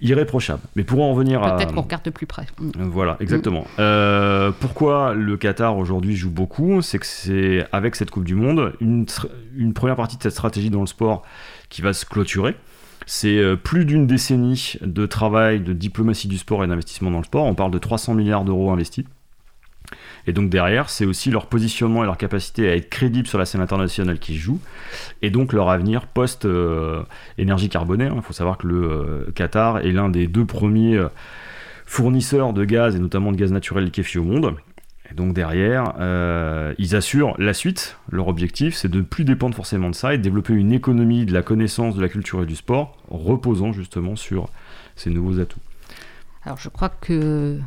irréprochable. 0.01 0.61
Mais 0.75 0.83
pour 0.83 1.03
en 1.03 1.11
revenir 1.11 1.43
à 1.43 1.55
Peut-être 1.55 1.73
qu'on 1.73 1.81
regarde 1.81 2.03
de 2.03 2.09
plus 2.09 2.25
près. 2.25 2.45
Mm. 2.59 2.83
voilà, 2.89 3.17
exactement. 3.19 3.65
Euh, 3.79 4.51
pourquoi 4.59 5.13
le 5.13 5.37
Qatar 5.37 5.77
aujourd'hui 5.77 6.15
joue 6.15 6.31
beaucoup? 6.31 6.81
C'est 6.81 6.99
que 6.99 7.05
c'est 7.05 7.65
avec 7.71 7.95
cette 7.95 8.11
Coupe 8.11 8.25
du 8.25 8.35
Monde 8.35 8.73
une 8.79 9.73
première 9.73 9.95
partie 9.95 10.17
de 10.17 10.23
cette 10.23 10.33
stratégie 10.33 10.69
dans 10.69 10.81
le 10.81 10.87
sport 10.87 11.23
qui 11.69 11.81
va 11.81 11.93
se 11.93 12.05
clôturer. 12.05 12.55
C'est 13.05 13.37
euh, 13.37 13.55
plus 13.55 13.85
d'une 13.85 14.05
décennie 14.05 14.73
de 14.81 15.05
travail, 15.05 15.61
de 15.61 15.71
diplomatie 15.71 16.27
du 16.27 16.37
sport 16.37 16.63
et 16.63 16.67
d'investissement 16.67 17.09
dans 17.09 17.19
le 17.19 17.23
sport. 17.23 17.45
On 17.45 17.55
parle 17.55 17.71
de 17.71 17.79
300 17.79 18.13
milliards 18.13 18.43
d'euros 18.43 18.69
investis. 18.69 19.05
Et 20.27 20.33
donc 20.33 20.49
derrière, 20.49 20.89
c'est 20.89 21.05
aussi 21.05 21.31
leur 21.31 21.47
positionnement 21.47 22.03
et 22.03 22.05
leur 22.05 22.17
capacité 22.17 22.69
à 22.69 22.75
être 22.75 22.89
crédibles 22.89 23.27
sur 23.27 23.39
la 23.39 23.45
scène 23.45 23.61
internationale 23.61 24.19
qui 24.19 24.35
jouent, 24.35 24.59
et 25.21 25.29
donc 25.29 25.53
leur 25.53 25.69
avenir 25.69 26.05
post-énergie 26.05 27.69
carbonée. 27.69 28.09
Il 28.13 28.21
faut 28.21 28.33
savoir 28.33 28.57
que 28.57 28.67
le 28.67 28.91
euh, 28.91 29.31
Qatar 29.33 29.79
est 29.79 29.91
l'un 29.91 30.09
des 30.09 30.27
deux 30.27 30.45
premiers 30.45 30.97
euh, 30.97 31.07
fournisseurs 31.85 32.51
de 32.51 32.65
gaz, 32.65 32.95
et 32.95 32.99
notamment 32.99 33.31
de 33.31 33.37
gaz 33.37 33.53
naturel 33.53 33.85
liquéfié 33.85 34.19
au 34.19 34.25
monde. 34.25 34.55
Et 35.09 35.13
donc 35.13 35.33
derrière, 35.33 35.93
euh, 35.99 36.73
ils 36.77 36.95
assurent 36.97 37.33
la 37.37 37.53
suite. 37.53 37.97
Leur 38.11 38.27
objectif, 38.27 38.75
c'est 38.75 38.89
de 38.89 38.97
ne 38.97 39.03
plus 39.03 39.23
dépendre 39.23 39.55
forcément 39.55 39.89
de 39.89 39.95
ça 39.95 40.13
et 40.13 40.17
de 40.17 40.23
développer 40.23 40.53
une 40.53 40.73
économie 40.73 41.25
de 41.25 41.33
la 41.33 41.41
connaissance, 41.41 41.95
de 41.95 42.01
la 42.01 42.09
culture 42.09 42.43
et 42.43 42.45
du 42.45 42.57
sport, 42.57 42.97
reposant 43.09 43.71
justement 43.71 44.17
sur 44.17 44.49
ces 44.97 45.09
nouveaux 45.09 45.39
atouts. 45.39 45.61
Alors, 46.43 46.57
je 46.57 46.67
crois 46.69 46.89
que 46.89 47.59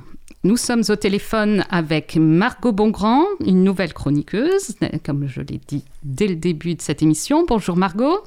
nous 0.43 0.57
sommes 0.57 0.83
au 0.89 0.97
téléphone 0.97 1.67
avec 1.69 2.17
Margot 2.17 2.73
Bongrand, 2.73 3.27
une 3.45 3.63
nouvelle 3.63 3.93
chroniqueuse, 3.93 4.75
comme 5.05 5.27
je 5.29 5.43
l'ai 5.43 5.61
dit 5.69 5.85
dès 6.03 6.29
le 6.29 6.37
début 6.37 6.75
de 6.75 6.81
cette 6.81 7.03
émission. 7.03 7.45
Bonjour 7.47 7.77
Margot. 7.77 8.21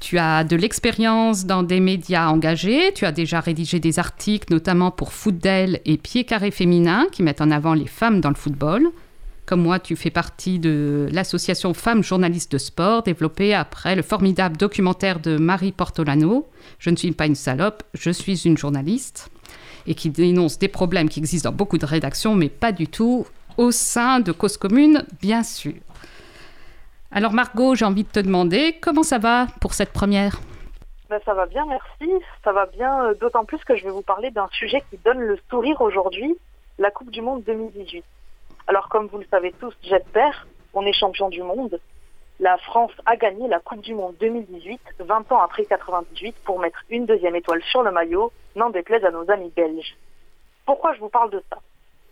Tu 0.00 0.18
as 0.18 0.42
de 0.42 0.56
l'expérience 0.56 1.46
dans 1.46 1.62
des 1.62 1.78
médias 1.78 2.28
engagés. 2.28 2.92
Tu 2.94 3.04
as 3.04 3.12
déjà 3.12 3.38
rédigé 3.38 3.78
des 3.78 4.00
articles, 4.00 4.52
notamment 4.52 4.90
pour 4.90 5.12
Footdel 5.12 5.80
et 5.84 5.96
Pied 5.96 6.24
Carré 6.24 6.50
Féminin, 6.50 7.06
qui 7.12 7.22
mettent 7.22 7.42
en 7.42 7.52
avant 7.52 7.74
les 7.74 7.86
femmes 7.86 8.20
dans 8.20 8.30
le 8.30 8.34
football. 8.34 8.88
Comme 9.46 9.62
moi, 9.62 9.78
tu 9.78 9.94
fais 9.94 10.10
partie 10.10 10.58
de 10.58 11.08
l'association 11.12 11.72
Femmes 11.72 12.02
journalistes 12.02 12.50
de 12.50 12.58
sport, 12.58 13.04
développée 13.04 13.54
après 13.54 13.94
le 13.94 14.02
formidable 14.02 14.56
documentaire 14.56 15.20
de 15.20 15.36
Marie 15.36 15.72
Portolano. 15.72 16.48
Je 16.80 16.90
ne 16.90 16.96
suis 16.96 17.12
pas 17.12 17.26
une 17.26 17.36
salope, 17.36 17.84
je 17.94 18.10
suis 18.10 18.42
une 18.44 18.58
journaliste 18.58 19.30
et 19.86 19.94
qui 19.94 20.10
dénonce 20.10 20.58
des 20.58 20.68
problèmes 20.68 21.08
qui 21.08 21.20
existent 21.20 21.50
dans 21.50 21.56
beaucoup 21.56 21.78
de 21.78 21.86
rédactions, 21.86 22.34
mais 22.34 22.48
pas 22.48 22.72
du 22.72 22.88
tout 22.88 23.26
au 23.56 23.70
sein 23.70 24.20
de 24.20 24.32
Cause 24.32 24.56
Commune, 24.56 25.04
bien 25.20 25.42
sûr. 25.42 25.74
Alors 27.10 27.32
Margot, 27.32 27.74
j'ai 27.74 27.84
envie 27.84 28.04
de 28.04 28.08
te 28.08 28.20
demander 28.20 28.76
comment 28.80 29.02
ça 29.02 29.18
va 29.18 29.46
pour 29.60 29.74
cette 29.74 29.92
première? 29.92 30.40
Ben, 31.08 31.18
ça 31.24 31.34
va 31.34 31.46
bien, 31.46 31.66
merci. 31.66 32.12
Ça 32.44 32.52
va 32.52 32.66
bien, 32.66 33.06
euh, 33.06 33.14
d'autant 33.14 33.44
plus 33.44 33.58
que 33.64 33.74
je 33.74 33.82
vais 33.82 33.90
vous 33.90 34.02
parler 34.02 34.30
d'un 34.30 34.48
sujet 34.52 34.80
qui 34.90 34.98
donne 35.04 35.18
le 35.18 35.40
sourire 35.50 35.80
aujourd'hui, 35.80 36.36
la 36.78 36.92
Coupe 36.92 37.10
du 37.10 37.20
Monde 37.20 37.42
2018. 37.42 38.04
Alors, 38.68 38.88
comme 38.88 39.08
vous 39.08 39.18
le 39.18 39.26
savez 39.28 39.52
tous, 39.58 39.74
j'espère, 39.82 40.46
on 40.72 40.86
est 40.86 40.92
champion 40.92 41.28
du 41.28 41.42
monde. 41.42 41.80
La 42.38 42.56
France 42.58 42.92
a 43.06 43.16
gagné 43.16 43.48
la 43.48 43.58
Coupe 43.58 43.80
du 43.80 43.92
Monde 43.92 44.14
2018, 44.20 44.80
20 45.00 45.32
ans 45.32 45.42
après 45.42 45.64
98, 45.64 46.36
pour 46.44 46.60
mettre 46.60 46.78
une 46.88 47.06
deuxième 47.06 47.34
étoile 47.34 47.62
sur 47.64 47.82
le 47.82 47.90
maillot, 47.90 48.30
n'en 48.56 48.70
déplaise 48.70 49.04
à 49.04 49.10
nos 49.10 49.30
amis 49.30 49.52
belges. 49.54 49.96
Pourquoi 50.66 50.94
je 50.94 51.00
vous 51.00 51.08
parle 51.08 51.30
de 51.30 51.42
ça? 51.50 51.58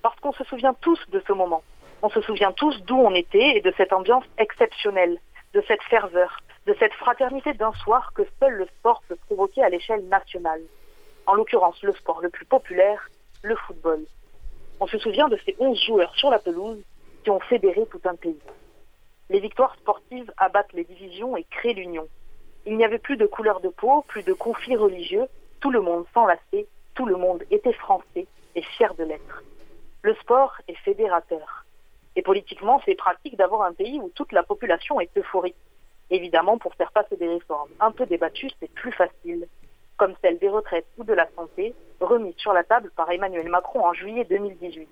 Parce 0.03 0.19
qu'on 0.21 0.33
se 0.33 0.45
souvient 0.45 0.75
tous 0.75 0.99
de 1.11 1.23
ce 1.27 1.33
moment. 1.33 1.63
On 2.03 2.09
se 2.09 2.21
souvient 2.21 2.53
tous 2.53 2.81
d'où 2.83 2.97
on 2.97 3.15
était 3.15 3.57
et 3.57 3.61
de 3.61 3.73
cette 3.77 3.93
ambiance 3.93 4.25
exceptionnelle, 4.39 5.19
de 5.55 5.63
cette 5.67 5.83
ferveur, 5.85 6.39
de 6.67 6.75
cette 6.79 6.93
fraternité 6.95 7.55
d'un 7.55 7.73
soir 7.73 8.13
que 8.15 8.23
seul 8.39 8.53
le 8.53 8.67
sport 8.67 9.03
peut 9.09 9.19
provoquer 9.27 9.63
à 9.63 9.69
l'échelle 9.69 10.07
nationale. 10.09 10.63
En 11.27 11.35
l'occurrence, 11.35 11.83
le 11.83 11.93
sport 11.93 12.21
le 12.21 12.31
plus 12.31 12.47
populaire, 12.47 13.09
le 13.43 13.57
football. 13.57 14.05
On 14.81 14.87
se 14.87 14.99
souvient 14.99 15.29
de 15.29 15.39
ces 15.45 15.57
11 15.59 15.81
joueurs 15.87 16.15
sur 16.15 16.31
la 16.31 16.39
pelouse 16.39 16.83
qui 17.25 17.31
ont 17.31 17.41
fédéré 17.41 17.85
tout 17.91 18.01
un 18.05 18.15
pays. 18.15 18.39
Les 19.29 19.41
victoires 19.41 19.75
sportives 19.77 20.33
abattent 20.37 20.73
les 20.73 20.85
divisions 20.85 21.37
et 21.37 21.45
créent 21.45 21.75
l'union. 21.75 22.07
Il 22.65 22.77
n'y 22.77 22.85
avait 22.85 22.99
plus 22.99 23.17
de 23.17 23.27
couleur 23.27 23.61
de 23.61 23.69
peau, 23.69 24.05
plus 24.09 24.23
de 24.23 24.33
conflits 24.33 24.77
religieux, 24.77 25.27
tout 25.61 25.71
le 25.71 25.81
monde 25.81 26.05
s'enlaçait, 26.15 26.67
tout 26.95 27.07
le 27.07 27.17
monde 27.17 27.45
était 27.51 27.73
français 27.73 28.27
et 28.55 28.63
fier 28.63 28.95
de 28.95 29.05
l'être. 29.05 29.43
Le 30.03 30.15
sport 30.17 30.55
est 30.69 30.77
fédérateur. 30.77 31.65
Et 32.17 32.23
politiquement, 32.23 32.81
c'est 32.85 32.95
pratique 32.95 33.37
d'avoir 33.37 33.63
un 33.63 33.73
pays 33.73 34.01
où 34.01 34.11
toute 34.15 34.33
la 34.33 34.43
population 34.43 35.01
est 35.01 35.17
euphorique. 35.17 35.57
Évidemment, 36.11 36.59
pour 36.59 36.75
faire 36.75 36.91
passer 36.93 37.17
des 37.17 37.29
réformes 37.29 37.71
un 37.81 37.93
peu 37.93 38.07
débattues, 38.07 38.51
c'est 38.61 38.73
plus 38.73 38.93
facile, 38.93 39.47
comme 39.97 40.15
celle 40.23 40.39
des 40.39 40.49
retraites 40.49 40.87
ou 40.97 41.05
de 41.05 41.13
la 41.13 41.29
santé, 41.37 41.75
remise 42.01 42.37
sur 42.37 42.53
la 42.53 42.65
table 42.65 42.91
par 42.97 43.11
Emmanuel 43.11 43.49
Macron 43.49 43.85
en 43.85 43.93
juillet 43.93 44.25
2018. 44.25 44.89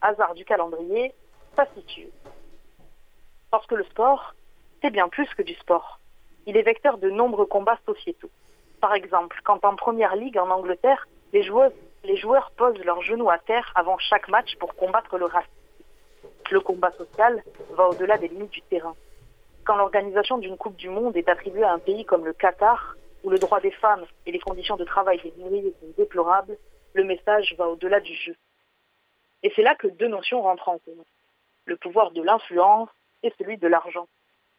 Hasard 0.00 0.34
du 0.34 0.44
calendrier, 0.44 1.12
situe. 1.74 2.08
Parce 3.50 3.66
que 3.66 3.74
le 3.74 3.84
sport, 3.84 4.34
c'est 4.82 4.90
bien 4.90 5.08
plus 5.08 5.28
que 5.34 5.42
du 5.42 5.54
sport. 5.54 5.98
Il 6.46 6.56
est 6.56 6.62
vecteur 6.62 6.98
de 6.98 7.10
nombreux 7.10 7.46
combats 7.46 7.78
sociétaux. 7.86 8.30
Par 8.80 8.94
exemple, 8.94 9.40
quand 9.44 9.64
en 9.64 9.76
première 9.76 10.16
ligue 10.16 10.38
en 10.38 10.50
Angleterre, 10.50 11.06
les 11.32 11.42
joueurs, 11.42 11.72
les 12.04 12.16
joueurs 12.16 12.50
posent 12.56 12.82
leurs 12.84 13.02
genoux 13.02 13.30
à 13.30 13.38
terre 13.38 13.72
avant 13.74 13.98
chaque 13.98 14.28
match 14.28 14.56
pour 14.56 14.74
combattre 14.74 15.18
le 15.18 15.26
racisme. 15.26 15.52
Le 16.50 16.60
combat 16.60 16.92
social 16.92 17.42
va 17.70 17.88
au-delà 17.88 18.18
des 18.18 18.28
limites 18.28 18.50
du 18.50 18.62
terrain. 18.62 18.94
Quand 19.64 19.76
l'organisation 19.76 20.38
d'une 20.38 20.56
Coupe 20.56 20.76
du 20.76 20.88
Monde 20.88 21.16
est 21.16 21.28
attribuée 21.28 21.64
à 21.64 21.72
un 21.72 21.80
pays 21.80 22.04
comme 22.04 22.24
le 22.24 22.32
Qatar, 22.32 22.96
où 23.24 23.30
le 23.30 23.38
droit 23.38 23.60
des 23.60 23.72
femmes 23.72 24.04
et 24.24 24.32
les 24.32 24.38
conditions 24.38 24.76
de 24.76 24.84
travail 24.84 25.20
des 25.20 25.32
ouvriers 25.42 25.74
sont 25.80 25.92
déplorables, 25.98 26.56
le 26.94 27.04
message 27.04 27.54
va 27.58 27.68
au-delà 27.68 27.98
du 27.98 28.14
jeu. 28.14 28.36
Et 29.42 29.52
c'est 29.56 29.62
là 29.62 29.74
que 29.74 29.88
deux 29.88 30.06
notions 30.06 30.42
rentrent 30.42 30.68
en 30.68 30.78
compte. 30.78 31.06
Le 31.64 31.76
pouvoir 31.76 32.12
de 32.12 32.22
l'influence 32.22 32.88
et 33.24 33.32
celui 33.38 33.58
de 33.58 33.66
l'argent. 33.66 34.06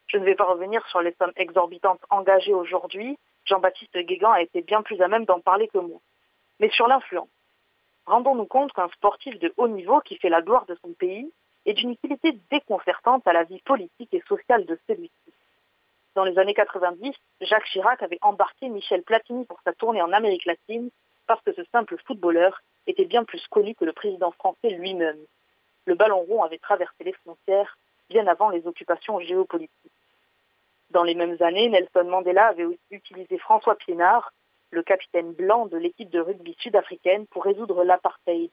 Je 0.07 0.17
ne 0.17 0.25
vais 0.25 0.35
pas 0.35 0.45
revenir 0.45 0.85
sur 0.87 1.01
les 1.01 1.13
sommes 1.13 1.31
exorbitantes 1.35 2.01
engagées 2.09 2.53
aujourd'hui. 2.53 3.17
Jean-Baptiste 3.47 3.97
Guégan 3.97 4.31
a 4.31 4.41
été 4.41 4.61
bien 4.61 4.81
plus 4.81 5.01
à 5.01 5.07
même 5.07 5.25
d'en 5.25 5.39
parler 5.39 5.67
que 5.67 5.77
moi. 5.77 5.99
Mais 6.59 6.69
sur 6.69 6.87
l'influence. 6.87 7.29
Rendons-nous 8.05 8.45
compte 8.45 8.71
qu'un 8.73 8.89
sportif 8.89 9.37
de 9.39 9.53
haut 9.57 9.67
niveau 9.67 9.99
qui 10.01 10.17
fait 10.17 10.29
la 10.29 10.41
gloire 10.41 10.65
de 10.65 10.77
son 10.81 10.93
pays 10.93 11.31
est 11.65 11.73
d'une 11.73 11.91
utilité 11.91 12.37
déconcertante 12.49 13.27
à 13.27 13.33
la 13.33 13.43
vie 13.43 13.61
politique 13.61 14.13
et 14.13 14.23
sociale 14.27 14.65
de 14.65 14.79
celui-ci. 14.87 15.33
Dans 16.15 16.23
les 16.23 16.39
années 16.39 16.53
90, 16.53 17.13
Jacques 17.41 17.65
Chirac 17.65 18.01
avait 18.01 18.17
embarqué 18.21 18.69
Michel 18.69 19.03
Platini 19.03 19.45
pour 19.45 19.59
sa 19.63 19.73
tournée 19.73 20.01
en 20.01 20.13
Amérique 20.13 20.45
latine 20.45 20.89
parce 21.27 21.41
que 21.43 21.53
ce 21.53 21.63
simple 21.71 21.97
footballeur 22.05 22.61
était 22.87 23.05
bien 23.05 23.23
plus 23.23 23.45
connu 23.49 23.75
que 23.75 23.85
le 23.85 23.93
président 23.93 24.31
français 24.31 24.69
lui-même. 24.69 25.19
Le 25.85 25.95
ballon 25.95 26.21
rond 26.21 26.43
avait 26.43 26.57
traversé 26.57 27.03
les 27.03 27.13
frontières 27.13 27.77
bien 28.09 28.25
avant 28.27 28.49
les 28.49 28.65
occupations 28.65 29.19
géopolitiques. 29.19 29.91
Dans 30.91 31.03
les 31.03 31.15
mêmes 31.15 31.37
années, 31.41 31.69
Nelson 31.69 32.05
Mandela 32.05 32.47
avait 32.47 32.65
utilisé 32.91 33.37
François 33.37 33.75
Piénard, 33.75 34.31
le 34.71 34.83
capitaine 34.83 35.33
blanc 35.33 35.65
de 35.65 35.77
l'équipe 35.77 36.09
de 36.09 36.19
rugby 36.19 36.55
sud-africaine, 36.59 37.27
pour 37.27 37.43
résoudre 37.43 37.83
l'apartheid. 37.83 38.51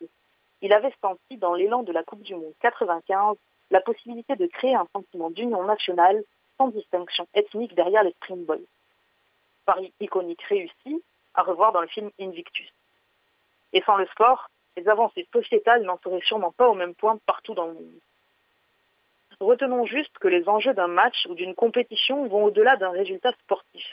Il 0.60 0.72
avait 0.72 0.94
senti 1.00 1.36
dans 1.36 1.54
l'élan 1.54 1.82
de 1.82 1.92
la 1.92 2.02
Coupe 2.02 2.22
du 2.22 2.34
Monde 2.34 2.54
95 2.60 3.36
la 3.70 3.80
possibilité 3.80 4.36
de 4.36 4.46
créer 4.46 4.74
un 4.74 4.86
sentiment 4.92 5.30
d'union 5.30 5.64
nationale 5.64 6.22
sans 6.58 6.68
distinction 6.68 7.26
ethnique 7.34 7.74
derrière 7.74 8.02
les 8.02 8.12
Springboks. 8.12 8.60
Paris 9.64 9.92
iconique 10.00 10.42
réussi, 10.42 11.02
à 11.34 11.42
revoir 11.42 11.72
dans 11.72 11.80
le 11.80 11.88
film 11.88 12.10
Invictus. 12.20 12.72
Et 13.72 13.82
sans 13.82 13.96
le 13.96 14.06
sport, 14.06 14.48
les 14.76 14.88
avancées 14.88 15.26
sociétales 15.32 15.82
n'en 15.82 15.98
seraient 15.98 16.20
sûrement 16.20 16.52
pas 16.52 16.68
au 16.68 16.74
même 16.74 16.94
point 16.94 17.18
partout 17.26 17.54
dans 17.54 17.66
le 17.66 17.74
monde. 17.74 18.00
Retenons 19.44 19.84
juste 19.84 20.16
que 20.20 20.28
les 20.28 20.48
enjeux 20.48 20.72
d'un 20.72 20.86
match 20.86 21.26
ou 21.28 21.34
d'une 21.34 21.54
compétition 21.54 22.26
vont 22.28 22.44
au-delà 22.44 22.76
d'un 22.76 22.88
résultat 22.88 23.32
sportif. 23.42 23.84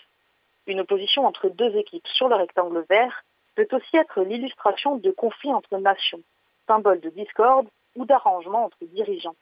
Une 0.66 0.80
opposition 0.80 1.26
entre 1.26 1.50
deux 1.50 1.76
équipes 1.76 2.08
sur 2.08 2.30
le 2.30 2.36
rectangle 2.36 2.86
vert 2.90 3.26
peut 3.56 3.68
aussi 3.74 3.98
être 3.98 4.22
l'illustration 4.22 4.96
de 4.96 5.12
conflits 5.12 5.52
entre 5.52 5.78
nations, 5.78 6.22
symbole 6.68 7.02
de 7.02 7.10
discorde 7.10 7.68
ou 7.98 8.06
d'arrangement 8.06 8.64
entre 8.64 8.78
dirigeants. 8.82 9.36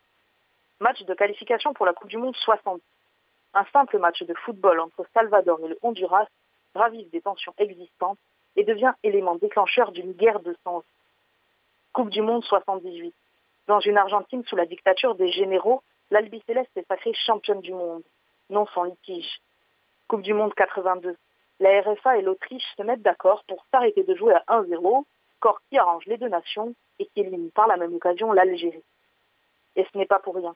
Match 0.80 1.04
de 1.04 1.14
qualification 1.14 1.76
pour 1.76 1.86
la 1.86 1.94
Coupe 1.94 2.10
du 2.10 2.18
Monde 2.18 2.36
60. 2.36 2.82
Un 3.54 3.66
simple 3.66 4.00
match 4.00 4.24
de 4.24 4.34
football 4.34 4.80
entre 4.80 5.06
Salvador 5.14 5.60
et 5.64 5.68
le 5.68 5.78
Honduras 5.84 6.26
ravive 6.74 7.08
des 7.12 7.22
tensions 7.22 7.54
existantes 7.60 8.18
et 8.56 8.64
devient 8.64 8.94
élément 9.04 9.36
déclencheur 9.36 9.92
d'une 9.92 10.14
guerre 10.14 10.40
de 10.40 10.58
sens. 10.64 10.84
Coupe 11.94 12.10
du 12.10 12.24
Monde 12.24 12.44
78. 12.46 13.14
Dans 13.68 13.80
une 13.80 13.98
Argentine 13.98 14.44
sous 14.46 14.56
la 14.56 14.66
dictature 14.66 15.14
des 15.14 15.32
généraux, 15.32 15.84
l'Albi 16.12 16.42
Céleste 16.46 16.76
est 16.76 16.88
sacrée 16.88 17.14
championne 17.14 17.62
du 17.62 17.74
monde, 17.74 18.04
non 18.50 18.66
sans 18.68 18.84
litige. 18.84 19.42
Coupe 20.08 20.22
du 20.22 20.34
Monde 20.34 20.54
82. 20.56 21.16
La 21.60 21.82
RFA 21.82 22.18
et 22.18 22.22
l'Autriche 22.22 22.64
se 22.78 22.84
mettent 22.84 23.02
d'accord 23.02 23.44
pour 23.48 23.66
s'arrêter 23.72 24.04
de 24.04 24.16
jouer 24.16 24.34
à 24.34 24.44
1-0, 24.62 25.04
corps 25.40 25.62
qui 25.70 25.78
arrange 25.78 26.06
les 26.06 26.18
deux 26.18 26.30
nations 26.30 26.74
et 27.00 27.06
qui 27.06 27.22
élimine 27.22 27.52
par 27.52 27.68
la 27.68 27.78
même 27.78 27.94
occasion 27.94 28.32
l'Algérie. 28.32 28.84
Et 29.76 29.86
ce 29.92 29.98
n'est 29.98 30.06
pas 30.06 30.20
pour 30.20 30.36
rien. 30.36 30.56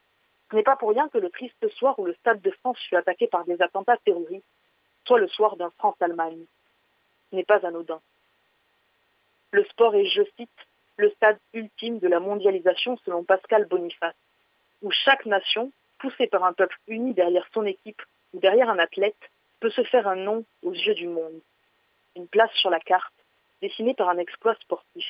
Ce 0.49 0.56
n'est 0.56 0.64
pas 0.64 0.76
pour 0.76 0.89
rien 0.89 1.10
que 1.10 1.18
le 1.18 1.30
triste 1.30 1.68
soir 1.76 1.97
où 1.99 2.06
le 2.06 2.14
Stade 2.16 2.41
de 2.41 2.51
France 2.51 2.80
fut 2.88 2.95
attaqué 2.95 3.28
par 3.28 3.45
des 3.45 3.62
attentats 3.62 3.97
terroristes 3.97 4.45
soit 5.06 5.20
le 5.20 5.28
soir 5.28 5.56
d'un 5.56 5.70
France-Allemagne. 5.72 6.45
Ce 7.30 7.36
n'est 7.36 7.43
pas 7.43 7.66
anodin. 7.66 7.99
Le 9.51 9.64
sport 9.66 9.95
est, 9.95 10.06
je 10.06 10.24
cite, 10.38 10.49
le 10.97 11.10
stade 11.12 11.38
ultime 11.54 11.99
de 11.99 12.08
la 12.08 12.20
mondialisation 12.20 12.97
selon 13.06 13.24
Pascal 13.24 13.66
Boniface, 13.66 14.16
où 14.84 14.92
chaque 14.92 15.26
nation, 15.26 15.72
poussée 15.98 16.28
par 16.28 16.44
un 16.44 16.54
peuple 16.54 16.78
uni 16.88 17.14
derrière 17.14 17.48
son 17.54 17.66
équipe 17.66 18.02
ou 18.34 18.40
derrière 18.40 18.70
un 18.70 18.80
athlète, 18.80 19.18
peut 19.60 19.72
se 19.72 19.84
faire 19.84 20.08
un 20.08 20.18
nom 20.18 20.44
aux 20.62 20.74
yeux 20.74 20.94
du 20.94 21.08
monde. 21.08 21.40
Une 22.16 22.28
place 22.28 22.52
sur 22.56 22.70
la 22.70 22.80
carte, 22.80 23.14
dessinée 23.62 23.94
par 23.94 24.10
un 24.10 24.18
exploit 24.18 24.56
sportif. 24.56 25.08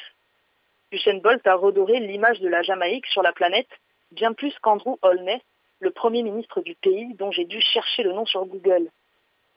Usain 0.92 1.18
Bolt 1.18 1.46
a 1.48 1.56
redoré 1.56 2.00
l'image 2.00 2.40
de 2.40 2.48
la 2.48 2.62
Jamaïque 2.62 3.08
sur 3.08 3.24
la 3.24 3.34
planète, 3.34 3.70
bien 4.12 4.34
plus 4.34 4.54
qu'Andrew 4.62 5.00
Holness, 5.02 5.42
le 5.80 5.90
premier 5.90 6.22
ministre 6.22 6.62
du 6.62 6.76
pays 6.76 7.16
dont 7.16 7.32
j'ai 7.32 7.46
dû 7.46 7.60
chercher 7.60 8.04
le 8.04 8.14
nom 8.14 8.28
sur 8.28 8.46
Google. 8.46 8.90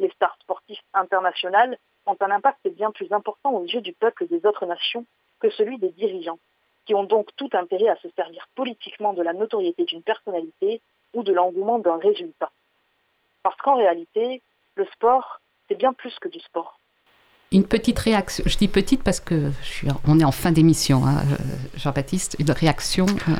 Les 0.00 0.08
stars 0.10 0.36
sportives 0.40 0.80
internationales 0.94 1.76
ont 2.06 2.16
un 2.20 2.30
impact 2.30 2.66
bien 2.68 2.90
plus 2.90 3.12
important 3.12 3.52
aux 3.52 3.66
yeux 3.66 3.82
du 3.82 3.92
peuple 3.92 4.26
des 4.28 4.46
autres 4.46 4.64
nations 4.64 5.04
que 5.40 5.50
celui 5.50 5.78
des 5.78 5.90
dirigeants, 5.90 6.38
qui 6.86 6.94
ont 6.94 7.04
donc 7.04 7.28
tout 7.36 7.50
intérêt 7.52 7.88
à 7.88 7.96
se 7.96 8.08
servir 8.16 8.48
politiquement 8.54 9.12
de 9.12 9.22
la 9.22 9.32
notoriété 9.32 9.84
d'une 9.84 10.02
personnalité 10.02 10.80
ou 11.14 11.22
de 11.22 11.32
l'engouement 11.32 11.78
d'un 11.78 11.98
résultat. 11.98 12.50
Parce 13.42 13.56
qu'en 13.58 13.76
réalité, 13.76 14.42
le 14.76 14.86
sport, 14.86 15.40
c'est 15.68 15.76
bien 15.76 15.92
plus 15.92 16.16
que 16.20 16.28
du 16.28 16.40
sport. 16.40 16.78
Une 17.52 17.66
petite 17.66 17.98
réaction, 17.98 18.42
je 18.46 18.56
dis 18.56 18.68
petite 18.68 19.04
parce 19.04 19.20
que 19.20 19.50
je 19.62 19.66
suis, 19.66 19.88
on 20.06 20.18
est 20.18 20.24
en 20.24 20.32
fin 20.32 20.50
d'émission, 20.50 21.04
hein, 21.06 21.22
euh, 21.30 21.78
Jean-Baptiste, 21.78 22.36
une 22.40 22.50
réaction. 22.50 23.06
Euh, 23.06 23.34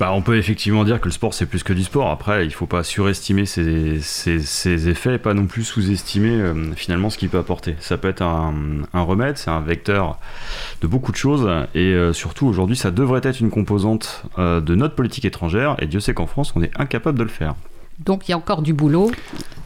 bah, 0.00 0.12
on 0.14 0.22
peut 0.22 0.38
effectivement 0.38 0.82
dire 0.84 0.98
que 0.98 1.04
le 1.08 1.12
sport 1.12 1.34
c'est 1.34 1.44
plus 1.44 1.62
que 1.62 1.74
du 1.74 1.84
sport. 1.84 2.10
Après, 2.10 2.46
il 2.46 2.52
faut 2.52 2.66
pas 2.66 2.82
surestimer 2.82 3.44
ses, 3.44 4.88
effets 4.88 5.16
et 5.16 5.18
pas 5.18 5.34
non 5.34 5.46
plus 5.46 5.62
sous-estimer 5.62 6.30
euh, 6.30 6.72
finalement 6.74 7.10
ce 7.10 7.18
qu'il 7.18 7.28
peut 7.28 7.36
apporter. 7.36 7.76
Ça 7.80 7.98
peut 7.98 8.08
être 8.08 8.22
un, 8.22 8.82
remède, 8.94 9.36
c'est 9.36 9.50
un 9.50 9.60
vecteur 9.60 10.18
de 10.80 10.86
beaucoup 10.86 11.12
de 11.12 11.18
choses 11.18 11.46
et 11.74 11.92
euh, 11.92 12.14
surtout 12.14 12.46
aujourd'hui 12.46 12.76
ça 12.76 12.90
devrait 12.90 13.20
être 13.24 13.40
une 13.40 13.50
composante 13.50 14.24
euh, 14.38 14.62
de 14.62 14.74
notre 14.74 14.94
politique 14.94 15.26
étrangère 15.26 15.76
et 15.80 15.86
Dieu 15.86 16.00
sait 16.00 16.14
qu'en 16.14 16.26
France 16.26 16.54
on 16.56 16.62
est 16.62 16.72
incapable 16.80 17.18
de 17.18 17.24
le 17.24 17.28
faire. 17.28 17.54
Donc 18.04 18.28
il 18.28 18.32
y 18.32 18.34
a 18.34 18.38
encore 18.38 18.62
du 18.62 18.72
boulot. 18.72 19.10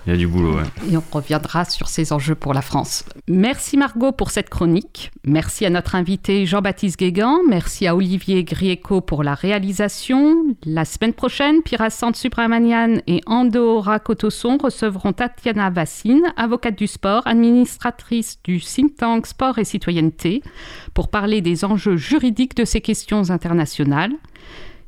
Il 0.07 0.11
y 0.11 0.13
a 0.13 0.19
du 0.19 0.27
boulot, 0.27 0.59
oui. 0.59 0.93
Et 0.93 0.97
on 0.99 1.03
reviendra 1.11 1.65
sur 1.65 1.89
ces 1.89 2.13
enjeux 2.13 2.35
pour 2.35 2.53
la 2.53 2.61
France. 2.61 3.05
Merci 3.27 3.79
Margot 3.79 4.13
pour 4.13 4.31
cette 4.31 4.51
chronique. 4.51 5.11
Merci 5.25 5.65
à 5.65 5.71
notre 5.71 5.95
invité 5.95 6.45
Jean-Baptiste 6.45 6.99
Guégan. 6.99 7.39
Merci 7.49 7.87
à 7.87 7.97
Olivier 7.97 8.45
Grieco 8.45 9.01
pour 9.01 9.23
la 9.23 9.33
réalisation. 9.33 10.45
La 10.67 10.85
semaine 10.85 11.15
prochaine, 11.15 11.63
Pira 11.63 11.89
Sant 11.89 12.15
Subramanian 12.15 12.99
et 13.07 13.23
Andora 13.25 13.99
Kotosson 13.99 14.59
recevront 14.63 15.15
Tatiana 15.15 15.71
Vassine, 15.71 16.35
avocate 16.37 16.77
du 16.77 16.87
sport, 16.87 17.23
administratrice 17.27 18.39
du 18.45 18.61
think 18.61 18.97
tank 18.97 19.27
Sport 19.27 19.59
et 19.59 19.65
Citoyenneté, 19.65 20.43
pour 20.93 21.09
parler 21.09 21.41
des 21.41 21.65
enjeux 21.65 21.97
juridiques 21.97 22.57
de 22.57 22.67
ces 22.67 22.83
questions 22.83 23.31
internationales. 23.31 24.13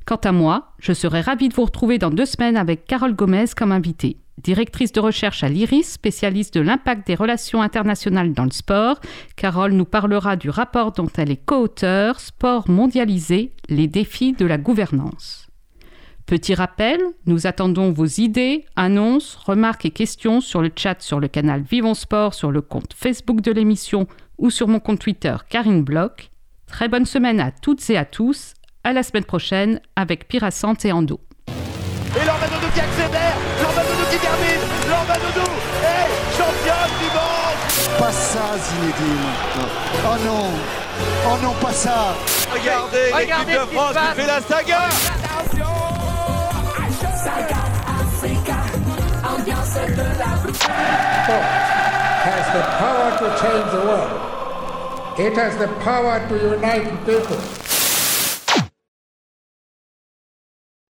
Quant 0.06 0.20
à 0.22 0.30
moi, 0.30 0.68
je 0.78 0.92
serai 0.92 1.20
ravie 1.20 1.48
de 1.48 1.54
vous 1.54 1.64
retrouver 1.64 1.98
dans 1.98 2.10
deux 2.10 2.26
semaines 2.26 2.56
avec 2.56 2.86
Carole 2.86 3.16
Gomez 3.16 3.46
comme 3.56 3.72
invitée. 3.72 4.18
Directrice 4.40 4.92
de 4.92 5.00
recherche 5.00 5.42
à 5.42 5.48
l'IRIS, 5.48 5.94
spécialiste 5.94 6.54
de 6.54 6.60
l'impact 6.60 7.08
des 7.08 7.16
relations 7.16 7.60
internationales 7.60 8.32
dans 8.32 8.44
le 8.44 8.52
sport, 8.52 9.00
Carole 9.34 9.72
nous 9.72 9.84
parlera 9.84 10.36
du 10.36 10.48
rapport 10.48 10.92
dont 10.92 11.08
elle 11.16 11.32
est 11.32 11.44
co-auteure, 11.44 12.20
Sport 12.20 12.70
mondialisé, 12.70 13.52
les 13.68 13.88
défis 13.88 14.32
de 14.32 14.46
la 14.46 14.58
gouvernance. 14.58 15.48
Petit 16.24 16.54
rappel, 16.54 17.00
nous 17.26 17.48
attendons 17.48 17.90
vos 17.90 18.06
idées, 18.06 18.64
annonces, 18.76 19.34
remarques 19.34 19.86
et 19.86 19.90
questions 19.90 20.40
sur 20.40 20.62
le 20.62 20.70
chat 20.76 21.02
sur 21.02 21.18
le 21.18 21.26
canal 21.26 21.62
Vivons 21.62 21.94
Sport, 21.94 22.34
sur 22.34 22.52
le 22.52 22.60
compte 22.60 22.94
Facebook 22.94 23.40
de 23.40 23.50
l'émission 23.50 24.06
ou 24.38 24.50
sur 24.50 24.68
mon 24.68 24.78
compte 24.78 25.00
Twitter 25.00 25.34
Karine 25.48 25.82
Bloch. 25.82 26.30
Très 26.66 26.88
bonne 26.88 27.06
semaine 27.06 27.40
à 27.40 27.50
toutes 27.50 27.88
et 27.90 27.96
à 27.96 28.04
tous. 28.04 28.54
À 28.86 28.92
la 28.92 29.02
semaine 29.02 29.24
prochaine 29.24 29.80
avec 29.96 30.28
Pirasante 30.28 30.84
et 30.84 30.92
Ando. 30.92 31.18
Et 31.48 32.24
Lorbadoudou 32.24 32.68
qui 32.72 32.78
accélère, 32.78 33.34
Lorbadoudou 33.60 34.04
qui 34.12 34.16
termine, 34.16 34.62
Lorbadoudou 34.88 35.50
est 35.82 36.06
championne 36.38 36.94
du 37.00 37.08
monde 37.10 37.98
Pas 37.98 38.12
ça, 38.12 38.56
Zinedine. 38.56 39.26
Oh 40.04 40.16
non. 40.24 40.50
Oh 41.26 41.36
non, 41.42 41.52
pas 41.60 41.72
ça. 41.72 42.14
Regardez, 42.48 43.10
l'équipe 43.18 43.48
de 43.48 43.74
France 43.74 43.96
qui 43.96 44.20
fait 44.20 44.26
la 44.28 44.40
saga 44.40 44.88
has 52.24 52.46
the 52.54 52.62
power 52.78 53.08
to 53.18 53.26
change 53.40 53.68
the 53.72 53.82
world. 53.84 55.18
It 55.18 55.34
has 55.34 55.56
the 55.56 55.68
power 55.82 56.28
to 56.28 56.34
unite 56.54 57.04
people. 57.04 57.66